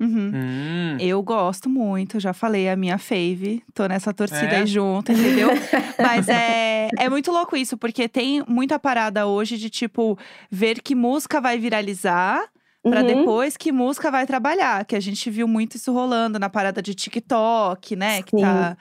Uhum. 0.00 0.32
Hum. 0.34 0.96
Eu 0.98 1.22
gosto 1.22 1.68
muito, 1.68 2.18
já 2.18 2.32
falei, 2.32 2.68
a 2.68 2.76
minha 2.76 2.96
fave. 2.98 3.62
Tô 3.74 3.86
nessa 3.86 4.12
torcida 4.14 4.54
É? 4.56 4.60
aí 4.60 4.66
junto, 4.66 5.12
entendeu? 5.12 5.50
Mas 5.98 6.26
é, 6.28 6.88
é 6.98 7.08
muito 7.10 7.30
louco 7.30 7.56
isso, 7.56 7.76
porque 7.76 8.08
tem 8.08 8.42
muita 8.48 8.78
parada 8.78 9.26
hoje 9.26 9.58
de, 9.58 9.68
tipo, 9.68 10.18
ver 10.50 10.80
que 10.82 10.94
música 10.94 11.40
vai 11.40 11.58
viralizar 11.58 12.42
pra 12.82 13.00
Uhum. 13.02 13.06
depois 13.06 13.56
que 13.58 13.70
música 13.70 14.10
vai 14.10 14.26
trabalhar. 14.26 14.84
Que 14.86 14.96
a 14.96 15.00
gente 15.00 15.28
viu 15.30 15.46
muito 15.46 15.76
isso 15.76 15.92
rolando 15.92 16.38
na 16.38 16.48
parada 16.48 16.80
de 16.80 16.94
TikTok, 16.94 17.94
né? 17.94 18.22
Que 18.22 18.30
Sim. 18.30 18.42
tá, 18.42 18.76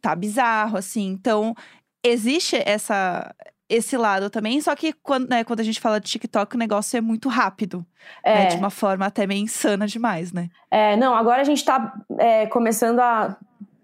tá 0.00 0.16
bizarro, 0.16 0.76
assim. 0.76 1.06
Então, 1.06 1.54
existe 2.04 2.56
essa. 2.66 3.32
Esse 3.68 3.96
lado 3.96 4.28
também, 4.28 4.60
só 4.60 4.74
que 4.76 4.92
quando, 4.92 5.28
né, 5.28 5.42
quando 5.42 5.60
a 5.60 5.64
gente 5.64 5.80
fala 5.80 5.98
de 5.98 6.08
TikTok, 6.10 6.54
o 6.54 6.58
negócio 6.58 6.96
é 6.96 7.00
muito 7.00 7.28
rápido. 7.30 7.78
né? 8.24 8.44
É, 8.44 8.46
De 8.48 8.56
uma 8.56 8.68
forma 8.70 9.06
até 9.06 9.26
meio 9.26 9.42
insana 9.42 9.86
demais, 9.86 10.32
né? 10.32 10.50
é, 10.70 10.96
não, 10.96 11.14
agora 11.14 11.40
a 11.40 11.44
gente 11.44 11.64
tá 11.64 11.94
é, 12.18 12.46
começando 12.46 13.00
a. 13.00 13.36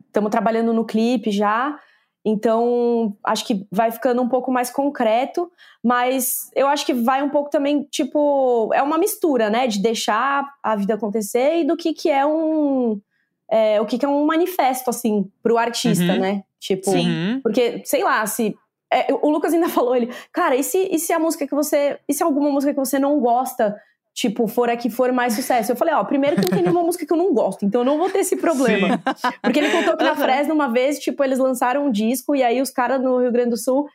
Estamos 0.06 0.30
trabalhando 0.30 0.72
no 0.72 0.84
clipe 0.84 1.30
já, 1.30 1.78
então 2.24 3.16
acho 3.24 3.46
que 3.46 3.66
vai 3.70 3.90
ficando 3.90 4.20
um 4.20 4.28
pouco 4.28 4.50
mais 4.52 4.70
concreto, 4.70 5.50
mas 5.82 6.50
eu 6.54 6.66
acho 6.68 6.84
que 6.84 6.92
vai 6.92 7.22
um 7.22 7.30
pouco 7.30 7.48
também, 7.48 7.84
tipo, 7.84 8.70
é 8.74 8.82
uma 8.82 8.98
mistura, 8.98 9.48
né, 9.48 9.66
de 9.66 9.80
deixar 9.80 10.44
a 10.62 10.76
vida 10.76 10.94
acontecer 10.94 11.60
e 11.60 11.64
do 11.64 11.76
que, 11.76 11.94
que 11.94 12.10
é 12.10 12.26
um. 12.26 13.00
é, 13.50 13.80
o 13.80 13.86
que, 13.86 13.98
que 13.98 14.04
é 14.04 14.08
um 14.08 14.26
manifesto, 14.26 14.90
assim, 14.90 15.30
pro 15.42 15.56
artista, 15.56 16.04
Uhum. 16.12 16.18
né? 16.20 16.44
Tipo, 16.58 16.90
Sim. 16.90 17.08
Uhum. 17.08 17.40
porque, 17.42 17.82
sei 17.84 18.04
lá, 18.04 18.26
se. 18.26 18.54
É, 18.92 19.12
o 19.12 19.30
Lucas 19.30 19.52
ainda 19.54 19.68
falou, 19.70 19.94
ele, 19.94 20.12
cara, 20.32 20.56
e 20.56 20.62
se, 20.62 20.88
e 20.90 20.98
se 20.98 21.12
a 21.12 21.18
música 21.18 21.46
que 21.46 21.54
você. 21.54 21.98
E 22.08 22.14
se 22.14 22.22
alguma 22.22 22.50
música 22.50 22.72
que 22.72 22.78
você 22.78 22.98
não 22.98 23.20
gosta, 23.20 23.76
tipo, 24.14 24.46
for 24.48 24.68
a 24.68 24.76
que 24.76 24.90
for 24.90 25.12
mais 25.12 25.34
sucesso? 25.34 25.72
Eu 25.72 25.76
falei, 25.76 25.94
ó, 25.94 26.04
primeiro 26.04 26.36
que 26.36 26.42
não 26.42 26.50
tem 26.50 26.62
nenhuma 26.62 26.82
música 26.82 27.06
que 27.06 27.12
eu 27.12 27.16
não 27.16 27.32
gosto, 27.32 27.64
então 27.64 27.82
eu 27.82 27.84
não 27.84 27.98
vou 27.98 28.10
ter 28.10 28.18
esse 28.18 28.36
problema. 28.36 29.00
Porque 29.42 29.58
ele 29.58 29.70
contou 29.70 29.96
que 29.96 30.04
na. 30.04 30.16
Fresno, 30.16 30.54
uma 30.54 30.68
vez, 30.68 30.98
tipo, 30.98 31.22
eles 31.22 31.38
lançaram 31.38 31.86
um 31.86 31.90
disco 31.90 32.34
e 32.34 32.42
aí 32.42 32.60
os 32.60 32.70
caras 32.70 33.00
no 33.00 33.18
Rio 33.18 33.32
Grande 33.32 33.50
do 33.50 33.56
Sul 33.56 33.86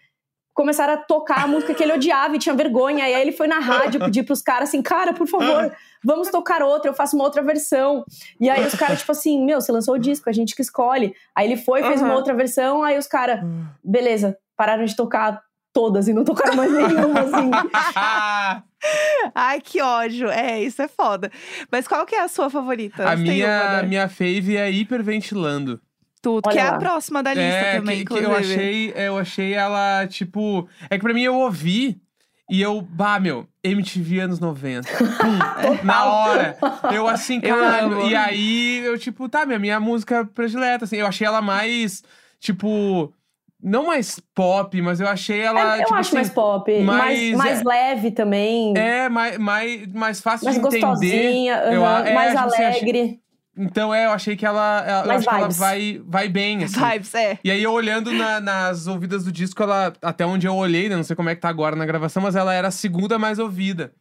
começaram 0.55 0.93
a 0.93 0.97
tocar 0.97 1.43
a 1.43 1.47
música 1.47 1.73
que 1.73 1.83
ele 1.83 1.91
odiava 1.93 2.35
e 2.35 2.39
tinha 2.39 2.55
vergonha. 2.55 3.07
E 3.07 3.13
aí 3.13 3.21
ele 3.21 3.33
foi 3.33 3.45
na 3.45 3.59
rádio 3.59 3.99
pedir 3.99 4.23
pros 4.23 4.41
caras 4.41 4.69
assim, 4.69 4.81
cara, 4.81 5.13
por 5.13 5.27
favor, 5.27 5.71
vamos 6.03 6.29
tocar 6.29 6.63
outra, 6.63 6.89
eu 6.89 6.93
faço 6.95 7.15
uma 7.15 7.25
outra 7.25 7.43
versão. 7.43 8.03
E 8.39 8.49
aí 8.49 8.65
os 8.65 8.73
caras, 8.73 8.99
tipo 8.99 9.11
assim, 9.11 9.45
meu, 9.45 9.59
você 9.59 9.71
lançou 9.71 9.95
o 9.95 9.99
disco, 9.99 10.29
a 10.29 10.33
gente 10.33 10.55
que 10.55 10.61
escolhe. 10.61 11.13
Aí 11.35 11.45
ele 11.45 11.57
foi, 11.57 11.83
fez 11.83 11.99
uma 12.01 12.07
Aham. 12.09 12.17
outra 12.17 12.33
versão, 12.33 12.81
aí 12.81 12.97
os 12.97 13.05
caras, 13.05 13.41
beleza, 13.83 14.37
pararam 14.55 14.85
de 14.85 14.95
tocar 14.95 15.41
todas 15.73 16.07
e 16.07 16.13
não 16.13 16.23
tocaram 16.23 16.55
mais 16.55 16.71
nenhuma, 16.71 17.19
assim. 17.19 17.51
Ai, 19.35 19.59
que 19.59 19.81
ódio. 19.81 20.29
É, 20.29 20.61
isso 20.61 20.81
é 20.81 20.87
foda. 20.87 21.29
Mas 21.69 21.85
qual 21.85 22.05
que 22.05 22.15
é 22.15 22.21
a 22.21 22.29
sua 22.29 22.49
favorita? 22.49 23.03
a 23.09 23.15
Você 23.15 23.23
minha, 23.23 23.47
uma, 23.47 23.81
né? 23.81 23.83
minha 23.83 24.07
fave 24.09 24.55
é 24.55 24.71
hiperventilando. 24.71 25.81
Tudo, 26.25 26.41
Olha 26.47 26.53
que 26.55 26.59
é 26.59 26.63
lá. 26.63 26.75
a 26.75 26.79
próxima 26.79 27.21
da 27.21 27.35
lista 27.35 27.43
é, 27.59 27.77
também, 27.79 27.97
que, 28.03 28.05
que 28.15 28.19
eu 28.23 28.33
achei, 28.35 28.93
eu 28.95 29.17
achei 29.19 29.53
ela, 29.53 30.07
tipo. 30.07 30.67
É 30.89 30.97
que 30.97 31.03
pra 31.03 31.13
mim 31.13 31.21
eu 31.21 31.35
ouvi 31.35 32.01
e 32.49 32.59
eu, 32.63 32.81
bah, 32.81 33.19
meu, 33.19 33.45
MTV 33.63 34.21
anos 34.21 34.39
90. 34.39 34.87
Pum, 34.91 35.37
na 35.85 36.05
hora. 36.05 36.57
Eu 36.91 37.07
assim, 37.07 37.39
Eu 37.43 37.63
amo. 37.63 38.07
E 38.09 38.15
aí 38.15 38.79
eu, 38.83 38.97
tipo, 38.97 39.29
tá, 39.29 39.45
minha, 39.45 39.59
minha 39.59 39.79
música 39.79 40.25
predileta, 40.25 40.85
assim. 40.85 40.95
Eu 40.97 41.05
achei 41.05 41.27
ela 41.27 41.43
mais, 41.43 42.03
tipo. 42.39 43.13
Não 43.61 43.85
mais 43.87 44.19
pop, 44.33 44.79
mas 44.81 44.99
eu 44.99 45.07
achei 45.07 45.41
ela. 45.41 45.77
É, 45.77 45.81
eu 45.81 45.83
tipo, 45.85 45.93
acho 45.95 46.07
assim, 46.09 46.15
mais 46.15 46.29
pop, 46.31 46.81
mais, 46.81 47.19
mais- 47.19 47.33
mais 47.33 47.63
leve 47.63 48.09
também. 48.11 48.73
É, 48.75 49.09
mais, 49.09 49.37
mais, 49.37 49.87
mais 49.93 50.21
fácil 50.21 50.45
mais 50.45 50.59
de 50.59 50.65
entender. 50.67 50.81
gostosinha, 50.87 51.53
Eu 51.71 51.85
aham, 51.85 52.03
a- 52.03 52.07
é, 52.09 52.13
mais 52.15 52.33
tipo 52.33 52.45
assim, 52.45 52.63
achei- 52.63 52.81
alegre. 52.81 53.24
Então, 53.57 53.93
é, 53.93 54.05
eu 54.05 54.11
achei 54.11 54.35
que 54.35 54.45
ela. 54.45 54.83
ela- 54.85 55.05
Eu 55.05 55.11
acho 55.11 55.27
que 55.29 55.33
ela 55.35 55.49
vai, 55.49 56.01
vai 56.05 56.27
bem, 56.27 56.63
assim. 56.63 56.79
Vibes, 56.79 57.13
é. 57.15 57.39
E 57.43 57.49
aí, 57.51 57.63
eu 57.63 57.71
olhando 57.71 58.11
na- 58.11 58.39
nas 58.41 58.87
ouvidas 58.87 59.23
do 59.23 59.31
disco, 59.31 59.63
ela, 59.63 59.93
até 60.01 60.25
onde 60.25 60.45
eu 60.47 60.55
olhei, 60.55 60.89
né? 60.89 60.95
Não 60.95 61.03
sei 61.03 61.15
como 61.15 61.29
é 61.29 61.35
que 61.35 61.41
tá 61.41 61.49
agora 61.49 61.75
na 61.75 61.85
gravação, 61.85 62.21
mas 62.21 62.35
ela 62.35 62.53
era 62.53 62.67
a 62.67 62.71
segunda 62.71 63.17
mais 63.17 63.39
ouvida. 63.39 63.93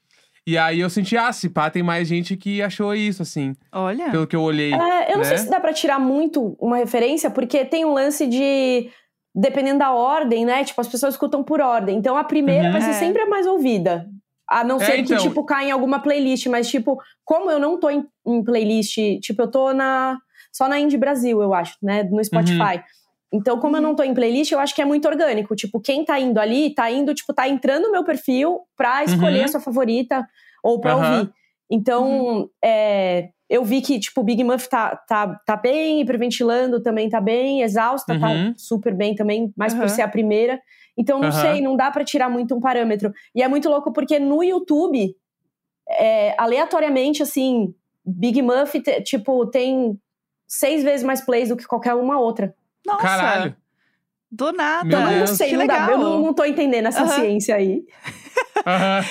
E 0.47 0.59
aí 0.59 0.81
eu 0.81 0.91
senti, 0.91 1.17
ah, 1.17 1.33
se 1.33 1.49
pá, 1.49 1.71
tem 1.71 1.83
mais 1.83 2.07
gente 2.07 2.37
que 2.37 2.61
achou 2.61 2.95
isso, 2.95 3.23
assim, 3.23 3.55
Olha. 3.73 4.11
pelo 4.11 4.27
que 4.27 4.37
eu 4.37 4.43
olhei. 4.43 4.75
É, 4.75 5.13
eu 5.13 5.13
não 5.13 5.19
né? 5.19 5.25
sei 5.25 5.39
se 5.39 5.49
dá 5.49 5.59
pra 5.59 5.73
tirar 5.73 5.99
muito 5.99 6.55
uma 6.61 6.77
referência, 6.77 7.31
porque 7.31 7.65
tem 7.65 7.85
um 7.85 7.95
lance 7.95 8.27
de. 8.27 8.91
Dependendo 9.37 9.81
da 9.81 9.91
ordem, 9.93 10.45
né? 10.45 10.63
Tipo, 10.63 10.81
as 10.81 10.87
pessoas 10.87 11.15
escutam 11.15 11.43
por 11.43 11.61
ordem. 11.61 11.97
Então 11.97 12.17
a 12.17 12.23
primeira 12.23 12.67
Uhum. 12.67 12.73
vai 12.73 12.81
ser 12.83 12.91
É. 12.91 12.93
sempre 12.93 13.23
a 13.23 13.27
mais 13.29 13.47
ouvida. 13.47 14.07
A 14.49 14.63
não 14.65 14.77
É, 14.77 14.81
ser 14.81 14.99
então. 14.99 15.17
que, 15.17 15.23
tipo, 15.23 15.45
caia 15.45 15.69
em 15.69 15.71
alguma 15.73 16.01
playlist. 16.01 16.47
Mas, 16.47 16.69
tipo, 16.69 16.99
como 17.25 17.51
eu 17.51 17.59
não 17.59 17.79
tô 17.79 17.89
em, 17.91 18.05
em 18.27 18.43
playlist, 18.45 18.97
tipo, 19.21 19.43
eu 19.43 19.51
tô 19.51 19.73
na. 19.73 20.19
Só 20.53 20.69
na 20.69 20.79
Indie 20.79 20.97
Brasil, 20.99 21.43
eu 21.43 21.53
acho, 21.55 21.77
né? 21.83 22.03
No 22.05 22.23
Spotify. 22.23 22.83
Então, 23.33 23.59
como 23.59 23.77
eu 23.77 23.81
não 23.81 23.97
tô 23.97 24.03
em 24.05 24.15
playlist, 24.15 24.53
eu 24.53 24.61
acho 24.61 24.75
que 24.75 24.81
é 24.83 24.85
muito 24.85 25.09
orgânico. 25.09 25.57
Tipo, 25.57 25.81
quem 25.81 26.05
tá 26.05 26.21
indo 26.21 26.39
ali, 26.39 26.73
tá 26.73 26.89
indo, 26.91 27.13
tipo, 27.15 27.33
tá 27.35 27.49
entrando 27.49 27.85
no 27.87 27.93
meu 27.93 28.05
perfil 28.05 28.61
pra 28.77 29.03
escolher 29.03 29.41
Uhum. 29.41 29.45
a 29.45 29.49
sua 29.49 29.61
favorita 29.61 30.25
ou 30.63 30.79
pra 30.81 30.95
Aham. 30.95 31.19
ouvir. 31.21 31.31
Então, 31.69 32.49
é, 32.63 33.31
eu 33.51 33.65
vi 33.65 33.81
que, 33.81 33.99
tipo, 33.99 34.23
Big 34.23 34.45
Muff 34.45 34.69
tá, 34.69 34.95
tá, 34.95 35.41
tá 35.45 35.57
bem, 35.57 36.01
hiperventilando 36.01 36.81
também 36.81 37.09
tá 37.09 37.21
bem, 37.21 37.63
exausta 37.63 38.13
Uhum. 38.13 38.21
tá 38.21 38.53
super 38.57 38.95
bem 38.95 39.15
também, 39.17 39.53
mais 39.57 39.75
por 39.75 39.89
ser 39.89 40.03
a 40.03 40.09
primeira. 40.09 40.61
Então, 40.97 41.19
não 41.21 41.29
Aham. 41.29 41.41
sei, 41.41 41.61
não 41.61 41.77
dá 41.77 41.91
pra 41.91 42.05
tirar 42.05 42.29
muito 42.29 42.55
um 42.55 42.61
parâmetro. 42.61 43.13
E 43.35 43.43
é 43.43 43.49
muito 43.49 43.69
louco 43.69 43.93
porque 43.93 44.19
no 44.19 44.43
YouTube, 44.43 45.17
é, 45.89 46.35
aleatoriamente, 46.41 47.23
assim, 47.23 47.75
Big 48.05 48.41
Muff, 48.43 48.81
te- 48.81 49.03
tipo, 49.03 49.47
tem 49.47 50.01
seis 50.47 50.83
vezes 50.85 51.05
mais 51.05 51.21
plays 51.21 51.49
do 51.49 51.57
que 51.57 51.67
qualquer 51.67 51.95
uma 51.95 52.19
outra. 52.21 52.55
Nossa, 52.87 53.03
Caralho. 53.03 53.57
do 54.31 54.53
nada. 54.53 54.85
Meu 54.85 54.99
Então, 55.01 55.11
eu 55.13 55.19
não 55.19 55.27
Deus. 55.27 55.37
sei, 55.39 55.49
que 55.51 55.57
não 55.57 55.67
dá, 55.67 55.75
legal. 55.75 55.91
eu 55.91 55.99
não, 55.99 56.21
não 56.23 56.35
tô 56.35 56.45
entendendo 56.45 56.87
essa 56.87 57.03
Aham. 57.03 57.09
ciência 57.21 57.57
aí. 57.57 57.85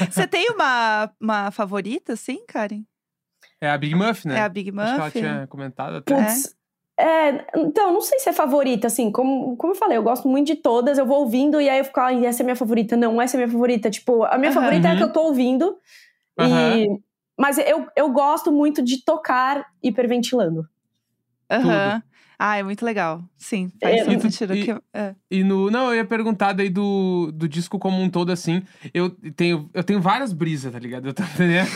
Você 0.09 0.27
tem 0.27 0.49
uma, 0.51 1.11
uma 1.19 1.51
favorita, 1.51 2.15
sim, 2.15 2.43
Karen? 2.47 2.83
é 3.61 3.69
a 3.69 3.77
Big 3.77 3.95
Muff, 3.95 4.27
né? 4.27 4.37
É 4.39 4.41
a 4.41 4.49
Big 4.49 4.69
Acho 4.77 4.93
que 4.93 4.99
ela 4.99 5.05
Muff? 5.05 5.19
tinha 5.19 5.47
comentado 5.47 5.95
até. 5.97 6.13
Putz. 6.15 6.55
É, 7.03 7.45
então, 7.57 7.91
não 7.91 7.99
sei 7.99 8.17
se 8.19 8.29
é 8.29 8.33
favorita, 8.33 8.87
assim, 8.87 9.11
como, 9.11 9.57
como 9.57 9.73
eu 9.73 9.77
falei, 9.77 9.97
eu 9.97 10.03
gosto 10.03 10.25
muito 10.29 10.47
de 10.47 10.55
todas, 10.55 10.97
eu 10.97 11.05
vou 11.05 11.19
ouvindo 11.19 11.59
e 11.59 11.69
aí 11.69 11.79
eu 11.79 11.83
fico, 11.83 11.99
ai, 11.99 12.25
essa 12.25 12.41
é 12.41 12.45
minha 12.45 12.55
favorita, 12.55 12.95
não, 12.95 13.21
essa 13.21 13.35
é 13.35 13.39
minha 13.39 13.51
favorita. 13.51 13.89
Tipo, 13.91 14.23
a 14.23 14.37
minha 14.37 14.51
Aham. 14.51 14.61
favorita 14.61 14.87
é 14.87 14.91
a 14.91 14.93
Uhum. 14.93 14.97
que 14.99 15.03
eu 15.03 15.11
tô 15.11 15.21
ouvindo. 15.23 15.77
E, 16.39 16.87
mas 17.37 17.57
eu, 17.57 17.87
eu 17.95 18.09
gosto 18.11 18.51
muito 18.53 18.81
de 18.81 19.03
tocar 19.03 19.65
hiperventilando. 19.83 20.65
Aham. 21.49 22.01
Ah, 22.37 22.57
é 22.57 22.63
muito 22.63 22.83
legal. 22.83 23.23
Sim, 23.37 23.71
faz 23.81 24.01
É, 24.01 24.13
e- 24.13 24.19
sentido. 24.19 24.55
e- 24.55 24.63
que, 24.65 24.71
é. 24.93 25.15
E 25.29 25.43
no. 25.43 25.69
Não, 25.71 25.87
eu 25.91 25.95
ia 25.97 26.05
perguntar 26.05 26.53
daí 26.53 26.69
do, 26.69 27.31
do 27.33 27.47
disco 27.47 27.77
como 27.79 28.01
um 28.01 28.09
todo, 28.09 28.31
assim. 28.31 28.61
Eu 28.93 29.09
tenho, 29.09 29.69
eu 29.73 29.83
tenho 29.83 30.01
várias 30.01 30.33
brisas, 30.33 30.71
tá 30.71 30.79
ligado? 30.79 31.07
Eu, 31.07 31.13
tô, 31.13 31.23
entendendo? 31.35 31.69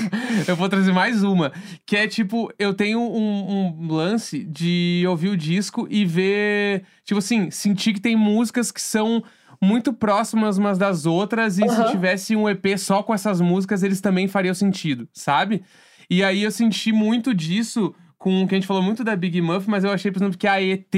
eu 0.47 0.55
vou 0.55 0.67
trazer 0.67 0.91
mais 0.91 1.23
uma. 1.23 1.51
Que 1.85 1.97
é 1.97 2.07
tipo, 2.07 2.51
eu 2.59 2.73
tenho 2.73 2.99
um, 2.99 3.77
um 3.81 3.91
lance 3.91 4.43
de 4.43 5.03
ouvir 5.07 5.29
o 5.29 5.37
disco 5.37 5.87
e 5.89 6.05
ver. 6.05 6.83
Tipo 7.03 7.19
assim, 7.19 7.49
sentir 7.51 7.93
que 7.93 8.01
tem 8.01 8.15
músicas 8.15 8.71
que 8.71 8.81
são 8.81 9.23
muito 9.61 9.91
próximas 9.93 10.57
umas 10.57 10.77
das 10.77 11.05
outras. 11.05 11.57
E 11.57 11.63
Aham. 11.63 11.85
se 11.85 11.91
tivesse 11.91 12.35
um 12.35 12.47
EP 12.49 12.77
só 12.77 13.01
com 13.03 13.13
essas 13.13 13.39
músicas, 13.41 13.83
eles 13.83 14.01
também 14.01 14.27
fariam 14.27 14.53
sentido, 14.53 15.07
sabe? 15.13 15.63
E 16.09 16.23
aí 16.23 16.43
eu 16.43 16.51
senti 16.51 16.91
muito 16.91 17.33
disso 17.33 17.93
com 18.27 18.43
o 18.43 18.47
que 18.47 18.55
a 18.55 18.57
gente 18.57 18.67
falou 18.67 18.83
muito 18.83 19.05
da 19.05 19.15
Big 19.15 19.39
Muff, 19.39 19.69
mas 19.69 19.85
eu 19.85 19.91
achei, 19.91 20.11
por 20.11 20.17
exemplo, 20.17 20.37
que 20.37 20.47
a 20.47 20.61
ET, 20.61 20.93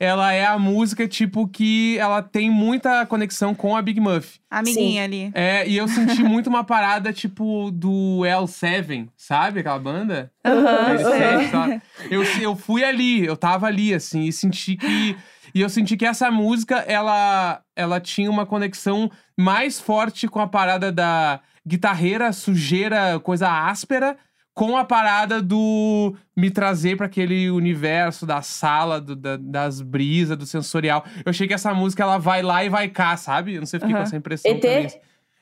ela 0.00 0.32
é 0.32 0.44
a 0.44 0.58
música, 0.58 1.06
tipo, 1.06 1.46
que 1.46 1.96
ela 1.96 2.20
tem 2.20 2.50
muita 2.50 3.06
conexão 3.06 3.54
com 3.54 3.76
a 3.76 3.80
Big 3.80 4.00
Muff. 4.00 4.40
A 4.50 4.58
amiguinha 4.58 5.04
ali. 5.04 5.30
É, 5.32 5.64
e 5.68 5.76
eu 5.76 5.86
senti 5.86 6.24
muito 6.24 6.48
uma 6.48 6.64
parada, 6.64 7.12
tipo, 7.12 7.70
do 7.70 8.22
L7, 8.24 9.08
sabe? 9.16 9.60
Aquela 9.60 9.78
banda? 9.78 10.32
Aham, 10.44 10.96
L7, 10.96 11.38
sei. 11.38 11.48
sabe? 11.50 11.82
Eu, 12.10 12.24
eu 12.40 12.56
fui 12.56 12.82
ali, 12.82 13.24
eu 13.24 13.36
tava 13.36 13.68
ali, 13.68 13.94
assim, 13.94 14.24
e 14.24 14.32
senti 14.32 14.76
que. 14.76 15.16
E 15.54 15.60
eu 15.60 15.68
senti 15.68 15.96
que 15.96 16.04
essa 16.04 16.32
música, 16.32 16.78
ela, 16.78 17.62
ela 17.76 18.00
tinha 18.00 18.28
uma 18.28 18.44
conexão 18.44 19.08
mais 19.38 19.78
forte 19.78 20.26
com 20.26 20.40
a 20.40 20.48
parada 20.48 20.90
da 20.90 21.38
guitarreira, 21.64 22.32
sujeira, 22.32 23.20
coisa 23.20 23.48
áspera, 23.48 24.16
com 24.54 24.76
a 24.76 24.84
parada 24.84 25.40
do 25.40 26.14
me 26.36 26.50
trazer 26.50 26.96
pra 26.96 27.06
aquele 27.06 27.50
universo 27.50 28.26
da 28.26 28.42
sala, 28.42 29.00
do- 29.00 29.16
da- 29.16 29.38
das 29.38 29.80
brisas, 29.80 30.36
do 30.36 30.44
sensorial. 30.46 31.04
Eu 31.24 31.30
achei 31.30 31.46
que 31.48 31.54
essa 31.54 31.72
música, 31.72 32.02
ela 32.02 32.18
vai 32.18 32.42
lá 32.42 32.62
e 32.64 32.68
vai 32.68 32.88
cá, 32.88 33.16
sabe? 33.16 33.54
Eu 33.54 33.60
não 33.60 33.66
sei, 33.66 33.80
fiquei 33.80 33.92
com 33.94 33.98
Aham. 33.98 34.06
essa 34.06 34.16
impressão 34.16 34.50
ET? 34.50 34.60
também. 34.60 34.88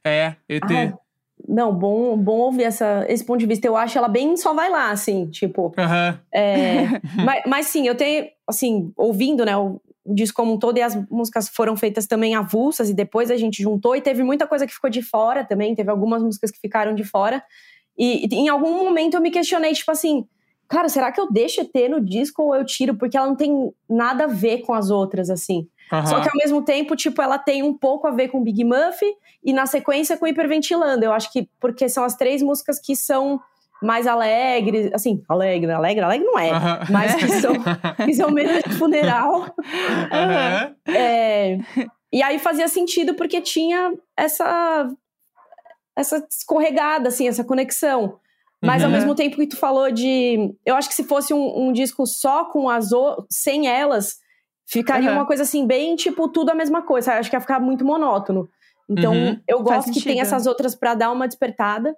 É, 0.04 0.36
ET. 0.48 0.64
Ah, 0.70 0.94
não, 1.48 1.74
bom, 1.74 2.16
bom 2.16 2.38
ouvir 2.38 2.64
essa, 2.64 3.04
esse 3.08 3.24
ponto 3.24 3.40
de 3.40 3.46
vista. 3.46 3.66
Eu 3.66 3.76
acho 3.76 3.98
ela 3.98 4.08
bem 4.08 4.36
só 4.36 4.54
vai 4.54 4.70
lá, 4.70 4.90
assim, 4.90 5.26
tipo. 5.28 5.74
Aham. 5.76 6.20
É, 6.32 6.84
mas, 7.16 7.42
mas 7.46 7.66
sim, 7.66 7.86
eu 7.88 7.96
tenho, 7.96 8.26
assim, 8.46 8.92
ouvindo, 8.96 9.44
né, 9.44 9.56
o, 9.56 9.80
o 10.04 10.14
disco 10.14 10.36
como 10.36 10.52
um 10.54 10.58
todo, 10.58 10.78
e 10.78 10.82
as 10.82 10.94
músicas 11.10 11.48
foram 11.48 11.76
feitas 11.76 12.06
também 12.06 12.34
avulsas, 12.36 12.88
e 12.88 12.94
depois 12.94 13.30
a 13.30 13.36
gente 13.36 13.62
juntou, 13.62 13.96
e 13.96 14.00
teve 14.00 14.22
muita 14.22 14.46
coisa 14.46 14.66
que 14.66 14.72
ficou 14.72 14.88
de 14.88 15.02
fora 15.02 15.44
também, 15.44 15.74
teve 15.74 15.90
algumas 15.90 16.22
músicas 16.22 16.50
que 16.50 16.60
ficaram 16.60 16.94
de 16.94 17.02
fora. 17.04 17.42
E, 18.00 18.26
e 18.26 18.34
em 18.34 18.48
algum 18.48 18.82
momento 18.82 19.14
eu 19.14 19.20
me 19.20 19.30
questionei, 19.30 19.74
tipo 19.74 19.90
assim, 19.90 20.24
cara, 20.66 20.88
será 20.88 21.12
que 21.12 21.20
eu 21.20 21.30
deixo 21.30 21.60
ET 21.60 21.90
no 21.90 22.00
disco 22.00 22.42
ou 22.42 22.54
eu 22.54 22.64
tiro? 22.64 22.94
Porque 22.96 23.14
ela 23.14 23.26
não 23.26 23.36
tem 23.36 23.70
nada 23.86 24.24
a 24.24 24.26
ver 24.26 24.62
com 24.62 24.72
as 24.72 24.88
outras, 24.90 25.28
assim. 25.28 25.68
aham. 25.92 26.06
Só 26.06 26.20
que 26.20 26.28
ao 26.28 26.36
mesmo 26.36 26.62
tempo, 26.62 26.96
tipo, 26.96 27.20
ela 27.20 27.36
tem 27.38 27.62
um 27.62 27.76
pouco 27.76 28.06
a 28.06 28.10
ver 28.10 28.28
com 28.28 28.42
Big 28.42 28.64
Muff 28.64 29.04
e 29.44 29.52
na 29.52 29.66
sequência 29.66 30.16
com 30.16 30.26
Hiperventilando. 30.26 31.04
Eu 31.04 31.12
acho 31.12 31.30
que 31.30 31.46
porque 31.60 31.90
são 31.90 32.02
as 32.02 32.16
três 32.16 32.40
músicas 32.42 32.80
que 32.80 32.96
são 32.96 33.38
mais 33.82 34.06
alegres, 34.06 34.90
assim, 34.94 35.22
alegre, 35.28 35.70
alegre, 35.70 36.04
alegre 36.04 36.26
não 36.26 36.38
é, 36.38 36.50
Aham. 36.50 36.80
mas 36.90 37.14
que 37.14 37.28
são, 37.28 37.52
que 38.04 38.14
são 38.14 38.30
menos 38.30 38.62
de 38.62 38.74
funeral. 38.76 39.46
Aham. 40.10 40.74
É, 40.88 41.58
e 42.12 42.22
aí 42.22 42.38
fazia 42.38 42.68
sentido 42.68 43.14
porque 43.14 43.40
tinha 43.40 43.92
essa 44.16 44.88
essa 45.96 46.26
escorregada, 46.30 47.08
assim, 47.08 47.28
essa 47.28 47.44
conexão. 47.44 48.18
Mas 48.62 48.82
ao 48.82 48.88
Uhum. 48.88 48.94
mesmo 48.96 49.14
tempo 49.14 49.36
que 49.36 49.46
tu 49.46 49.56
falou 49.56 49.90
de. 49.90 50.54
Eu 50.66 50.76
acho 50.76 50.88
que 50.88 50.94
se 50.94 51.04
fosse 51.04 51.32
um, 51.32 51.68
um 51.68 51.72
disco 51.72 52.06
só 52.06 52.44
com 52.44 52.68
as 52.68 52.92
o... 52.92 53.24
sem 53.30 53.66
elas, 53.66 54.18
ficaria 54.66 55.08
Uhum. 55.10 55.16
uma 55.16 55.26
coisa 55.26 55.44
assim, 55.44 55.66
bem 55.66 55.96
tipo, 55.96 56.28
tudo 56.28 56.50
a 56.50 56.54
mesma 56.54 56.82
coisa. 56.82 57.06
sabe? 57.06 57.20
Acho 57.20 57.30
que 57.30 57.36
ia 57.36 57.40
ficar 57.40 57.58
muito 57.58 57.84
monótono. 57.84 58.48
Então, 58.88 59.14
Uhum. 59.14 59.40
eu 59.48 59.64
Faz 59.64 59.84
gosto 59.86 59.92
que 59.92 60.02
tem 60.02 60.20
essas 60.20 60.46
outras 60.46 60.74
pra 60.74 60.94
dar 60.94 61.10
uma 61.10 61.26
despertada. 61.26 61.96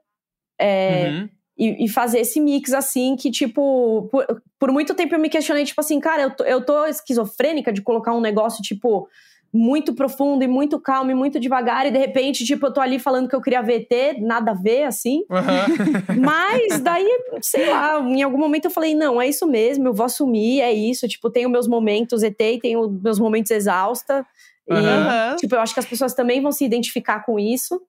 É, 0.61 1.09
Uhum. 1.09 1.29
e, 1.59 1.85
e 1.85 1.89
fazer 1.89 2.21
esse 2.21 2.41
mix, 2.41 2.73
assim, 2.73 3.17
que, 3.17 3.31
tipo, 3.31 4.09
por, 4.13 4.25
por 4.59 4.71
muito 4.71 4.95
tempo 4.95 5.15
eu 5.15 5.19
me 5.19 5.29
questionei, 5.29 5.65
tipo 5.65 5.81
assim, 5.81 5.99
cara, 5.99 6.23
eu 6.23 6.31
tô, 6.37 6.45
eu 6.45 6.65
tô 6.65 6.85
esquizofrênica 6.87 7.73
de 7.73 7.83
colocar 7.83 8.13
um 8.15 8.21
negócio, 8.21 8.63
tipo, 8.63 9.09
muito 9.53 9.95
profundo 9.95 10.43
e 10.43 10.47
muito 10.49 10.81
calmo 10.81 11.11
e 11.11 11.15
muito 11.15 11.39
devagar, 11.39 11.87
e 11.87 11.91
de 11.91 11.99
repente, 11.99 12.45
tipo, 12.45 12.67
eu 12.67 12.73
tô 12.73 12.81
ali 12.81 12.99
falando 12.99 13.29
que 13.29 13.37
eu 13.37 13.41
queria 13.43 13.61
VT, 13.61 14.19
nada 14.21 14.53
a 14.53 14.55
ver, 14.55 14.85
assim. 14.85 15.25
Aham. 15.31 15.67
Mas 16.17 16.81
daí, 16.83 17.07
sei 17.43 17.67
lá, 17.67 18.01
em 18.01 18.23
algum 18.23 18.39
momento 18.39 18.67
eu 18.67 18.71
falei, 18.71 18.95
não, 18.95 19.21
é 19.21 19.29
isso 19.29 19.47
mesmo, 19.47 19.89
eu 19.89 19.93
vou 19.93 20.07
assumir, 20.07 20.61
é 20.61 20.73
isso. 20.73 21.07
Tipo, 21.07 21.31
tenho 21.31 21.51
meus 21.51 21.69
momentos 21.69 22.23
ET 22.23 22.41
e 22.41 22.59
tenho 22.61 22.89
meus 23.03 23.19
momentos 23.19 23.51
exausta. 23.51 24.27
E, 24.67 24.75
Aham. 24.75 25.37
tipo, 25.37 25.55
eu 25.55 25.61
acho 25.61 25.75
que 25.75 25.81
as 25.81 25.87
pessoas 25.87 26.15
também 26.15 26.41
vão 26.41 26.53
se 26.53 26.65
identificar 26.65 27.25
com 27.25 27.39
isso. 27.39 27.81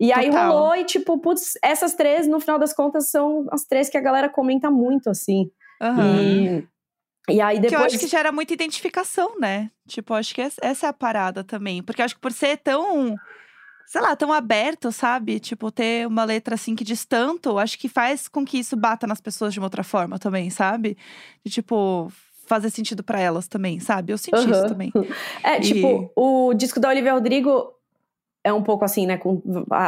E 0.00 0.12
aí 0.12 0.30
Total. 0.30 0.48
rolou, 0.52 0.74
e 0.74 0.84
tipo, 0.84 1.16
putz, 1.18 1.52
essas 1.62 1.94
três, 1.94 2.26
no 2.26 2.40
final 2.40 2.58
das 2.58 2.72
contas, 2.72 3.08
são 3.08 3.46
as 3.52 3.64
três 3.64 3.88
que 3.88 3.96
a 3.96 4.00
galera 4.00 4.28
comenta 4.28 4.68
muito, 4.68 5.08
assim. 5.08 5.48
Aham. 5.80 6.22
E, 6.22 6.64
e 7.28 7.40
aí 7.40 7.58
Que 7.60 7.66
eu 7.66 7.70
depois. 7.70 7.92
acho 7.94 7.98
que 7.98 8.06
gera 8.08 8.32
muita 8.32 8.52
identificação, 8.54 9.38
né? 9.38 9.70
Tipo, 9.86 10.14
acho 10.14 10.34
que 10.34 10.40
es- 10.40 10.56
essa 10.60 10.86
é 10.86 10.88
a 10.90 10.92
parada 10.92 11.44
também. 11.44 11.82
Porque 11.82 12.02
acho 12.02 12.14
que 12.14 12.20
por 12.20 12.32
ser 12.32 12.56
tão, 12.58 13.18
sei 13.86 14.00
lá, 14.00 14.14
tão 14.16 14.32
aberto, 14.32 14.90
sabe? 14.90 15.38
Tipo, 15.40 15.70
ter 15.70 16.06
uma 16.06 16.24
letra 16.24 16.54
assim 16.56 16.74
que 16.74 16.84
diz 16.84 17.04
tanto, 17.04 17.58
acho 17.58 17.78
que 17.78 17.88
faz 17.88 18.26
com 18.28 18.44
que 18.44 18.58
isso 18.58 18.76
bata 18.76 19.06
nas 19.06 19.20
pessoas 19.20 19.52
de 19.52 19.60
uma 19.60 19.66
outra 19.66 19.84
forma 19.84 20.18
também, 20.18 20.50
sabe? 20.50 20.96
De 21.44 21.50
tipo, 21.52 22.10
fazer 22.46 22.70
sentido 22.70 23.02
pra 23.04 23.20
elas 23.20 23.46
também, 23.46 23.78
sabe? 23.80 24.12
Eu 24.12 24.18
senti 24.18 24.36
isso 24.50 24.50
Aham. 24.60 24.68
também. 24.68 24.92
É, 25.44 25.58
E- 25.58 25.60
tipo, 25.62 26.10
o 26.16 26.52
disco 26.54 26.80
da 26.80 26.88
Olivia 26.88 27.12
Rodrigo 27.14 27.72
é 28.44 28.52
um 28.52 28.62
pouco 28.62 28.84
assim, 28.84 29.06
né? 29.06 29.16
Com 29.16 29.40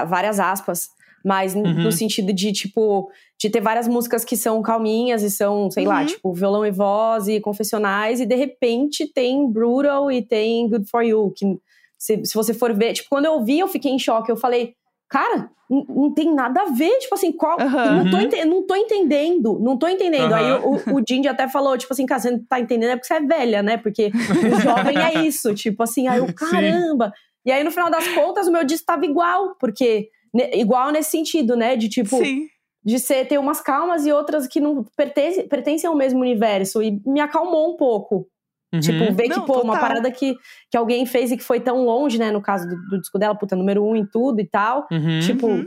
várias 0.06 0.38
aspas. 0.38 0.90
Mas 1.24 1.54
Uhum. 1.54 1.84
no 1.84 1.90
sentido 1.90 2.32
de, 2.32 2.52
tipo, 2.52 3.08
de 3.40 3.48
ter 3.48 3.60
várias 3.60 3.88
músicas 3.88 4.24
que 4.24 4.36
são 4.36 4.60
calminhas 4.60 5.22
e 5.22 5.30
são, 5.30 5.70
sei 5.70 5.86
lá, 5.86 6.00
Uhum. 6.00 6.06
tipo, 6.06 6.32
violão 6.34 6.66
e 6.66 6.70
voz 6.70 7.28
e 7.28 7.40
confessionais. 7.40 8.20
E 8.20 8.26
de 8.26 8.34
repente 8.34 9.10
tem 9.10 9.50
Brutal 9.50 10.12
e 10.12 10.20
tem 10.20 10.68
Good 10.68 10.88
For 10.90 11.02
You. 11.02 11.32
Que 11.34 11.58
se, 11.98 12.24
se 12.26 12.34
você 12.34 12.52
for 12.52 12.74
ver, 12.74 12.92
tipo, 12.92 13.08
quando 13.08 13.24
eu 13.24 13.32
ouvi, 13.34 13.58
eu 13.58 13.68
fiquei 13.68 13.90
em 13.90 13.98
choque. 13.98 14.30
Eu 14.30 14.36
falei, 14.36 14.74
cara, 15.08 15.48
não 15.70 16.12
tem 16.12 16.32
nada 16.34 16.60
a 16.60 16.64
ver. 16.66 16.98
Tipo 16.98 17.14
assim, 17.14 17.32
qual. 17.32 17.58
Aham. 17.58 18.04
Não, 18.04 18.10
tô 18.10 18.16
Uhum. 18.18 18.22
ente- 18.22 18.44
não 18.44 18.66
tô 18.66 18.76
entendendo. 18.76 19.58
Não 19.60 19.78
tô 19.78 19.88
entendendo. 19.88 20.34
Aí 20.34 20.44
Aham. 20.50 20.60
o, 20.90 20.96
o 20.96 21.02
Jindy 21.08 21.26
até 21.28 21.48
falou, 21.48 21.78
tipo 21.78 21.92
assim, 21.94 22.04
cara, 22.04 22.20
você 22.20 22.30
não 22.32 22.44
tá 22.44 22.60
entendendo 22.60 22.90
é 22.90 22.96
porque 22.96 23.06
você 23.06 23.14
é 23.14 23.20
velha, 23.20 23.62
né? 23.62 23.78
Porque 23.78 24.12
o 24.52 24.60
jovem 24.60 24.98
é 25.02 25.26
isso. 25.26 25.54
Tipo 25.54 25.82
assim, 25.84 26.06
aí 26.06 26.18
eu, 26.18 26.26
Sim. 26.28 26.34
caramba. 26.34 27.12
E 27.46 27.52
aí, 27.52 27.62
no 27.64 27.70
final 27.70 27.90
das 27.90 28.06
contas, 28.14 28.46
o 28.46 28.52
meu 28.52 28.62
disco 28.64 28.84
tava 28.86 29.06
igual, 29.06 29.54
porque. 29.58 30.08
Igual 30.52 30.90
nesse 30.90 31.10
sentido, 31.10 31.56
né? 31.56 31.76
De 31.76 31.88
tipo, 31.88 32.16
Sim. 32.16 32.46
de 32.84 32.98
ser, 32.98 33.26
ter 33.26 33.38
umas 33.38 33.60
calmas 33.60 34.04
e 34.06 34.12
outras 34.12 34.46
que 34.46 34.60
não 34.60 34.84
pertencem, 34.96 35.48
pertencem 35.48 35.88
ao 35.88 35.96
mesmo 35.96 36.20
universo. 36.20 36.82
E 36.82 37.00
me 37.06 37.20
acalmou 37.20 37.72
um 37.72 37.76
pouco. 37.76 38.26
Uhum. 38.72 38.80
Tipo, 38.80 39.12
ver 39.14 39.28
Não, 39.28 39.40
que, 39.40 39.46
pô, 39.46 39.54
uma 39.60 39.74
total. 39.74 39.80
parada 39.80 40.10
que, 40.10 40.36
que 40.70 40.76
alguém 40.76 41.06
fez 41.06 41.30
e 41.30 41.36
que 41.36 41.44
foi 41.44 41.60
tão 41.60 41.84
longe, 41.84 42.18
né? 42.18 42.32
No 42.32 42.42
caso 42.42 42.68
do, 42.68 42.76
do 42.88 43.00
disco 43.00 43.18
dela, 43.18 43.34
puta, 43.34 43.54
número 43.54 43.84
um 43.84 43.94
em 43.94 44.04
tudo 44.04 44.40
e 44.40 44.44
tal. 44.46 44.88
Uhum. 44.90 45.20
Tipo, 45.20 45.46
Uhum. 45.46 45.66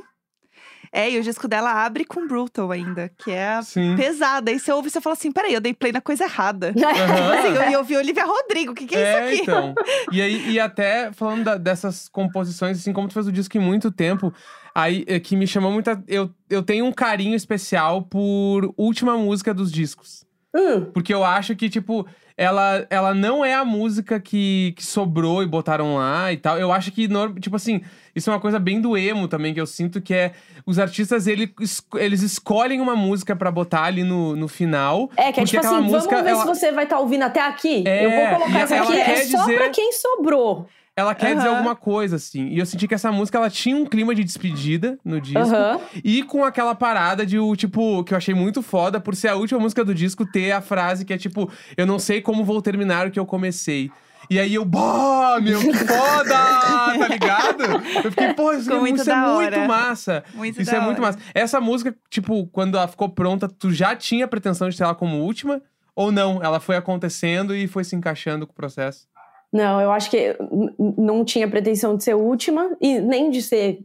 É, 0.98 1.12
e 1.12 1.20
o 1.20 1.22
disco 1.24 1.48
dela 1.48 1.72
abre 1.86 2.04
com 2.04 2.26
Brutal 2.28 2.72
ainda, 2.72 3.12
que 3.18 3.30
é 3.30 3.62
Sim. 3.62 3.96
pesada. 3.96 4.50
Aí 4.50 4.60
você 4.60 4.72
ouve 4.72 4.88
e 4.88 4.92
você 4.92 5.00
fala 5.00 5.14
assim: 5.14 5.32
peraí, 5.32 5.54
eu 5.54 5.62
dei 5.62 5.74
play 5.74 5.92
na 5.92 6.02
coisa 6.02 6.24
errada. 6.24 6.74
Aham. 6.76 7.34
Assim, 7.38 7.50
eu, 7.50 7.62
eu 7.74 7.80
ouvi 7.80 7.96
Olivia 7.96 8.26
Rodrigo, 8.26 8.72
o 8.72 8.76
que, 8.76 8.88
que 8.88 8.96
é, 8.96 9.00
É, 9.00 9.34
isso 9.34 9.44
aqui? 9.44 9.52
então. 9.52 9.76
E 10.12 10.22
aí, 10.22 10.52
e 10.54 10.60
até 10.60 11.12
falando 11.12 11.44
da- 11.44 11.58
dessas 11.58 12.08
composições, 12.10 12.80
assim, 12.80 12.94
como 12.94 13.08
tu 13.08 13.14
fez 13.14 13.28
o 13.28 13.32
disco 13.32 13.56
em 13.58 13.60
muito 13.62 13.92
tempo, 13.92 14.34
aí 14.74 15.04
é, 15.08 15.20
que 15.20 15.36
me 15.36 15.46
chamou 15.46 15.72
muita. 15.72 16.02
Eu, 16.08 16.32
eu 16.50 16.64
tenho 16.64 16.86
um 16.86 16.92
carinho 16.92 17.36
especial 17.36 18.02
por 18.04 18.74
última 18.76 19.16
música 19.18 19.54
dos 19.54 19.72
discos. 19.72 20.26
hum, 20.56 20.86
Porque 20.94 21.14
eu 21.14 21.24
acho 21.24 21.56
que, 21.56 21.70
tipo, 21.70 22.08
ela, 22.38 22.86
ela 22.92 23.14
não 23.16 23.44
é 23.44 23.56
a 23.56 23.66
música 23.66 24.20
que, 24.20 24.74
que 24.78 24.86
sobrou 24.86 25.42
e 25.42 25.48
botaram 25.48 25.96
lá 25.96 26.32
e 26.32 26.38
tal. 26.38 26.58
Eu 26.60 26.72
acho 26.72 26.92
que, 26.92 27.10
tipo 27.42 27.56
assim, 27.56 27.82
isso 28.16 28.30
é 28.30 28.34
uma 28.34 28.40
coisa 28.40 28.60
bem 28.60 28.80
do 28.80 28.96
emo 28.96 29.28
também, 29.28 29.54
que 29.56 29.60
eu 29.60 29.66
sinto 29.66 30.00
que 30.00 30.14
é. 30.14 30.32
Os 30.66 30.78
artistas, 30.78 31.26
ele, 31.26 31.52
es- 31.60 31.84
eles 31.96 32.22
escolhem 32.22 32.80
uma 32.80 32.96
música 32.96 33.36
pra 33.36 33.50
botar 33.50 33.84
ali 33.86 34.04
no, 34.04 34.36
no 34.36 34.48
final. 34.48 35.10
É, 35.18 35.32
que 35.32 35.40
é 35.40 35.46
tipo 35.46 35.58
assim, 35.60 35.68
aquela 35.68 35.78
vamos 35.78 35.92
música, 35.94 36.22
ver 36.22 36.30
ela- 36.30 36.42
se 36.42 36.48
você 36.48 36.72
vai 36.72 36.84
estar 36.84 37.00
ouvindo 37.00 37.24
até 37.24 37.42
aqui. 37.42 37.84
É, 37.88 38.06
eu 38.06 38.12
vou 38.30 38.40
colocar 38.40 38.60
essa 38.60 38.76
aqui, 38.82 38.94
é 39.00 39.04
quer 39.04 39.26
só 39.26 39.40
dizer- 39.40 39.58
pra 39.58 39.70
quem 39.72 39.92
sobrou. 39.94 40.68
Ela 40.98 41.14
quer 41.14 41.36
dizer 41.36 41.48
Aham. 41.48 41.58
alguma 41.58 41.76
coisa, 41.76 42.16
assim. 42.16 42.48
E 42.48 42.58
eu 42.58 42.66
senti 42.66 42.88
que 42.88 42.96
essa 42.96 43.12
música, 43.12 43.38
ela 43.38 43.52
tinha 43.52 43.78
um 43.78 43.86
clima 43.86 44.16
de 44.16 44.24
despedida 44.24 44.98
no 45.06 45.22
disco. 45.22 45.38
Aham. 45.40 45.80
E 46.04 46.24
com 46.24 46.44
aquela 46.44 46.74
parada 46.74 47.24
de, 47.24 47.38
o 47.38 47.56
tipo, 47.56 48.04
que 48.04 48.16
eu 48.16 48.18
achei 48.18 48.34
muito 48.34 48.64
foda, 48.64 49.00
por 49.00 49.16
ser 49.16 49.28
a 49.28 49.36
última 49.36 49.60
música 49.60 49.86
do 49.86 49.94
disco, 49.94 50.26
ter 50.26 50.52
a 50.54 50.60
frase 50.60 51.06
que 51.06 51.14
é 51.14 51.18
tipo, 51.18 51.52
eu 51.78 51.86
não 51.86 52.00
sei 52.00 52.20
como 52.20 52.44
vou 52.44 52.64
terminar 52.64 53.06
o 53.06 53.12
que 53.12 53.20
eu 53.20 53.28
comecei. 53.28 53.92
E 54.28 54.40
aí 54.40 54.56
eu, 54.56 54.66
bah, 54.66 55.40
meu, 55.40 55.60
que 55.62 55.72
foda! 55.72 56.34
tá 56.98 57.08
ligado? 57.08 57.64
Eu 58.04 58.12
fiquei, 58.12 58.34
pô, 58.34 58.52
isso, 58.54 58.74
é- 58.74 58.80
muito 58.80 58.96
muito 58.98 59.12
hora. 59.14 59.68
massa. 59.68 60.24
Muito 60.34 60.60
Isso 60.60 60.74
é 60.74 60.80
muito 60.80 60.98
hora. 61.02 61.12
massa. 61.14 61.20
Essa 61.36 61.62
música, 61.62 61.96
tipo, 62.10 62.48
quando 62.48 62.76
ela 62.76 62.88
ficou 62.88 63.08
pronta, 63.08 63.48
tu 63.48 63.72
já 63.72 63.96
tinha 63.96 64.28
pretensão 64.28 64.68
de 64.68 64.76
ter 64.76 64.84
ela 64.84 64.96
como 64.96 65.18
última? 65.18 65.62
Ou 65.96 66.12
não? 66.12 66.44
Ela 66.44 66.60
foi 66.60 66.76
acontecendo 66.76 67.56
e 67.56 67.68
foi 67.68 67.84
se 67.84 67.96
encaixando 67.96 68.48
com 68.48 68.54
o 68.54 68.56
processo? 68.56 69.08
Não, 69.52 69.80
eu 69.82 69.92
acho 69.92 70.10
que 70.10 70.18
n- 70.18 70.74
n- 70.78 70.94
não 70.98 71.24
tinha 71.24 71.50
pretensão 71.50 71.96
de 71.96 72.04
ser 72.04 72.14
última 72.16 72.76
e 72.82 73.00
nem 73.00 73.30
de 73.30 73.42
ser. 73.42 73.80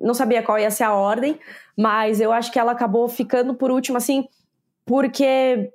Não 0.00 0.12
sabia 0.14 0.42
qual 0.42 0.58
ia 0.58 0.70
ser 0.70 0.84
a 0.84 0.92
ordem, 0.92 1.38
mas 1.76 2.20
eu 2.20 2.32
acho 2.32 2.50
que 2.52 2.58
ela 2.58 2.72
acabou 2.72 3.08
ficando 3.08 3.54
por 3.54 3.70
última, 3.70 3.98
assim, 3.98 4.26
porque 4.84 5.70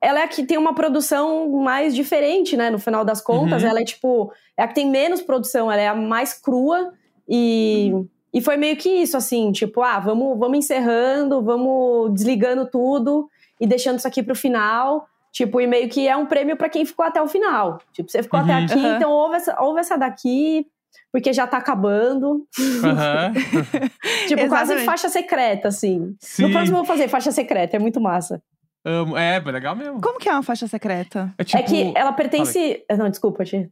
ela 0.00 0.20
é 0.20 0.24
a 0.24 0.28
que 0.28 0.44
tem 0.44 0.58
uma 0.58 0.74
produção 0.74 1.48
mais 1.48 1.94
diferente, 1.94 2.56
né? 2.56 2.70
No 2.70 2.78
final 2.78 3.04
das 3.04 3.20
contas, 3.20 3.62
Uhum. 3.62 3.68
ela 3.68 3.80
é 3.80 3.84
tipo. 3.84 4.32
É 4.56 4.62
a 4.64 4.68
que 4.68 4.74
tem 4.74 4.90
menos 4.90 5.22
produção, 5.22 5.70
ela 5.70 5.80
é 5.80 5.88
a 5.88 5.94
mais 5.94 6.34
crua 6.34 6.92
e. 7.28 7.92
E 8.34 8.40
foi 8.40 8.56
meio 8.56 8.78
que 8.78 8.88
isso, 8.88 9.14
assim, 9.14 9.52
tipo, 9.52 9.82
ah, 9.82 10.00
vamos, 10.00 10.38
vamos 10.38 10.56
encerrando, 10.56 11.42
vamos 11.42 12.14
desligando 12.14 12.64
tudo 12.64 13.28
e 13.60 13.66
deixando 13.66 13.98
isso 13.98 14.08
aqui 14.08 14.22
pro 14.22 14.34
final. 14.34 15.06
Tipo, 15.32 15.60
e 15.60 15.66
meio 15.66 15.88
que 15.88 16.06
é 16.06 16.14
um 16.16 16.26
prêmio 16.26 16.56
pra 16.56 16.68
quem 16.68 16.84
ficou 16.84 17.04
até 17.04 17.20
o 17.22 17.26
final. 17.26 17.78
Tipo, 17.92 18.10
você 18.10 18.22
ficou 18.22 18.38
até 18.38 18.52
Uhum. 18.54 18.64
aqui, 18.64 18.74
Aham. 18.78 18.96
então 18.96 19.10
ouve 19.10 19.36
essa, 19.36 19.60
ouve 19.62 19.80
essa 19.80 19.96
daqui, 19.96 20.66
porque 21.10 21.32
já 21.32 21.46
tá 21.46 21.56
acabando. 21.56 22.46
Aham. 22.84 23.32
Tipo, 24.28 24.48
quase 24.48 24.76
faixa 24.84 25.08
secreta, 25.08 25.68
assim. 25.68 26.14
Sim. 26.20 26.42
No 26.44 26.50
próximo 26.50 26.76
eu 26.76 26.84
vou 26.84 26.86
fazer 26.86 27.08
faixa 27.08 27.32
secreta, 27.32 27.76
é 27.76 27.78
muito 27.80 28.00
massa. 28.00 28.42
Amo. 28.84 29.16
É, 29.16 29.38
legal 29.38 29.74
mesmo. 29.76 30.00
Como 30.00 30.18
que 30.18 30.28
é 30.28 30.32
uma 30.32 30.42
faixa 30.42 30.66
secreta? 30.66 31.32
É, 31.38 31.44
tipo... 31.44 31.58
é 31.58 31.62
que 31.62 31.92
ela 31.96 32.12
pertence. 32.12 32.84
Não, 32.98 33.08
desculpa, 33.08 33.44
Tia. 33.44 33.70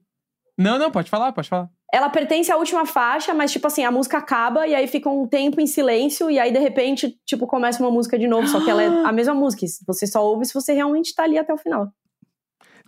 Não, 0.60 0.78
não, 0.78 0.90
pode 0.90 1.08
falar, 1.08 1.32
pode 1.32 1.48
falar. 1.48 1.70
Ela 1.90 2.10
pertence 2.10 2.52
à 2.52 2.56
última 2.58 2.84
faixa, 2.84 3.32
mas, 3.32 3.50
tipo 3.50 3.66
assim, 3.66 3.82
a 3.82 3.90
música 3.90 4.18
acaba 4.18 4.66
e 4.66 4.74
aí 4.74 4.86
fica 4.86 5.08
um 5.08 5.26
tempo 5.26 5.58
em 5.58 5.66
silêncio, 5.66 6.30
e 6.30 6.38
aí, 6.38 6.52
de 6.52 6.58
repente, 6.58 7.16
tipo, 7.24 7.46
começa 7.46 7.82
uma 7.82 7.90
música 7.90 8.18
de 8.18 8.28
novo. 8.28 8.46
Só 8.46 8.62
que 8.62 8.68
ela 8.68 8.82
é 8.82 8.86
a 9.08 9.10
mesma 9.10 9.32
música. 9.32 9.64
Você 9.86 10.06
só 10.06 10.22
ouve 10.22 10.44
se 10.44 10.52
você 10.52 10.74
realmente 10.74 11.14
tá 11.14 11.22
ali 11.22 11.38
até 11.38 11.50
o 11.50 11.56
final. 11.56 11.88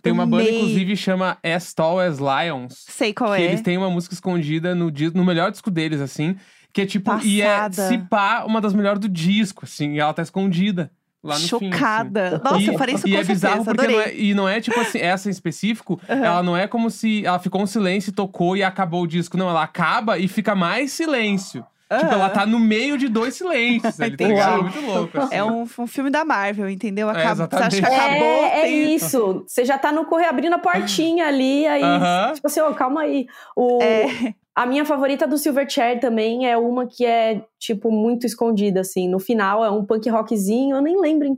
Tem 0.03 0.13
uma 0.13 0.27
banda, 0.27 0.51
inclusive, 0.51 0.95
chama 0.95 1.39
As 1.41 1.73
Tall 1.73 1.99
As 1.99 2.19
Lions. 2.19 2.85
Sei 2.89 3.11
qual 3.11 3.33
que 3.33 3.41
é. 3.41 3.45
eles 3.45 3.61
têm 3.61 3.75
uma 3.75 3.89
música 3.89 4.13
escondida 4.13 4.75
no, 4.75 4.91
no 5.15 5.25
melhor 5.25 5.49
disco 5.49 5.71
deles, 5.71 5.99
assim. 5.99 6.35
Que 6.71 6.81
é 6.81 6.85
tipo, 6.85 7.11
e 7.23 7.41
é 7.41 7.45
Passada. 7.45 7.87
se 7.87 7.97
pá, 7.97 8.43
uma 8.45 8.61
das 8.61 8.73
melhores 8.73 8.99
do 8.99 9.09
disco, 9.09 9.65
assim. 9.65 9.93
E 9.93 9.99
ela 9.99 10.13
tá 10.13 10.21
escondida 10.21 10.91
lá 11.23 11.35
no 11.39 11.47
fim. 11.47 11.55
assim. 11.55 11.71
Chocada. 11.71 12.41
Nossa, 12.43 12.61
e, 12.61 12.65
eu 12.67 12.77
farei 12.77 12.95
isso 12.95 13.07
e 13.07 13.11
com 13.13 13.17
é 13.17 13.23
bizarro 13.23 13.63
certeza. 13.63 13.75
porque 13.75 13.87
não 13.93 13.99
Adorei. 13.99 14.13
é, 14.13 14.21
e 14.21 14.33
não 14.33 14.49
é 14.49 14.59
tipo 14.61 14.79
assim, 14.79 14.99
essa 14.99 15.29
em 15.29 15.31
específico, 15.31 15.99
Aham. 16.09 16.25
ela 16.25 16.43
não 16.43 16.57
é 16.57 16.67
como 16.67 16.89
se 16.89 17.25
ela 17.25 17.39
ficou 17.39 17.61
um 17.61 17.67
silêncio, 17.67 18.11
tocou 18.11 18.57
e 18.57 18.63
acabou 18.63 19.03
o 19.03 19.07
disco. 19.07 19.37
Não, 19.37 19.49
ela 19.49 19.63
acaba 19.63 20.17
e 20.19 20.27
fica 20.27 20.53
mais 20.53 20.91
silêncio. 20.91 21.65
Tipo, 21.89 22.05
Aham. 22.05 22.13
ela 22.15 22.29
tá 22.31 22.43
no 22.43 22.59
meio 22.59 22.97
de 22.97 23.07
dois 23.07 23.35
silêncios, 23.35 23.99
ali, 24.01 24.17
tá 24.17 24.23
Entendi. 24.23 24.31
ligado? 24.33 24.63
Muito 24.63 24.81
louco. 24.81 25.19
assim. 25.19 25.35
É 25.35 25.43
um, 25.43 25.61
um 25.77 25.85
filme 25.87 26.09
da 26.09 26.25
Marvel, 26.25 26.67
entendeu? 26.67 27.07
É, 27.11 27.11
Acaba, 27.11 27.47
você 27.47 27.55
acha 27.63 27.79
que 27.81 27.85
acabou? 27.85 28.45
é, 28.45 28.61
é 28.63 28.69
isso. 28.69 29.43
Você 29.47 29.63
já 29.63 29.77
tá 29.77 29.91
no 29.91 30.05
correr 30.05 30.25
abrindo 30.25 30.53
a 30.53 30.57
portinha 30.57 31.27
ali, 31.27 31.67
aí. 31.67 31.83
Aham. 31.83 32.31
Tipo 32.33 32.47
assim, 32.47 32.61
ó, 32.61 32.73
calma 32.73 33.01
aí. 33.01 33.27
O, 33.55 33.79
É. 33.83 34.33
A 34.55 34.65
minha 34.67 34.85
favorita 34.85 35.27
do 35.27 35.37
Silverchair 35.37 35.99
também 35.99 36.47
é 36.47 36.55
uma 36.55 36.85
que 36.85 37.05
é, 37.05 37.43
tipo, 37.59 37.91
muito 37.91 38.25
escondida, 38.25 38.81
assim. 38.81 39.09
No 39.09 39.19
final 39.19 39.65
é 39.65 39.71
um 39.71 39.83
punk 39.83 40.07
rockzinho, 40.09 40.75
eu 40.75 40.81
nem 40.81 40.99
lembro 40.99 41.27
em, 41.27 41.37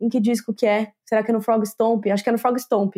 em 0.00 0.08
que 0.08 0.18
disco 0.18 0.52
que 0.52 0.66
é. 0.66 0.92
Será 1.08 1.22
que 1.22 1.30
é 1.30 1.34
no 1.34 1.40
Frog 1.40 1.64
Stomp? 1.64 2.06
Acho 2.06 2.22
que 2.22 2.28
é 2.28 2.32
no 2.32 2.38
Frog 2.38 2.58
Stomp. 2.58 2.96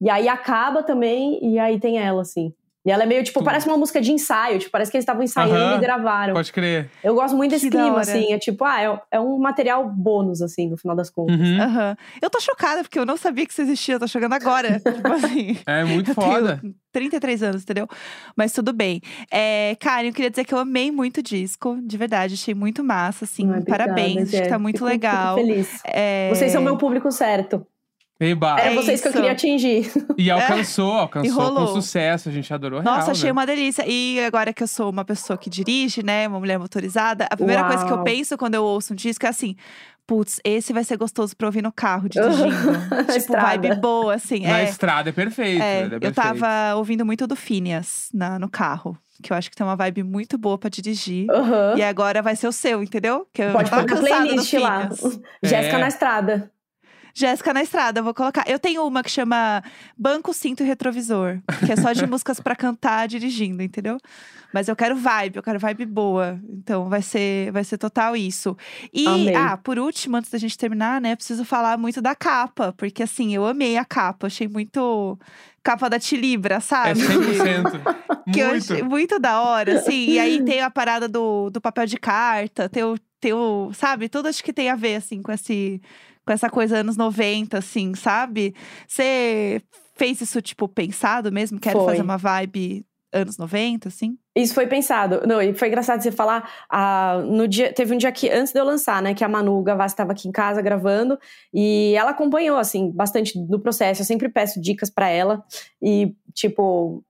E 0.00 0.08
aí 0.08 0.28
acaba 0.28 0.82
também, 0.82 1.38
e 1.44 1.58
aí 1.58 1.80
tem 1.80 1.98
ela, 1.98 2.22
assim. 2.22 2.54
E 2.84 2.90
ela 2.90 3.02
é 3.02 3.06
meio, 3.06 3.22
tipo, 3.22 3.44
parece 3.44 3.66
uma 3.68 3.76
música 3.76 4.00
de 4.00 4.10
ensaio. 4.10 4.58
Tipo, 4.58 4.70
parece 4.70 4.90
que 4.90 4.96
eles 4.96 5.02
estavam 5.02 5.22
ensaiando 5.22 5.54
Aham. 5.54 5.76
e 5.76 5.80
gravaram. 5.80 6.32
Pode 6.32 6.50
crer. 6.50 6.88
Eu 7.04 7.14
gosto 7.14 7.36
muito 7.36 7.50
desse 7.50 7.68
Que 7.68 7.76
clima, 7.76 8.00
assim. 8.00 8.32
É 8.32 8.38
tipo, 8.38 8.64
ah, 8.64 8.80
é, 8.82 9.00
é 9.10 9.20
um 9.20 9.38
material 9.38 9.86
bônus, 9.86 10.40
assim, 10.40 10.68
no 10.70 10.78
final 10.78 10.96
das 10.96 11.10
contas. 11.10 11.38
Uhum. 11.38 11.60
Aham. 11.60 11.96
Eu 12.22 12.30
tô 12.30 12.40
chocada, 12.40 12.82
porque 12.82 12.98
eu 12.98 13.04
não 13.04 13.18
sabia 13.18 13.44
que 13.44 13.52
isso 13.52 13.60
existia. 13.60 13.96
Eu 13.96 14.00
tô 14.00 14.06
chegando 14.08 14.32
agora. 14.32 14.80
tipo 14.80 15.12
assim. 15.12 15.58
É 15.66 15.84
muito 15.84 16.14
foda. 16.14 16.58
tenho 16.62 16.74
33 16.90 17.42
anos, 17.42 17.62
entendeu? 17.64 17.86
Mas 18.34 18.52
tudo 18.52 18.72
bem. 18.72 19.02
É, 19.30 19.76
Karen, 19.78 20.08
eu 20.08 20.12
queria 20.14 20.30
dizer 20.30 20.44
que 20.44 20.54
eu 20.54 20.58
amei 20.58 20.90
muito 20.90 21.18
o 21.18 21.22
disco, 21.22 21.78
de 21.84 21.96
verdade. 21.98 22.32
Achei 22.32 22.54
muito 22.54 22.82
massa, 22.82 23.26
assim. 23.26 23.44
Ai, 23.50 23.58
obrigada, 23.58 23.84
Parabéns, 23.84 24.32
acho 24.32 24.42
que 24.42 24.48
tá 24.48 24.58
muito 24.58 24.76
Fico- 24.78 24.88
fico 24.90 25.06
legal. 25.06 25.34
feliz. 25.36 25.80
É, 25.84 26.30
Vocês 26.30 26.50
são 26.50 26.62
meu 26.62 26.78
público 26.78 27.12
certo. 27.12 27.66
Eba. 28.20 28.60
Era 28.60 28.72
É 28.72 28.74
vocês 28.74 29.00
que 29.00 29.08
eu 29.08 29.10
isso. 29.10 29.18
queria 29.18 29.32
atingir. 29.32 29.90
E 30.18 30.30
alcançou, 30.30 30.92
alcançou 30.92 31.54
com 31.54 31.66
sucesso. 31.68 32.28
A 32.28 32.32
gente 32.32 32.52
adorou 32.52 32.82
Nossa, 32.82 32.98
real, 33.06 33.10
achei 33.12 33.26
né? 33.28 33.32
uma 33.32 33.46
delícia. 33.46 33.84
E 33.88 34.20
agora 34.24 34.52
que 34.52 34.62
eu 34.62 34.68
sou 34.68 34.90
uma 34.90 35.04
pessoa 35.04 35.38
que 35.38 35.48
dirige, 35.48 36.02
né? 36.04 36.28
Uma 36.28 36.38
mulher 36.38 36.58
motorizada, 36.58 37.26
a 37.30 37.36
primeira 37.36 37.64
coisa 37.64 37.84
que 37.86 37.90
eu 37.90 37.96
Uau. 37.96 38.04
penso 38.04 38.36
quando 38.36 38.54
eu 38.56 38.62
ouço 38.64 38.92
um 38.92 38.96
disco 38.96 39.24
é 39.24 39.28
assim. 39.30 39.56
Putz, 40.06 40.40
esse 40.44 40.72
vai 40.72 40.82
ser 40.84 40.96
gostoso 40.96 41.36
pra 41.36 41.46
ouvir 41.46 41.62
no 41.62 41.70
carro, 41.72 42.08
dirigindo. 42.10 42.50
Tipo, 43.06 43.12
estrada. 43.12 43.46
vibe 43.46 43.76
boa, 43.80 44.14
assim. 44.14 44.40
Na 44.40 44.58
é. 44.60 44.64
estrada 44.64 45.08
é 45.08 45.12
perfeito. 45.12 45.62
É, 45.62 45.80
é 45.82 45.84
eu 45.84 45.90
perfeito. 46.00 46.14
tava 46.16 46.74
ouvindo 46.76 47.06
muito 47.06 47.26
do 47.26 47.36
Phineas 47.36 48.08
na, 48.12 48.38
no 48.38 48.48
carro. 48.50 48.98
Que 49.22 49.32
eu 49.32 49.36
acho 49.36 49.48
que 49.50 49.56
tem 49.56 49.64
uma 49.66 49.76
vibe 49.76 50.02
muito 50.02 50.36
boa 50.36 50.58
pra 50.58 50.68
dirigir. 50.70 51.30
Aham. 51.30 51.74
E 51.76 51.82
agora 51.82 52.22
vai 52.22 52.34
ser 52.34 52.48
o 52.48 52.52
seu, 52.52 52.82
entendeu? 52.82 53.26
Que 53.32 53.42
eu 53.42 53.52
Pode 53.52 53.70
pôr 53.70 53.84
na 53.86 53.96
playlist 53.96 54.52
lá. 54.54 54.88
Jéssica 55.42 55.76
É. 55.76 55.80
na 55.80 55.88
estrada. 55.88 56.50
Jéssica 57.14 57.52
na 57.52 57.62
estrada, 57.62 58.00
eu 58.00 58.04
vou 58.04 58.14
colocar. 58.14 58.44
Eu 58.46 58.58
tenho 58.58 58.86
uma 58.86 59.02
que 59.02 59.10
chama 59.10 59.62
Banco 59.96 60.32
Cinto 60.32 60.62
e 60.62 60.66
Retrovisor, 60.66 61.40
que 61.66 61.72
é 61.72 61.76
só 61.76 61.92
de 61.92 62.04
músicas 62.08 62.40
pra 62.40 62.54
cantar 62.56 63.08
dirigindo, 63.08 63.62
entendeu? 63.62 63.98
Mas 64.52 64.66
eu 64.68 64.74
quero 64.74 64.96
vibe, 64.96 65.36
eu 65.36 65.42
quero 65.42 65.58
vibe 65.60 65.86
boa. 65.86 66.40
Então 66.48 66.88
vai 66.88 67.02
ser, 67.02 67.52
vai 67.52 67.62
ser 67.62 67.78
total 67.78 68.16
isso. 68.16 68.56
E, 68.92 69.06
Amei. 69.06 69.34
ah, 69.34 69.56
por 69.56 69.78
último, 69.78 70.16
antes 70.16 70.30
da 70.30 70.38
gente 70.38 70.58
terminar, 70.58 71.00
né, 71.00 71.14
preciso 71.14 71.44
falar 71.44 71.78
muito 71.78 72.02
da 72.02 72.14
capa, 72.16 72.74
porque 72.76 73.02
assim, 73.02 73.32
eu 73.34 73.46
amei 73.46 73.76
a 73.76 73.84
capa, 73.84 74.26
achei 74.26 74.48
muito 74.48 75.16
capa 75.62 75.88
da 75.88 75.98
Tilibra, 76.00 76.56
É 76.56 76.60
sabe? 76.60 76.98
100%. 77.06 78.32
que 78.32 78.40
eu 78.40 78.48
muito. 78.50 78.72
achei 78.72 78.82
muito 78.82 79.18
da 79.20 79.40
hora, 79.40 79.78
assim. 79.78 80.10
E 80.10 80.18
aí 80.18 80.44
tem 80.44 80.60
a 80.62 80.70
parada 80.70 81.08
do, 81.08 81.48
do 81.50 81.60
papel 81.60 81.86
de 81.86 81.96
carta, 81.96 82.68
tem 82.68 82.82
o, 82.82 82.96
tem 83.20 83.32
o, 83.32 83.70
sabe? 83.72 84.08
Tudo 84.08 84.28
acho 84.28 84.42
que 84.42 84.52
tem 84.52 84.68
a 84.68 84.74
ver, 84.74 84.96
assim, 84.96 85.22
com 85.22 85.30
esse 85.30 85.80
com 86.26 86.32
essa 86.32 86.48
coisa 86.50 86.78
anos 86.78 86.96
90, 86.96 87.58
assim, 87.58 87.94
sabe? 87.94 88.54
Você 88.86 89.62
fez 89.96 90.20
isso, 90.20 90.40
tipo, 90.40 90.68
pensado 90.68 91.30
mesmo? 91.32 91.58
Quero 91.60 91.78
Foi. 91.80 91.86
fazer 91.86 92.02
uma 92.02 92.16
vibe 92.16 92.84
anos 93.12 93.36
90, 93.36 93.88
assim? 93.88 94.16
Isso 94.36 94.54
foi 94.54 94.66
pensado. 94.66 95.22
Não, 95.26 95.42
e 95.42 95.52
foi 95.52 95.66
engraçado 95.68 96.00
você 96.00 96.12
falar. 96.12 96.48
ah, 96.70 97.20
no 97.26 97.48
dia, 97.48 97.72
teve 97.72 97.92
um 97.94 97.98
dia 97.98 98.12
que, 98.12 98.30
antes 98.30 98.52
de 98.52 98.60
eu 98.60 98.64
lançar, 98.64 99.02
né, 99.02 99.12
que 99.14 99.24
a 99.24 99.28
Manu 99.28 99.60
Gavassi 99.62 99.94
estava 99.94 100.12
aqui 100.12 100.28
em 100.28 100.32
casa 100.32 100.62
gravando, 100.62 101.18
e 101.52 101.92
ela 101.96 102.10
acompanhou, 102.12 102.56
assim, 102.56 102.90
bastante 102.92 103.36
do 103.36 103.58
processo. 103.58 104.02
Eu 104.02 104.06
sempre 104.06 104.28
peço 104.28 104.60
dicas 104.60 104.88
para 104.88 105.08
ela, 105.08 105.42
e, 105.82 106.14
tipo, 106.32 107.04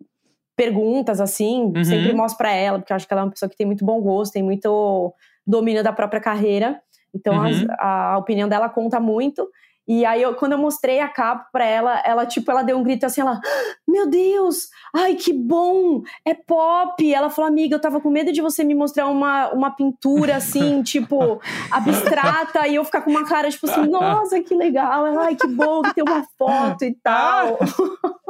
perguntas, 0.57 1.21
assim, 1.21 1.73
Uhum. 1.75 1.85
sempre 1.85 2.13
mostro 2.15 2.39
para 2.39 2.53
ela, 2.53 2.79
porque 2.79 2.93
eu 2.93 2.97
acho 2.97 3.07
que 3.07 3.13
ela 3.13 3.23
é 3.23 3.25
uma 3.25 3.31
pessoa 3.31 3.49
que 3.49 3.57
tem 3.57 3.67
muito 3.67 3.85
bom 3.85 4.01
gosto, 4.01 4.33
tem 4.33 4.43
muito 4.43 5.15
domínio 5.47 5.83
da 5.83 5.93
própria 5.93 6.21
carreira. 6.21 6.81
Então, 7.15 7.35
Uhum. 7.37 7.67
a, 7.79 8.19
opinião 8.19 8.49
dela 8.49 8.69
conta 8.69 9.01
muito. 9.01 9.49
E 9.93 10.05
aí, 10.07 10.23
eu, 10.23 10.37
quando 10.37 10.53
eu 10.53 10.59
mostrei 10.59 11.01
a 11.01 11.09
capa 11.09 11.49
pra 11.51 11.65
ela, 11.65 12.01
ela, 12.07 12.25
tipo, 12.25 12.49
ela 12.49 12.63
deu 12.63 12.79
um 12.79 12.83
grito 12.85 13.05
assim, 13.05 13.23
ela... 13.23 13.41
Meu 13.89 14.09
Deus! 14.09 14.69
Ai, 14.95 15.17
que 15.17 15.33
bom! 15.33 16.03
É 16.25 16.33
pop! 16.33 17.13
Ela 17.13 17.29
falou, 17.29 17.49
amiga, 17.49 17.75
eu 17.75 17.81
tava 17.81 18.01
com 18.01 18.09
medo 18.09 18.33
de 18.33 18.41
você 18.41 18.63
me 18.63 18.73
mostrar 18.73 19.09
uma, 19.09 19.51
uma 19.51 19.73
pintura, 19.73 20.37
assim, 20.37 20.81
tipo, 20.87 21.41
abstrata, 21.73 22.69
e 22.69 22.77
eu 22.77 22.85
ficar 22.85 23.01
com 23.01 23.11
uma 23.11 23.27
cara, 23.27 23.51
tipo 23.51 23.69
assim, 23.69 23.89
nossa, 23.89 24.41
que 24.41 24.55
legal! 24.55 25.09
Ela, 25.09 25.25
Ai, 25.25 25.35
que 25.35 25.49
bom 25.49 25.83
que 25.83 25.95
tem 25.95 26.05
uma 26.05 26.25
foto 26.39 26.85
e 26.85 26.95
tal. 26.95 27.59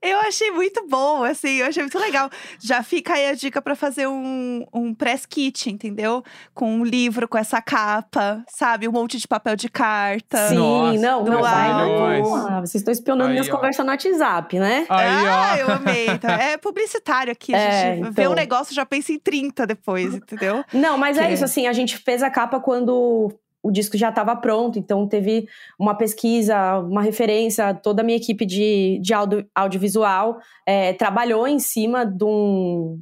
Eu 0.00 0.20
achei 0.20 0.50
muito 0.50 0.86
bom, 0.88 1.22
assim, 1.22 1.56
eu 1.56 1.66
achei 1.66 1.82
muito 1.82 1.98
legal. 1.98 2.30
Já 2.58 2.82
fica 2.82 3.12
aí 3.12 3.26
a 3.26 3.34
dica 3.34 3.60
pra 3.60 3.76
fazer 3.76 4.06
um, 4.06 4.64
um 4.72 4.94
press 4.94 5.26
kit, 5.26 5.70
entendeu? 5.70 6.24
Com 6.54 6.72
um 6.72 6.84
livro 6.84 7.28
com 7.28 7.36
essa 7.36 7.60
capa, 7.60 8.42
sabe? 8.48 8.88
Um 8.88 8.92
monte 8.92 9.18
de 9.18 9.28
papel 9.28 9.54
de 9.54 9.68
carta. 9.68 10.48
Sim, 10.48 10.77
Nossa, 10.78 10.98
não, 11.00 11.24
não 11.24 11.40
Nós. 11.40 12.28
não. 12.28 12.46
Ah, 12.48 12.60
vocês 12.60 12.76
estão 12.76 12.92
espionando 12.92 13.28
Aí, 13.28 13.32
minhas 13.34 13.48
ó. 13.48 13.52
conversas 13.56 13.84
no 13.84 13.90
WhatsApp, 13.90 14.58
né? 14.58 14.86
Aí, 14.88 15.06
ah, 15.08 15.52
ó. 15.54 15.56
eu 15.56 15.70
amei. 15.74 16.18
Tá? 16.18 16.32
É 16.42 16.56
publicitário 16.56 17.32
aqui. 17.32 17.54
A 17.54 17.58
É, 17.58 17.96
gente 17.96 18.10
vê 18.10 18.22
então. 18.22 18.32
um 18.32 18.34
negócio 18.34 18.74
já 18.74 18.84
pensa 18.86 19.12
em 19.12 19.18
30 19.18 19.66
depois, 19.66 20.14
entendeu? 20.14 20.64
Não, 20.72 20.96
mas 20.98 21.18
é 21.18 21.26
Que- 21.26 21.34
isso, 21.34 21.44
assim, 21.44 21.66
a 21.66 21.72
gente 21.72 21.96
fez 21.98 22.22
a 22.22 22.30
capa 22.30 22.58
quando 22.60 23.32
o 23.60 23.70
disco 23.72 23.98
já 23.98 24.08
estava 24.10 24.34
pronto, 24.36 24.78
então 24.78 25.06
teve 25.06 25.46
uma 25.78 25.94
pesquisa, 25.94 26.78
uma 26.78 27.02
referência, 27.02 27.74
toda 27.74 28.02
a 28.02 28.04
minha 28.04 28.16
equipe 28.16 28.46
de, 28.46 29.00
de 29.02 29.12
audio- 29.12 29.44
audiovisual 29.54 30.38
é, 30.64 30.92
trabalhou 30.92 31.46
em 31.46 31.58
cima 31.58 32.06
de 32.06 32.24
um, 32.24 32.98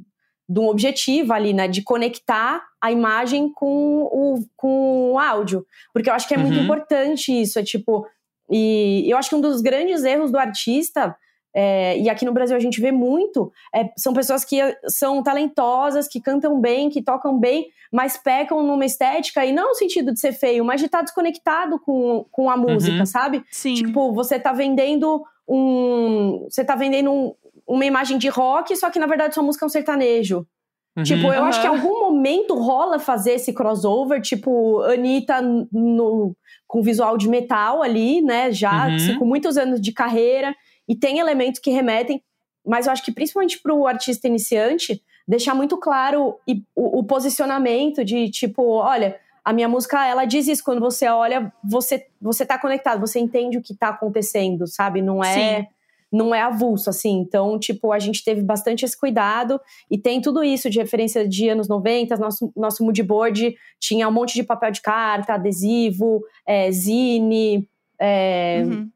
de 0.49 0.59
um 0.59 0.67
objetivo 0.67 1.33
ali, 1.33 1.53
né, 1.53 1.67
de 1.67 1.81
conectar 1.81 2.61
a 2.81 2.91
imagem 2.91 3.49
com 3.51 4.03
o, 4.03 4.45
com 4.55 5.11
o 5.13 5.19
áudio, 5.19 5.65
porque 5.93 6.09
eu 6.09 6.13
acho 6.13 6.27
que 6.27 6.33
é 6.33 6.37
muito 6.37 6.57
Uhum. 6.57 6.63
importante 6.63 7.31
isso, 7.31 7.59
é 7.59 7.63
tipo, 7.63 8.05
e 8.49 9.05
eu 9.11 9.17
acho 9.17 9.29
que 9.29 9.35
um 9.35 9.41
dos 9.41 9.61
grandes 9.61 10.03
erros 10.05 10.31
do 10.31 10.37
artista 10.37 11.15
é, 11.59 11.97
e 11.97 12.07
aqui 12.07 12.23
no 12.23 12.31
Brasil 12.33 12.55
a 12.55 12.59
gente 12.59 12.79
vê 12.79 12.91
muito, 12.91 13.51
é, 13.73 13.89
são 13.97 14.13
pessoas 14.13 14.45
que 14.45 14.57
são 14.89 15.23
talentosas, 15.23 16.07
que 16.07 16.21
cantam 16.21 16.61
bem, 16.61 16.87
que 16.89 17.01
tocam 17.01 17.39
bem, 17.39 17.67
mas 17.91 18.15
pecam 18.15 18.61
numa 18.61 18.85
estética, 18.85 19.43
e 19.43 19.51
não 19.51 19.69
no 19.69 19.75
sentido 19.75 20.13
de 20.13 20.19
ser 20.19 20.33
feio, 20.33 20.63
mas 20.63 20.79
de 20.79 20.85
estar 20.85 21.01
desconectado 21.01 21.79
com, 21.79 22.25
com 22.31 22.47
a 22.49 22.55
música, 22.55 22.99
Uhum. 22.99 23.05
sabe? 23.07 23.43
Sim. 23.51 23.73
Tipo, 23.73 24.13
você 24.13 24.37
tá 24.39 24.53
vendendo 24.53 25.23
um. 25.47 26.45
Você 26.49 26.63
tá 26.63 26.75
vendendo 26.75 27.11
um- 27.11 27.33
uma 27.67 27.85
imagem 27.85 28.17
de 28.17 28.29
rock, 28.29 28.75
só 28.75 28.89
que 28.89 28.99
na 28.99 29.05
verdade 29.07 29.33
sua 29.33 29.43
música 29.43 29.65
é 29.65 29.67
um 29.67 29.69
sertanejo. 29.69 30.47
Uhum. 30.95 31.03
Tipo, 31.03 31.31
eu 31.31 31.43
acho 31.43 31.61
que 31.61 31.67
em 31.67 31.69
algum 31.69 31.99
momento 31.99 32.55
rola 32.55 32.97
fazer 32.97 33.33
esse 33.33 33.53
crossover, 33.53 34.19
tipo, 34.21 34.81
Anitta 34.81 35.41
no, 35.41 36.35
com 36.65 36.81
visual 36.81 37.17
de 37.17 37.29
metal 37.29 37.83
ali, 37.83 38.21
né? 38.21 38.51
Já 38.51 38.87
Uhum. 38.87 38.95
assim, 38.95 39.15
com 39.19 39.25
muitos 39.25 39.57
anos 39.57 39.79
de 39.79 39.91
carreira, 39.91 40.55
e 40.87 40.95
tem 40.95 41.19
elementos 41.19 41.59
que 41.59 41.69
remetem, 41.69 42.23
mas 42.65 42.85
eu 42.87 42.91
acho 42.93 43.03
que 43.03 43.11
principalmente 43.11 43.59
para 43.61 43.73
o 43.75 43.85
artista 43.85 44.27
iniciante, 44.27 45.01
deixar 45.27 45.53
muito 45.53 45.77
claro 45.77 46.35
e- 46.47 46.63
o, 46.75 46.99
o 46.99 47.03
posicionamento 47.03 48.03
de 48.03 48.29
tipo, 48.29 48.63
olha. 48.63 49.19
A 49.45 49.53
minha 49.53 49.69
música, 49.69 50.05
ela 50.05 50.25
diz 50.25 50.45
isso. 50.45 50.61
Quando 50.61 50.81
você 50.81 51.07
olha, 51.07 51.53
você, 51.63 52.05
você 52.21 52.45
tá 52.45 52.59
conectado, 52.59 52.99
você 52.99 53.17
entende 53.17 53.57
o 53.57 53.61
que 53.61 53.73
tá 53.73 53.87
acontecendo, 53.87 54.67
sabe? 54.67 55.01
Não 55.01 55.23
é 55.23 55.33
Sim. 55.61 55.67
Não 56.11 56.33
é 56.33 56.41
avulso, 56.41 56.89
assim. 56.89 57.19
Então, 57.19 57.59
tipo, 57.59 57.91
a 57.91 57.99
gente 57.99 58.23
teve 58.23 58.41
bastante 58.41 58.85
esse 58.85 58.97
cuidado 58.97 59.59
e 59.91 59.97
tem 59.97 60.21
tudo 60.21 60.43
isso 60.43 60.69
de 60.69 60.79
referência 60.79 61.27
de 61.27 61.49
anos 61.49 61.67
90. 61.67 62.15
Nosso, 62.17 62.51
nosso 62.55 62.83
mood 62.83 63.01
board 63.03 63.55
tinha 63.79 64.07
um 64.07 64.11
monte 64.11 64.33
de 64.33 64.43
papel 64.43 64.71
de 64.71 64.81
carta, 64.81 65.33
adesivo, 65.33 66.23
é, 66.47 66.71
zine, 66.71 67.67
é, 67.99 68.63
Uhum. 68.65 68.89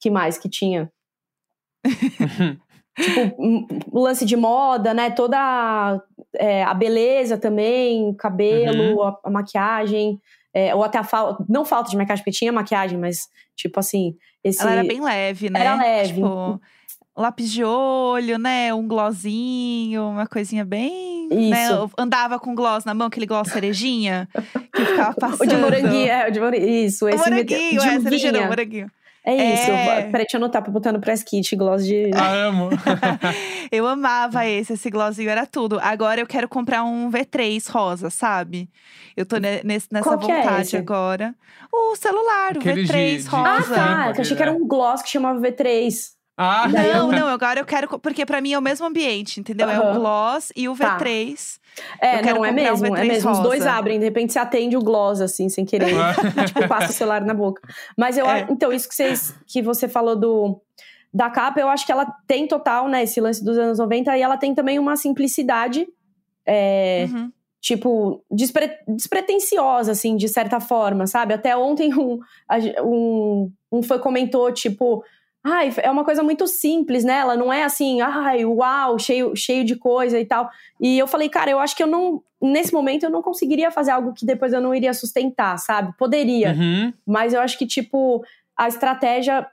que 0.00 0.10
mais 0.10 0.38
que 0.38 0.48
tinha? 0.48 0.90
Tipo, 2.98 3.36
o 3.92 4.00
lance 4.00 4.24
de 4.24 4.36
moda, 4.36 4.94
né? 4.94 5.10
Toda 5.10 5.36
a, 5.38 6.00
é, 6.34 6.64
a 6.64 6.72
beleza 6.72 7.36
também, 7.36 8.08
o 8.08 8.14
cabelo, 8.14 9.02
a, 9.02 9.20
a 9.22 9.30
maquiagem, 9.30 10.18
é, 10.56 10.74
ou 10.74 10.82
até 10.82 10.96
a 10.96 11.04
falta, 11.04 11.44
não 11.46 11.66
falta 11.66 11.90
de 11.90 11.96
maquiagem, 11.98 12.24
porque 12.24 12.38
tinha 12.38 12.50
maquiagem, 12.50 12.98
mas, 12.98 13.28
tipo 13.54 13.78
assim, 13.78 14.16
esse... 14.42 14.62
Ela 14.62 14.72
era 14.72 14.84
bem 14.84 15.02
leve, 15.02 15.50
né? 15.50 15.60
Era 15.60 15.76
leve. 15.76 16.14
Tipo, 16.14 16.58
lápis 17.14 17.52
de 17.52 17.62
olho, 17.62 18.38
né? 18.38 18.72
Um 18.72 18.88
glossinho, 18.88 20.08
uma 20.08 20.26
coisinha 20.26 20.64
bem. 20.64 21.28
Né? 21.28 21.64
Isso. 21.64 21.72
Eu 21.72 21.90
andava 21.98 22.38
com 22.38 22.54
gloss 22.54 22.86
na 22.86 22.94
mão, 22.94 23.08
aquele 23.08 23.26
gloss 23.26 23.48
cerejinha, 23.48 24.26
que 24.74 24.82
ficava 24.82 25.12
passando. 25.14 25.42
O 25.44 25.46
de 25.46 25.56
moranguinho, 25.56 26.08
é, 26.08 26.28
o 26.28 26.32
de 26.32 26.40
moranguinho, 26.40 26.86
isso. 26.86 27.04
O 27.04 27.08
Esse 27.10 27.18
moranguinho, 27.18 27.82
é, 27.82 27.98
uvinha. 27.98 28.46
moranguinho. 28.46 28.90
É 29.28 29.54
isso. 29.54 29.70
É. 29.72 30.02
Peraí, 30.02 30.12
deixa 30.24 30.36
eu 30.36 30.38
anotar 30.38 30.62
pra 30.62 30.70
botar 30.70 30.92
no 30.92 31.00
press 31.00 31.22
kit, 31.24 31.56
gloss 31.56 31.84
de... 31.84 32.10
Ah, 32.14 32.32
amo. 32.46 32.68
Eu 33.72 33.86
amava 33.86 34.46
esse, 34.46 34.74
esse 34.74 34.88
glossinho 34.88 35.28
era 35.28 35.44
tudo. 35.44 35.80
Agora 35.80 36.20
eu 36.20 36.26
quero 36.26 36.48
comprar 36.48 36.84
um 36.84 37.10
V3 37.10 37.68
rosa, 37.68 38.08
sabe? 38.10 38.70
Eu 39.16 39.26
tô 39.26 39.38
ne- 39.38 39.60
nesse- 39.64 39.88
nessa 39.90 40.08
Qual 40.08 40.18
que 40.20 40.30
é 40.30 40.42
vontade 40.42 40.62
esse? 40.62 40.76
agora. 40.76 41.34
O 41.72 41.96
celular, 41.96 42.54
o 42.56 42.60
Aquele 42.60 42.84
de- 42.84 42.92
V3 42.92 43.16
de- 43.24 43.28
rosa. 43.28 43.48
Ah, 43.48 43.62
tá. 43.74 44.04
pode 44.06 44.18
Eu 44.18 44.22
achei 44.22 44.36
que 44.36 44.42
era 44.42 44.52
um 44.52 44.66
gloss 44.66 45.02
que 45.02 45.08
chamava 45.10 45.40
V3. 45.40 46.10
Ah, 46.38 46.68
Daí 46.68 46.92
Não, 46.92 47.10
eu- 47.12 47.18
não, 47.20 47.26
agora 47.28 47.58
eu 47.58 47.64
quero. 47.64 47.98
Porque 47.98 48.24
pra 48.24 48.40
mim 48.40 48.52
é 48.52 48.58
o 48.58 48.62
mesmo 48.62 48.86
ambiente, 48.86 49.40
entendeu? 49.40 49.68
É 49.68 49.80
o 49.80 49.94
gloss 49.94 50.52
e 50.54 50.68
o 50.68 50.76
Tá. 50.76 50.96
V3. 51.76 51.82
É, 52.00 52.22
não, 52.22 52.44
é 52.44 52.50
mesmo, 52.52 52.86
é 52.86 52.90
V3 52.90 53.06
mesmo. 53.08 53.30
Os 53.30 53.38
dois 53.40 53.66
abrem, 53.66 53.98
de 53.98 54.04
repente 54.04 54.32
você 54.32 54.38
atende 54.38 54.76
o 54.76 54.80
gloss, 54.80 55.20
assim, 55.20 55.48
sem 55.48 55.64
querer. 55.64 55.94
tipo, 56.46 56.66
passa 56.68 56.90
o 56.90 56.94
celular 56.94 57.22
na 57.24 57.34
boca. 57.34 57.60
Mas 57.96 58.16
eu 58.16 58.28
É. 58.28 58.46
então, 58.50 58.72
isso 58.72 58.88
que, 58.88 58.94
vocês, 58.94 59.34
que 59.46 59.62
você 59.62 59.88
falou 59.88 60.16
do, 60.16 60.60
da 61.12 61.30
capa, 61.30 61.60
eu 61.60 61.68
acho 61.68 61.84
que 61.86 61.92
ela 61.92 62.06
tem 62.26 62.46
total, 62.46 62.88
né, 62.88 63.02
esse 63.02 63.20
lance 63.20 63.44
dos 63.44 63.56
anos 63.58 63.78
90, 63.78 64.16
e 64.16 64.22
ela 64.22 64.36
tem 64.36 64.54
também 64.54 64.78
uma 64.78 64.96
simplicidade, 64.96 65.86
é, 66.46 67.08
Uhum. 67.10 67.30
tipo, 67.60 68.24
despre, 68.30 68.70
despretensiosa, 68.86 69.92
assim, 69.92 70.16
de 70.16 70.28
certa 70.28 70.60
forma, 70.60 71.06
sabe? 71.06 71.34
Até 71.34 71.56
ontem 71.56 71.92
um, 71.94 72.18
um, 72.84 73.52
um 73.72 73.82
fã 73.82 73.98
comentou, 73.98 74.52
tipo, 74.52 75.02
ai, 75.46 75.72
é 75.82 75.90
uma 75.90 76.04
coisa 76.04 76.22
muito 76.22 76.46
simples, 76.46 77.04
né? 77.04 77.18
Ela 77.18 77.36
não 77.36 77.52
é 77.52 77.62
assim, 77.62 78.00
ai, 78.00 78.44
uau, 78.44 78.98
cheio, 78.98 79.34
cheio 79.36 79.64
de 79.64 79.76
coisa 79.76 80.18
e 80.18 80.24
tal. 80.24 80.50
E 80.80 80.98
eu 80.98 81.06
falei, 81.06 81.28
cara, 81.28 81.50
eu 81.50 81.58
acho 81.60 81.76
que 81.76 81.82
eu 81.82 81.86
não, 81.86 82.20
nesse 82.42 82.72
momento, 82.72 83.04
eu 83.04 83.10
não 83.10 83.22
conseguiria 83.22 83.70
fazer 83.70 83.92
algo 83.92 84.12
que 84.12 84.26
depois 84.26 84.52
eu 84.52 84.60
não 84.60 84.74
iria 84.74 84.92
sustentar, 84.92 85.56
sabe? 85.58 85.92
Poderia, 85.96 86.52
Uhum. 86.52 86.92
mas 87.06 87.32
eu 87.32 87.40
acho 87.40 87.56
que, 87.56 87.66
tipo, 87.66 88.24
a 88.56 88.66
estratégia 88.66 89.46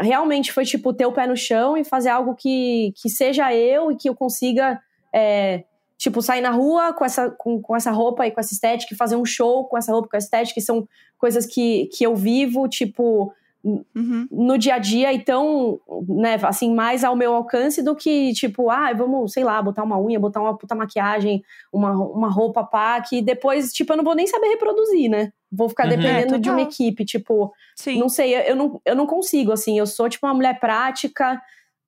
realmente 0.00 0.52
foi, 0.52 0.64
tipo, 0.64 0.92
ter 0.92 1.06
o 1.06 1.12
pé 1.12 1.26
no 1.26 1.36
chão 1.36 1.76
e 1.76 1.82
fazer 1.84 2.10
algo 2.10 2.34
que, 2.34 2.92
que 3.00 3.08
seja 3.08 3.52
eu 3.54 3.90
e 3.90 3.96
que 3.96 4.08
eu 4.08 4.14
consiga, 4.14 4.78
é, 5.12 5.64
tipo, 5.96 6.22
sair 6.22 6.40
na 6.40 6.50
rua 6.50 6.92
com 6.92 7.04
essa, 7.04 7.30
com, 7.30 7.60
com 7.60 7.74
essa 7.74 7.90
roupa 7.90 8.26
e 8.26 8.30
com 8.30 8.38
essa 8.38 8.52
estética, 8.54 8.94
fazer 8.94 9.16
um 9.16 9.24
show 9.24 9.64
com 9.64 9.76
essa 9.76 9.90
roupa 9.90 10.06
e 10.06 10.10
com 10.10 10.16
essa 10.16 10.26
estética, 10.26 10.54
que 10.54 10.60
são 10.60 10.86
coisas 11.16 11.46
que, 11.46 11.86
que 11.86 12.04
eu 12.04 12.14
vivo, 12.14 12.68
tipo, 12.68 13.32
Uhum. 13.64 14.26
no 14.30 14.56
dia 14.56 14.76
a 14.76 14.78
dia, 14.78 15.12
então, 15.12 15.80
né, 16.08 16.38
assim, 16.42 16.72
mais 16.74 17.02
ao 17.02 17.16
meu 17.16 17.34
alcance 17.34 17.82
do 17.82 17.94
que, 17.96 18.32
tipo, 18.32 18.70
ah, 18.70 18.92
vamos, 18.92 19.32
sei 19.32 19.42
lá, 19.42 19.60
botar 19.60 19.82
uma 19.82 19.98
unha, 20.00 20.18
botar 20.18 20.40
uma 20.40 20.56
puta 20.56 20.74
maquiagem, 20.74 21.42
uma, 21.72 21.90
uma 21.92 22.30
roupa 22.30 22.62
pá, 22.64 23.00
que 23.00 23.20
depois, 23.20 23.72
tipo, 23.72 23.92
eu 23.92 23.96
não 23.96 24.04
vou 24.04 24.14
nem 24.14 24.26
saber 24.26 24.46
reproduzir, 24.48 25.10
né? 25.10 25.32
Vou 25.50 25.68
ficar 25.68 25.84
Uhum. 25.84 25.90
dependendo 25.90 26.34
É, 26.36 26.38
de 26.38 26.48
uma 26.50 26.60
equipe, 26.62 27.04
tipo, 27.04 27.52
Sim. 27.76 27.98
não 27.98 28.08
sei, 28.08 28.34
eu- 28.36 28.40
eu 28.42 28.56
não, 28.56 28.80
eu 28.84 28.94
não 28.94 29.06
consigo, 29.06 29.50
assim, 29.52 29.78
eu 29.78 29.86
sou, 29.86 30.08
tipo, 30.08 30.24
uma 30.26 30.34
mulher 30.34 30.58
prática, 30.60 31.40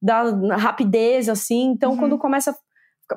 da 0.02 0.22
rapidez, 0.56 1.28
assim, 1.28 1.66
então 1.72 1.92
Uhum. 1.92 1.98
quando 1.98 2.18
começa. 2.18 2.56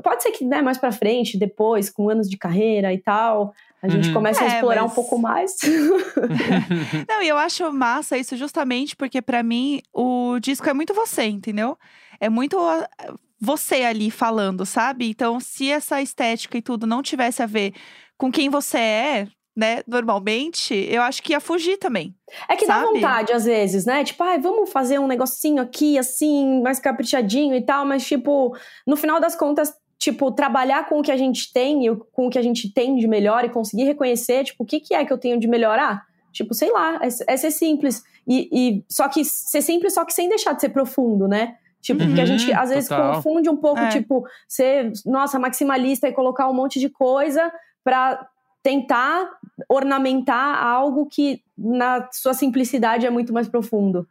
Pode 0.01 0.23
ser 0.23 0.31
que, 0.31 0.43
né, 0.45 0.61
mais 0.61 0.77
pra 0.77 0.91
frente, 0.91 1.37
depois, 1.37 1.89
com 1.89 2.09
anos 2.09 2.29
de 2.29 2.37
carreira 2.37 2.93
e 2.93 2.97
tal, 2.99 3.53
a 3.81 3.87
gente 3.89 4.07
Uhum. 4.07 4.13
começa 4.13 4.43
a 4.43 4.47
É, 4.47 4.55
explorar 4.55 4.81
mas- 4.83 4.91
um 4.91 4.95
pouco 4.95 5.17
mais. 5.19 5.55
Não, 7.07 7.21
e 7.21 7.27
eu 7.27 7.37
acho 7.37 7.71
massa 7.71 8.17
isso 8.17 8.35
justamente 8.37 8.95
porque 8.95 9.21
pra 9.21 9.43
mim 9.43 9.81
o 9.93 10.39
disco 10.39 10.69
é 10.69 10.73
muito 10.73 10.93
você, 10.93 11.23
entendeu? 11.23 11.77
É 12.19 12.29
muito 12.29 12.57
ah, 12.59 12.87
você 13.39 13.83
ali 13.83 14.09
falando, 14.09 14.65
sabe? 14.65 15.09
Então, 15.09 15.39
se 15.39 15.69
essa 15.69 16.01
estética 16.01 16.57
e 16.57 16.61
tudo 16.61 16.87
não 16.87 17.01
tivesse 17.01 17.43
a 17.43 17.45
ver 17.45 17.73
com 18.17 18.31
quem 18.31 18.49
você 18.49 18.77
é, 18.77 19.27
né, 19.55 19.83
normalmente, 19.85 20.73
eu 20.73 21.01
acho 21.03 21.21
que 21.21 21.33
ia 21.33 21.39
fugir 21.39 21.77
também. 21.77 22.15
É 22.49 22.55
que 22.55 22.65
dá 22.65 22.75
Sabe? 22.79 22.85
vontade, 22.93 23.33
às 23.33 23.45
vezes, 23.45 23.85
né? 23.85 24.03
Tipo, 24.03 24.23
ai, 24.23 24.39
vamos 24.39 24.71
fazer 24.71 24.97
um 24.99 25.05
negocinho 25.07 25.61
aqui, 25.61 25.97
assim, 25.97 26.61
mais 26.61 26.79
caprichadinho 26.79 27.53
e 27.53 27.61
tal, 27.61 27.85
mas, 27.85 28.03
tipo, 28.07 28.55
no 28.87 28.95
final 28.95 29.19
das 29.19 29.35
contas, 29.35 29.71
tipo, 30.03 30.29
trabalhar 30.31 30.87
com 30.89 30.99
o 30.99 31.01
que 31.01 31.11
a 31.11 31.15
gente 31.17 31.53
tem 31.53 31.87
e 31.87 31.95
com 32.11 32.27
o 32.27 32.29
que 32.29 32.37
a 32.37 32.41
gente 32.41 32.69
tem 32.73 32.97
de 32.97 33.07
melhor 33.07 33.45
e 33.45 33.49
conseguir 33.49 33.85
reconhecer, 33.85 34.43
tipo, 34.43 34.63
o 34.63 34.65
que, 34.65 34.81
que 34.81 34.93
é 34.93 35.05
que 35.05 35.13
eu 35.13 35.17
tenho 35.17 35.39
de 35.39 35.47
melhorar? 35.47 36.03
Tipo, 36.33 36.53
sei 36.53 36.69
lá, 36.71 36.99
é, 37.01 37.33
é 37.33 37.37
ser 37.37 37.51
simples. 37.51 38.03
E, 38.27 38.49
e 38.51 38.83
só 38.89 39.07
que 39.07 39.23
ser 39.23 39.61
simples, 39.61 39.93
só 39.93 40.03
que 40.03 40.13
sem 40.13 40.27
deixar 40.27 40.53
de 40.53 40.59
ser 40.61 40.69
profundo, 40.69 41.25
né? 41.25 41.55
Tipo, 41.81 42.05
porque 42.05 42.19
a 42.19 42.23
Uhum, 42.23 42.27
gente 42.37 42.51
às 42.53 42.69
vezes 42.69 42.89
total. 42.89 43.15
confunde 43.15 43.49
um 43.49 43.55
pouco, 43.55 43.79
É. 43.79 43.87
tipo, 43.89 44.25
ser, 44.47 44.91
nossa, 45.05 45.39
maximalista 45.39 46.05
e 46.07 46.11
colocar 46.13 46.49
um 46.49 46.53
monte 46.53 46.79
de 46.81 46.89
coisa 46.89 47.49
pra 47.83 48.27
tentar 48.61 49.29
ornamentar 49.69 50.61
algo 50.65 51.05
que 51.05 51.41
na 51.57 52.09
sua 52.11 52.33
simplicidade 52.33 53.05
é 53.05 53.09
muito 53.09 53.31
mais 53.33 53.47
profundo. 53.47 54.05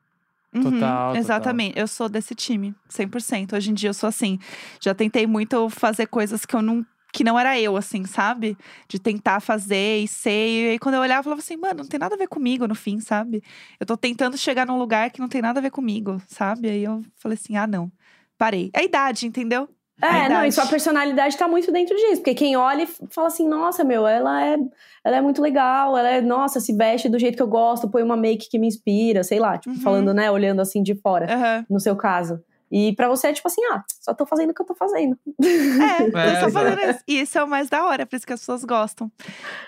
Uhum, 0.54 0.62
Total, 0.64 0.80
total. 0.80 1.16
Exatamente. 1.16 1.78
Eu 1.78 1.88
sou 1.88 2.08
desse 2.08 2.34
time, 2.34 2.74
100%. 2.88 3.54
Hoje 3.56 3.70
em 3.70 3.74
dia 3.74 3.90
eu 3.90 3.94
sou 3.94 4.08
assim. 4.08 4.38
Já 4.80 4.94
tentei 4.94 5.26
muito 5.26 5.68
fazer 5.70 6.06
coisas 6.06 6.44
que 6.44 6.54
eu 6.54 6.62
não 6.62 6.84
que 7.12 7.22
não 7.22 7.38
era 7.38 7.60
eu, 7.60 7.76
assim, 7.76 8.06
sabe? 8.06 8.56
De 8.88 8.98
tentar 8.98 9.38
fazer 9.40 9.98
e 9.98 10.08
ser. 10.08 10.30
E 10.30 10.68
aí, 10.70 10.78
quando 10.78 10.94
eu 10.94 11.02
olhava, 11.02 11.20
eu 11.20 11.24
falava 11.24 11.40
assim, 11.42 11.58
mano, 11.58 11.82
não 11.82 11.86
tem 11.86 12.00
nada 12.00 12.14
a 12.14 12.18
ver 12.18 12.26
comigo 12.26 12.66
no 12.66 12.74
fim, 12.74 13.00
sabe? 13.00 13.42
Eu 13.78 13.84
tô 13.84 13.98
tentando 13.98 14.38
chegar 14.38 14.66
num 14.66 14.78
lugar 14.78 15.10
que 15.10 15.20
não 15.20 15.28
tem 15.28 15.42
nada 15.42 15.60
a 15.60 15.62
ver 15.62 15.70
comigo, 15.70 16.20
sabe? 16.26 16.70
Aí 16.70 16.82
eu 16.84 17.02
falei 17.16 17.36
assim, 17.36 17.54
ah, 17.54 17.66
não. 17.66 17.92
Parei. 18.38 18.70
É 18.74 18.80
a 18.80 18.84
idade, 18.84 19.26
entendeu? 19.26 19.68
É, 20.02 20.28
não, 20.28 20.44
e 20.44 20.50
sua 20.52 20.66
personalidade 20.66 21.36
tá 21.36 21.46
muito 21.46 21.70
dentro 21.70 21.96
disso. 21.96 22.16
Porque 22.16 22.34
quem 22.34 22.56
olha 22.56 22.82
e 22.82 22.88
fala 23.10 23.28
assim, 23.28 23.48
nossa, 23.48 23.84
meu, 23.84 24.06
ela 24.06 24.44
é, 24.44 24.56
ela 25.04 25.16
é 25.16 25.20
muito 25.20 25.40
legal, 25.40 25.96
ela 25.96 26.08
é, 26.10 26.20
nossa, 26.20 26.58
se 26.60 26.74
veste 26.76 27.08
do 27.08 27.18
jeito 27.18 27.36
que 27.36 27.42
eu 27.42 27.46
gosto, 27.48 27.88
põe 27.88 28.02
uma 28.02 28.16
make 28.16 28.48
que 28.50 28.58
me 28.58 28.66
inspira, 28.66 29.22
sei 29.22 29.38
lá, 29.38 29.56
tipo, 29.58 29.74
Uhum. 29.74 29.80
falando, 29.80 30.12
né, 30.12 30.30
olhando 30.30 30.60
assim 30.60 30.82
de 30.82 30.94
fora, 30.96 31.32
Aham. 31.32 31.66
no 31.70 31.78
seu 31.80 31.94
caso. 31.96 32.40
E 32.74 32.94
pra 32.96 33.06
você 33.06 33.26
é 33.28 33.32
tipo 33.34 33.46
assim, 33.46 33.60
ah, 33.70 33.84
só 34.00 34.14
tô 34.14 34.24
fazendo 34.24 34.48
o 34.50 34.54
que 34.54 34.62
eu 34.62 34.64
tô 34.66 34.74
fazendo. 34.74 35.14
É, 35.38 35.38
tô 36.10 36.18
É, 36.18 36.40
só 36.40 36.46
exato. 36.46 36.52
fazendo 36.52 36.80
isso. 36.90 37.00
E 37.06 37.20
isso 37.20 37.36
é 37.38 37.44
o 37.44 37.46
mais 37.46 37.68
da 37.68 37.84
hora, 37.84 38.06
por 38.06 38.16
isso 38.16 38.26
que 38.26 38.32
as 38.32 38.40
pessoas 38.40 38.64
gostam. 38.64 39.12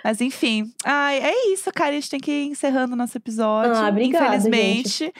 Mas 0.02 0.22
enfim. 0.22 0.72
Ai, 0.82 1.18
é 1.18 1.52
isso, 1.52 1.70
cara. 1.70 1.90
A 1.90 1.92
gente 1.92 2.08
tem 2.08 2.18
que 2.18 2.30
ir 2.32 2.46
encerrando 2.46 2.96
nosso 2.96 3.14
episódio. 3.18 3.74
Ah, 3.76 3.88
obrigada, 3.90 4.24
Infelizmente. 4.36 5.12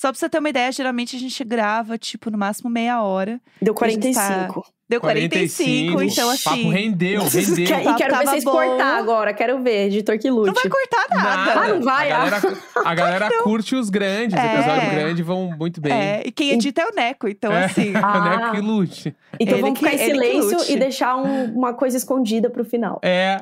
Só 0.00 0.08
pra 0.10 0.18
você 0.18 0.30
ter 0.30 0.38
uma 0.38 0.48
ideia, 0.48 0.72
geralmente 0.72 1.14
a 1.14 1.18
gente 1.18 1.44
grava, 1.44 1.98
tipo, 1.98 2.30
no 2.30 2.38
máximo 2.38 2.70
meia 2.70 3.02
hora. 3.02 3.38
Deu 3.60 3.74
A 3.78 3.88
gente 3.88 4.14
tá 4.14 4.26
45. 4.48 4.64
Deu 4.88 4.98
45, 5.00 6.02
então 6.02 6.26
O 6.28 6.30
assim. 6.30 6.42
papo 6.42 6.68
rendeu, 6.70 7.20
Quer- 7.30 7.38
rendeu. 7.44 7.92
e 7.92 7.94
quero 7.96 8.16
ver 8.18 8.26
vocês 8.26 8.44
bom. 8.44 8.50
cortar 8.52 8.96
agora, 8.98 9.32
quero 9.34 9.62
ver, 9.62 9.86
editor 9.86 10.18
que 10.18 10.30
lute. 10.30 10.46
Não 10.48 10.54
vai 10.54 10.68
cortar 10.68 11.06
nada. 11.14 11.60
Ah, 11.60 11.68
não 11.68 11.82
vai? 11.82 12.10
A 12.10 12.18
galera, 12.24 12.40
a 12.84 12.94
galera 12.94 13.28
curte 13.42 13.76
os 13.76 13.90
grandes. 13.90 14.36
É. 14.36 14.54
Episódio 14.54 14.90
grande 14.90 15.22
vão 15.22 15.50
muito 15.56 15.80
bem. 15.82 15.92
É, 15.92 16.22
e 16.24 16.32
quem 16.32 16.50
edita 16.52 16.80
é 16.80 16.86
o 16.86 16.94
Neco, 16.94 17.28
então 17.28 17.52
É. 17.52 17.66
assim. 17.66 17.92
Ah. 18.02 18.38
Né? 18.38 18.50
Que 18.52 18.60
lute. 18.62 19.14
Então 19.38 19.54
Ele 19.54 19.60
vamos 19.62 19.78
que- 19.78 19.84
ficar 19.84 19.94
em 19.94 19.98
que 20.06 20.12
silêncio 20.12 20.58
lute. 20.58 20.72
e 20.72 20.76
deixar 20.78 21.16
um- 21.18 21.52
uma 21.54 21.74
coisa 21.74 21.96
escondida 21.98 22.48
pro 22.50 22.64
final. 22.64 22.98
É. 23.04 23.36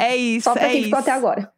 É 0.00 0.16
isso. 0.16 0.44
Só 0.44 0.54
pra 0.54 0.62
é 0.66 0.70
quem 0.70 0.84
ficou 0.84 0.98
isso. 0.98 1.08
até 1.08 1.16
agora. 1.16 1.52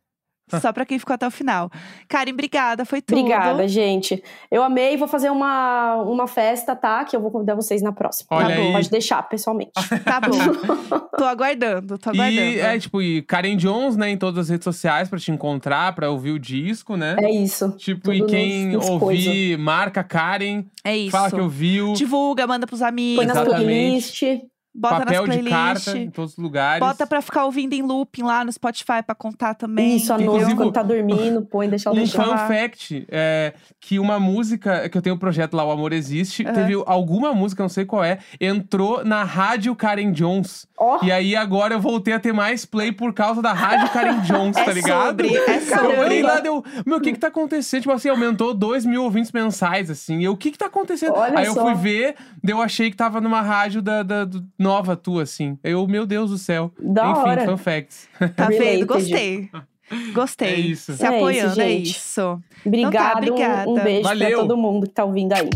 Só 0.61 0.73
pra 0.73 0.85
quem 0.85 0.99
ficou 0.99 1.15
até 1.15 1.27
o 1.27 1.31
final. 1.31 1.71
Karen, 2.09 2.33
obrigada. 2.33 2.85
Foi 2.85 3.01
tudo. 3.01 3.19
Obrigada, 3.19 3.67
gente. 3.69 4.23
Eu 4.51 4.63
amei, 4.63 4.97
vou 4.97 5.09
fazer 5.09 5.31
uma, 5.31 5.97
uma 6.03 6.27
festa, 6.27 6.75
tá? 6.77 7.05
Que 7.05 7.17
eu 7.17 7.21
vou 7.21 7.31
convidar 7.31 7.55
vocês 7.55 7.81
na 7.83 7.93
próxima. 7.93 8.29
Olha 8.31 8.49
tá 8.49 8.55
bom? 8.61 8.67
aí. 8.69 8.73
Pode 8.73 8.91
deixar, 8.91 9.23
pessoalmente. 9.29 9.73
Tá 10.05 10.21
bom. 10.21 10.37
tô 11.17 11.25
aguardando, 11.25 11.97
tô 11.99 12.11
aguardando. 12.11 12.41
E 12.41 12.59
é 12.61 12.79
tipo, 12.79 13.01
e 13.01 13.23
Karen 13.23 13.57
Jones, 13.57 13.97
né, 13.97 14.11
em 14.11 14.17
todas 14.17 14.39
as 14.41 14.49
redes 14.49 14.65
sociais 14.65 15.09
pra 15.09 15.19
te 15.19 15.31
encontrar, 15.31 15.95
pra 15.95 16.11
ouvir 16.11 16.33
o 16.33 16.39
disco, 16.39 16.97
né? 16.97 17.17
É 17.21 17.31
isso. 17.31 17.71
Tipo, 17.77 18.13
e 18.13 18.19
tudo 18.21 18.31
quem 18.31 18.67
nos- 18.69 18.89
nos 18.89 19.03
ouvir, 19.03 19.57
marca 19.59 20.03
Karen, 20.03 20.65
É 20.85 20.97
isso. 20.97 21.11
fala 21.13 21.31
que 21.31 21.41
ouviu. 21.41 21.93
Divulga, 21.95 22.47
manda 22.47 22.67
pros 22.67 22.83
amigos. 22.83 23.17
Põe 23.17 23.27
nas 23.27 23.37
Exatamente. 23.37 23.65
playlists. 23.65 24.52
Bota 24.75 25.01
papel 25.01 25.27
nas 25.27 25.37
de 25.37 25.43
playlists. 25.43 25.85
carta 25.85 25.99
em 25.99 26.11
todos 26.11 26.33
os 26.33 26.39
lugares. 26.39 26.81
Bota 26.81 27.07
pra 27.07 27.20
ficar 27.20 27.45
ouvindo 27.45 27.75
em 27.75 27.83
looping 27.83 28.23
lá 28.23 28.43
no 28.45 28.51
Spotify 28.51 29.03
pra 29.05 29.14
contar 29.14 29.55
também. 29.55 29.97
Isso, 29.97 30.12
à 30.12 30.18
noite, 30.18 30.55
quando 30.57 30.73
tá 30.73 30.83
dormindo, 30.83 31.43
põe, 31.43 31.68
deixa 31.68 31.89
eu 31.91 31.93
Um 31.93 31.97
deixar. 31.97 32.25
fun 32.25 32.31
lá. 32.31 32.49
fact 32.49 33.07
é 33.11 33.53
que 33.81 33.99
uma 33.99 34.18
música, 34.18 34.89
que 34.89 34.97
eu 34.97 35.03
tenho 35.03 35.16
o 35.16 35.18
projeto 35.18 35.55
lá, 35.55 35.64
O 35.64 35.70
Amor 35.70 35.93
Existe, 35.93 36.43
Aham. 36.45 36.55
teve 36.55 36.83
alguma 36.87 37.35
música, 37.35 37.62
não 37.62 37.68
sei 37.68 37.85
qual 37.85 38.03
é, 38.03 38.18
entrou 38.41 39.05
na 39.05 39.25
rádio 39.25 39.75
Karen 39.77 40.11
Jones. 40.12 40.66
Ó, 40.79 40.99
E 41.03 41.12
aí 41.12 41.37
agora 41.37 41.75
eu 41.75 41.81
voltei 41.81 42.14
a 42.14 42.18
ter 42.18 42.33
mais 42.33 42.64
play 42.64 42.91
por 42.93 43.12
causa 43.12 43.41
da 43.43 43.53
rádio 43.53 43.89
Karen 43.91 44.20
Jones, 44.23 44.57
É 44.62 44.64
tá 44.64 44.73
ligado? 44.73 45.07
sobre, 45.09 45.37
é 45.37 45.41
Eu 45.41 46.01
olhei 46.01 46.20
sobre. 46.20 46.23
lá, 46.23 46.41
deu. 46.41 46.64
Meu, 46.87 46.99
o 46.99 47.01
que 47.01 47.12
que 47.12 47.18
tá 47.18 47.29
acontecendo? 47.29 47.83
Tipo 47.83 47.93
assim, 47.93 48.09
aumentou 48.09 48.55
2 48.55 48.85
mil 48.87 49.05
ouvintes 49.05 49.31
mensais, 49.33 49.91
assim. 49.91 50.25
Eu, 50.25 50.33
o 50.33 50.37
que 50.37 50.51
que 50.51 50.59
tá 50.59 50.66
acontecendo? 50.66 51.14
Olha 51.14 51.39
Aí 51.39 51.47
eu 51.47 51.55
só. 51.55 51.62
fui 51.62 51.75
ver, 51.75 52.14
daí 52.43 52.55
eu 52.55 52.61
achei 52.62 52.91
que 52.91 52.97
tava 52.97 53.20
numa 53.20 53.41
rádio 53.43 53.81
da, 53.83 54.03
da- 54.03 54.25
do- 54.25 54.45
nova 54.63 54.97
tua, 54.97 55.25
assim. 55.25 55.59
Eu, 55.63 55.87
meu 55.87 56.07
Deus 56.07 56.31
do 56.31 56.39
céu. 56.39 56.73
Da 56.81 57.11
Enfim, 57.11 57.21
hora. 57.29 57.45
fun 57.45 57.57
facts. 57.59 58.09
Tá 58.37 58.49
vendo? 58.49 58.87
Gostei. 58.87 59.51
Gostei. 60.15 60.49
É 60.49 60.55
isso. 60.59 60.95
Se 60.95 61.05
É 61.05 61.09
isso, 61.09 61.17
apoiando, 61.17 61.61
é 61.61 61.69
gente. 61.69 61.91
isso. 61.91 62.41
obrigada, 62.65 63.15
um- 63.15 63.19
obrigada. 63.19 63.71
Um, 63.71 63.75
beijo 63.85 64.03
Valeu. 64.05 64.29
pra 64.31 64.39
todo 64.39 64.57
mundo 64.57 64.87
que 64.87 64.93
tá 64.95 65.05
ouvindo 65.05 65.33
aí. 65.35 65.51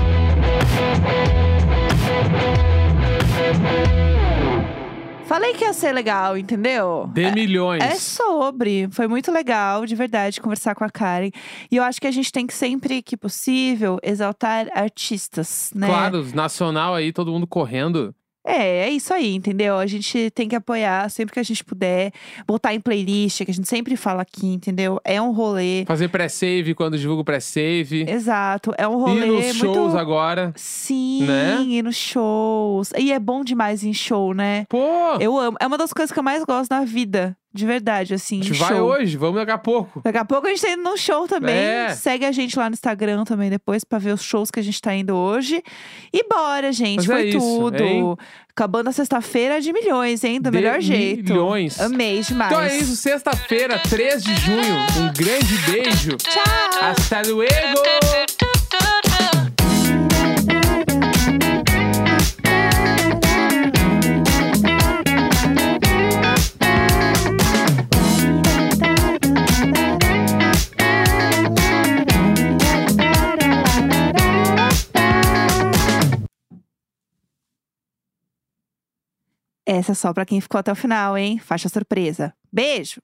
Falei 5.26 5.54
que 5.54 5.64
ia 5.64 5.72
ser 5.72 5.92
legal, 5.92 6.38
entendeu? 6.38 7.10
De 7.12 7.32
milhões. 7.32 7.82
É 7.82 7.96
sobre. 7.96 8.88
Foi 8.92 9.08
muito 9.08 9.32
legal, 9.32 9.84
de 9.84 9.94
verdade, 9.96 10.40
conversar 10.40 10.76
com 10.76 10.84
a 10.84 10.88
Karen. 10.88 11.30
E 11.68 11.76
eu 11.76 11.82
acho 11.82 12.00
que 12.00 12.06
a 12.06 12.12
gente 12.12 12.30
tem 12.30 12.46
que 12.46 12.54
sempre 12.54 13.02
que 13.02 13.16
possível 13.16 13.98
exaltar 14.04 14.68
artistas, 14.72 15.72
né? 15.74 15.88
Claro, 15.88 16.20
os 16.20 16.32
nacional 16.32 16.94
aí, 16.94 17.12
todo 17.12 17.32
mundo 17.32 17.44
correndo. 17.46 18.14
É, 18.46 18.86
é 18.86 18.90
isso 18.90 19.12
aí, 19.12 19.34
entendeu? 19.34 19.76
A 19.76 19.86
gente 19.86 20.30
tem 20.30 20.48
que 20.48 20.54
apoiar 20.54 21.10
sempre 21.10 21.34
que 21.34 21.40
a 21.40 21.42
gente 21.42 21.64
puder, 21.64 22.12
botar 22.46 22.72
em 22.72 22.80
playlist, 22.80 23.44
que 23.44 23.50
a 23.50 23.54
gente 23.54 23.68
sempre 23.68 23.96
fala 23.96 24.22
aqui, 24.22 24.46
entendeu? 24.46 25.00
É 25.04 25.20
um 25.20 25.32
rolê. 25.32 25.84
Fazer 25.86 26.08
pré-save 26.08 26.74
quando 26.74 26.96
divulga 26.96 27.22
o 27.22 27.24
pré-save. 27.24 28.06
Exato, 28.08 28.72
é 28.78 28.86
um 28.86 28.98
E 28.98 29.00
rolê 29.00 29.26
nos 29.26 29.56
shows 29.56 29.76
muito. 29.76 29.98
agora. 29.98 30.52
Sim, 30.56 31.24
né? 31.24 31.64
e 31.66 31.82
nos 31.82 31.96
shows. 31.96 32.90
E 32.96 33.12
é 33.12 33.18
bom 33.18 33.42
demais 33.42 33.82
em 33.82 33.92
show, 33.92 34.32
né? 34.32 34.64
Pô! 34.68 34.78
Eu 35.20 35.36
amo. 35.38 35.56
É 35.60 35.66
uma 35.66 35.76
das 35.78 35.92
coisas 35.92 36.12
que 36.12 36.18
eu 36.18 36.22
mais 36.22 36.44
gosto 36.44 36.70
na 36.70 36.84
vida 36.84 37.36
De 37.56 37.66
verdade, 37.66 38.14
assim. 38.14 38.40
A 38.40 38.44
gente 38.44 38.54
show. 38.56 38.66
vai 38.68 38.80
hoje, 38.80 39.16
vamos 39.16 39.36
daqui 39.36 39.50
a 39.52 39.58
pouco. 39.58 40.00
Daqui 40.04 40.18
a 40.18 40.24
pouco 40.24 40.46
a 40.46 40.50
gente 40.50 40.60
tá 40.62 40.70
indo 40.70 40.82
num 40.82 40.96
show 40.96 41.26
também. 41.26 41.54
É. 41.56 41.88
Segue 41.94 42.24
a 42.24 42.32
gente 42.32 42.58
lá 42.58 42.68
no 42.68 42.74
Instagram 42.74 43.24
também 43.24 43.48
depois 43.50 43.82
pra 43.84 43.98
ver 43.98 44.12
os 44.12 44.22
shows 44.22 44.50
que 44.50 44.60
a 44.60 44.62
gente 44.62 44.80
tá 44.80 44.94
indo 44.94 45.14
hoje. 45.16 45.62
E 46.12 46.22
bora, 46.28 46.70
gente. 46.72 46.96
Mas 46.98 47.06
Foi 47.06 47.20
é 47.22 47.24
isso, 47.24 47.38
tudo. 47.38 47.82
hein? 47.82 48.16
Acabando 48.50 48.88
a 48.88 48.92
sexta-feira 48.92 49.60
de 49.60 49.72
milhões, 49.72 50.22
hein? 50.24 50.40
Do 50.40 50.50
De 50.50 50.56
melhor 50.56 50.80
jeito. 50.80 51.32
milhões. 51.32 51.78
Amei 51.80 52.20
demais. 52.22 52.50
Então 52.52 52.62
é 52.62 52.76
isso, 52.78 52.96
sexta-feira, 52.96 53.78
3 53.78 54.22
de 54.22 54.34
junho. 54.36 54.74
Um 54.98 55.12
grande 55.12 55.58
beijo. 55.70 56.16
Tchau! 56.16 56.42
Hasta 56.82 57.22
luego! 57.28 58.45
Essa 79.66 79.92
é 79.92 79.94
só 79.94 80.12
pra 80.12 80.24
quem 80.24 80.40
ficou 80.40 80.58
até 80.60 80.70
o 80.70 80.76
final, 80.76 81.18
hein? 81.18 81.38
Faixa 81.38 81.68
surpresa. 81.68 82.32
Beijo! 82.52 83.00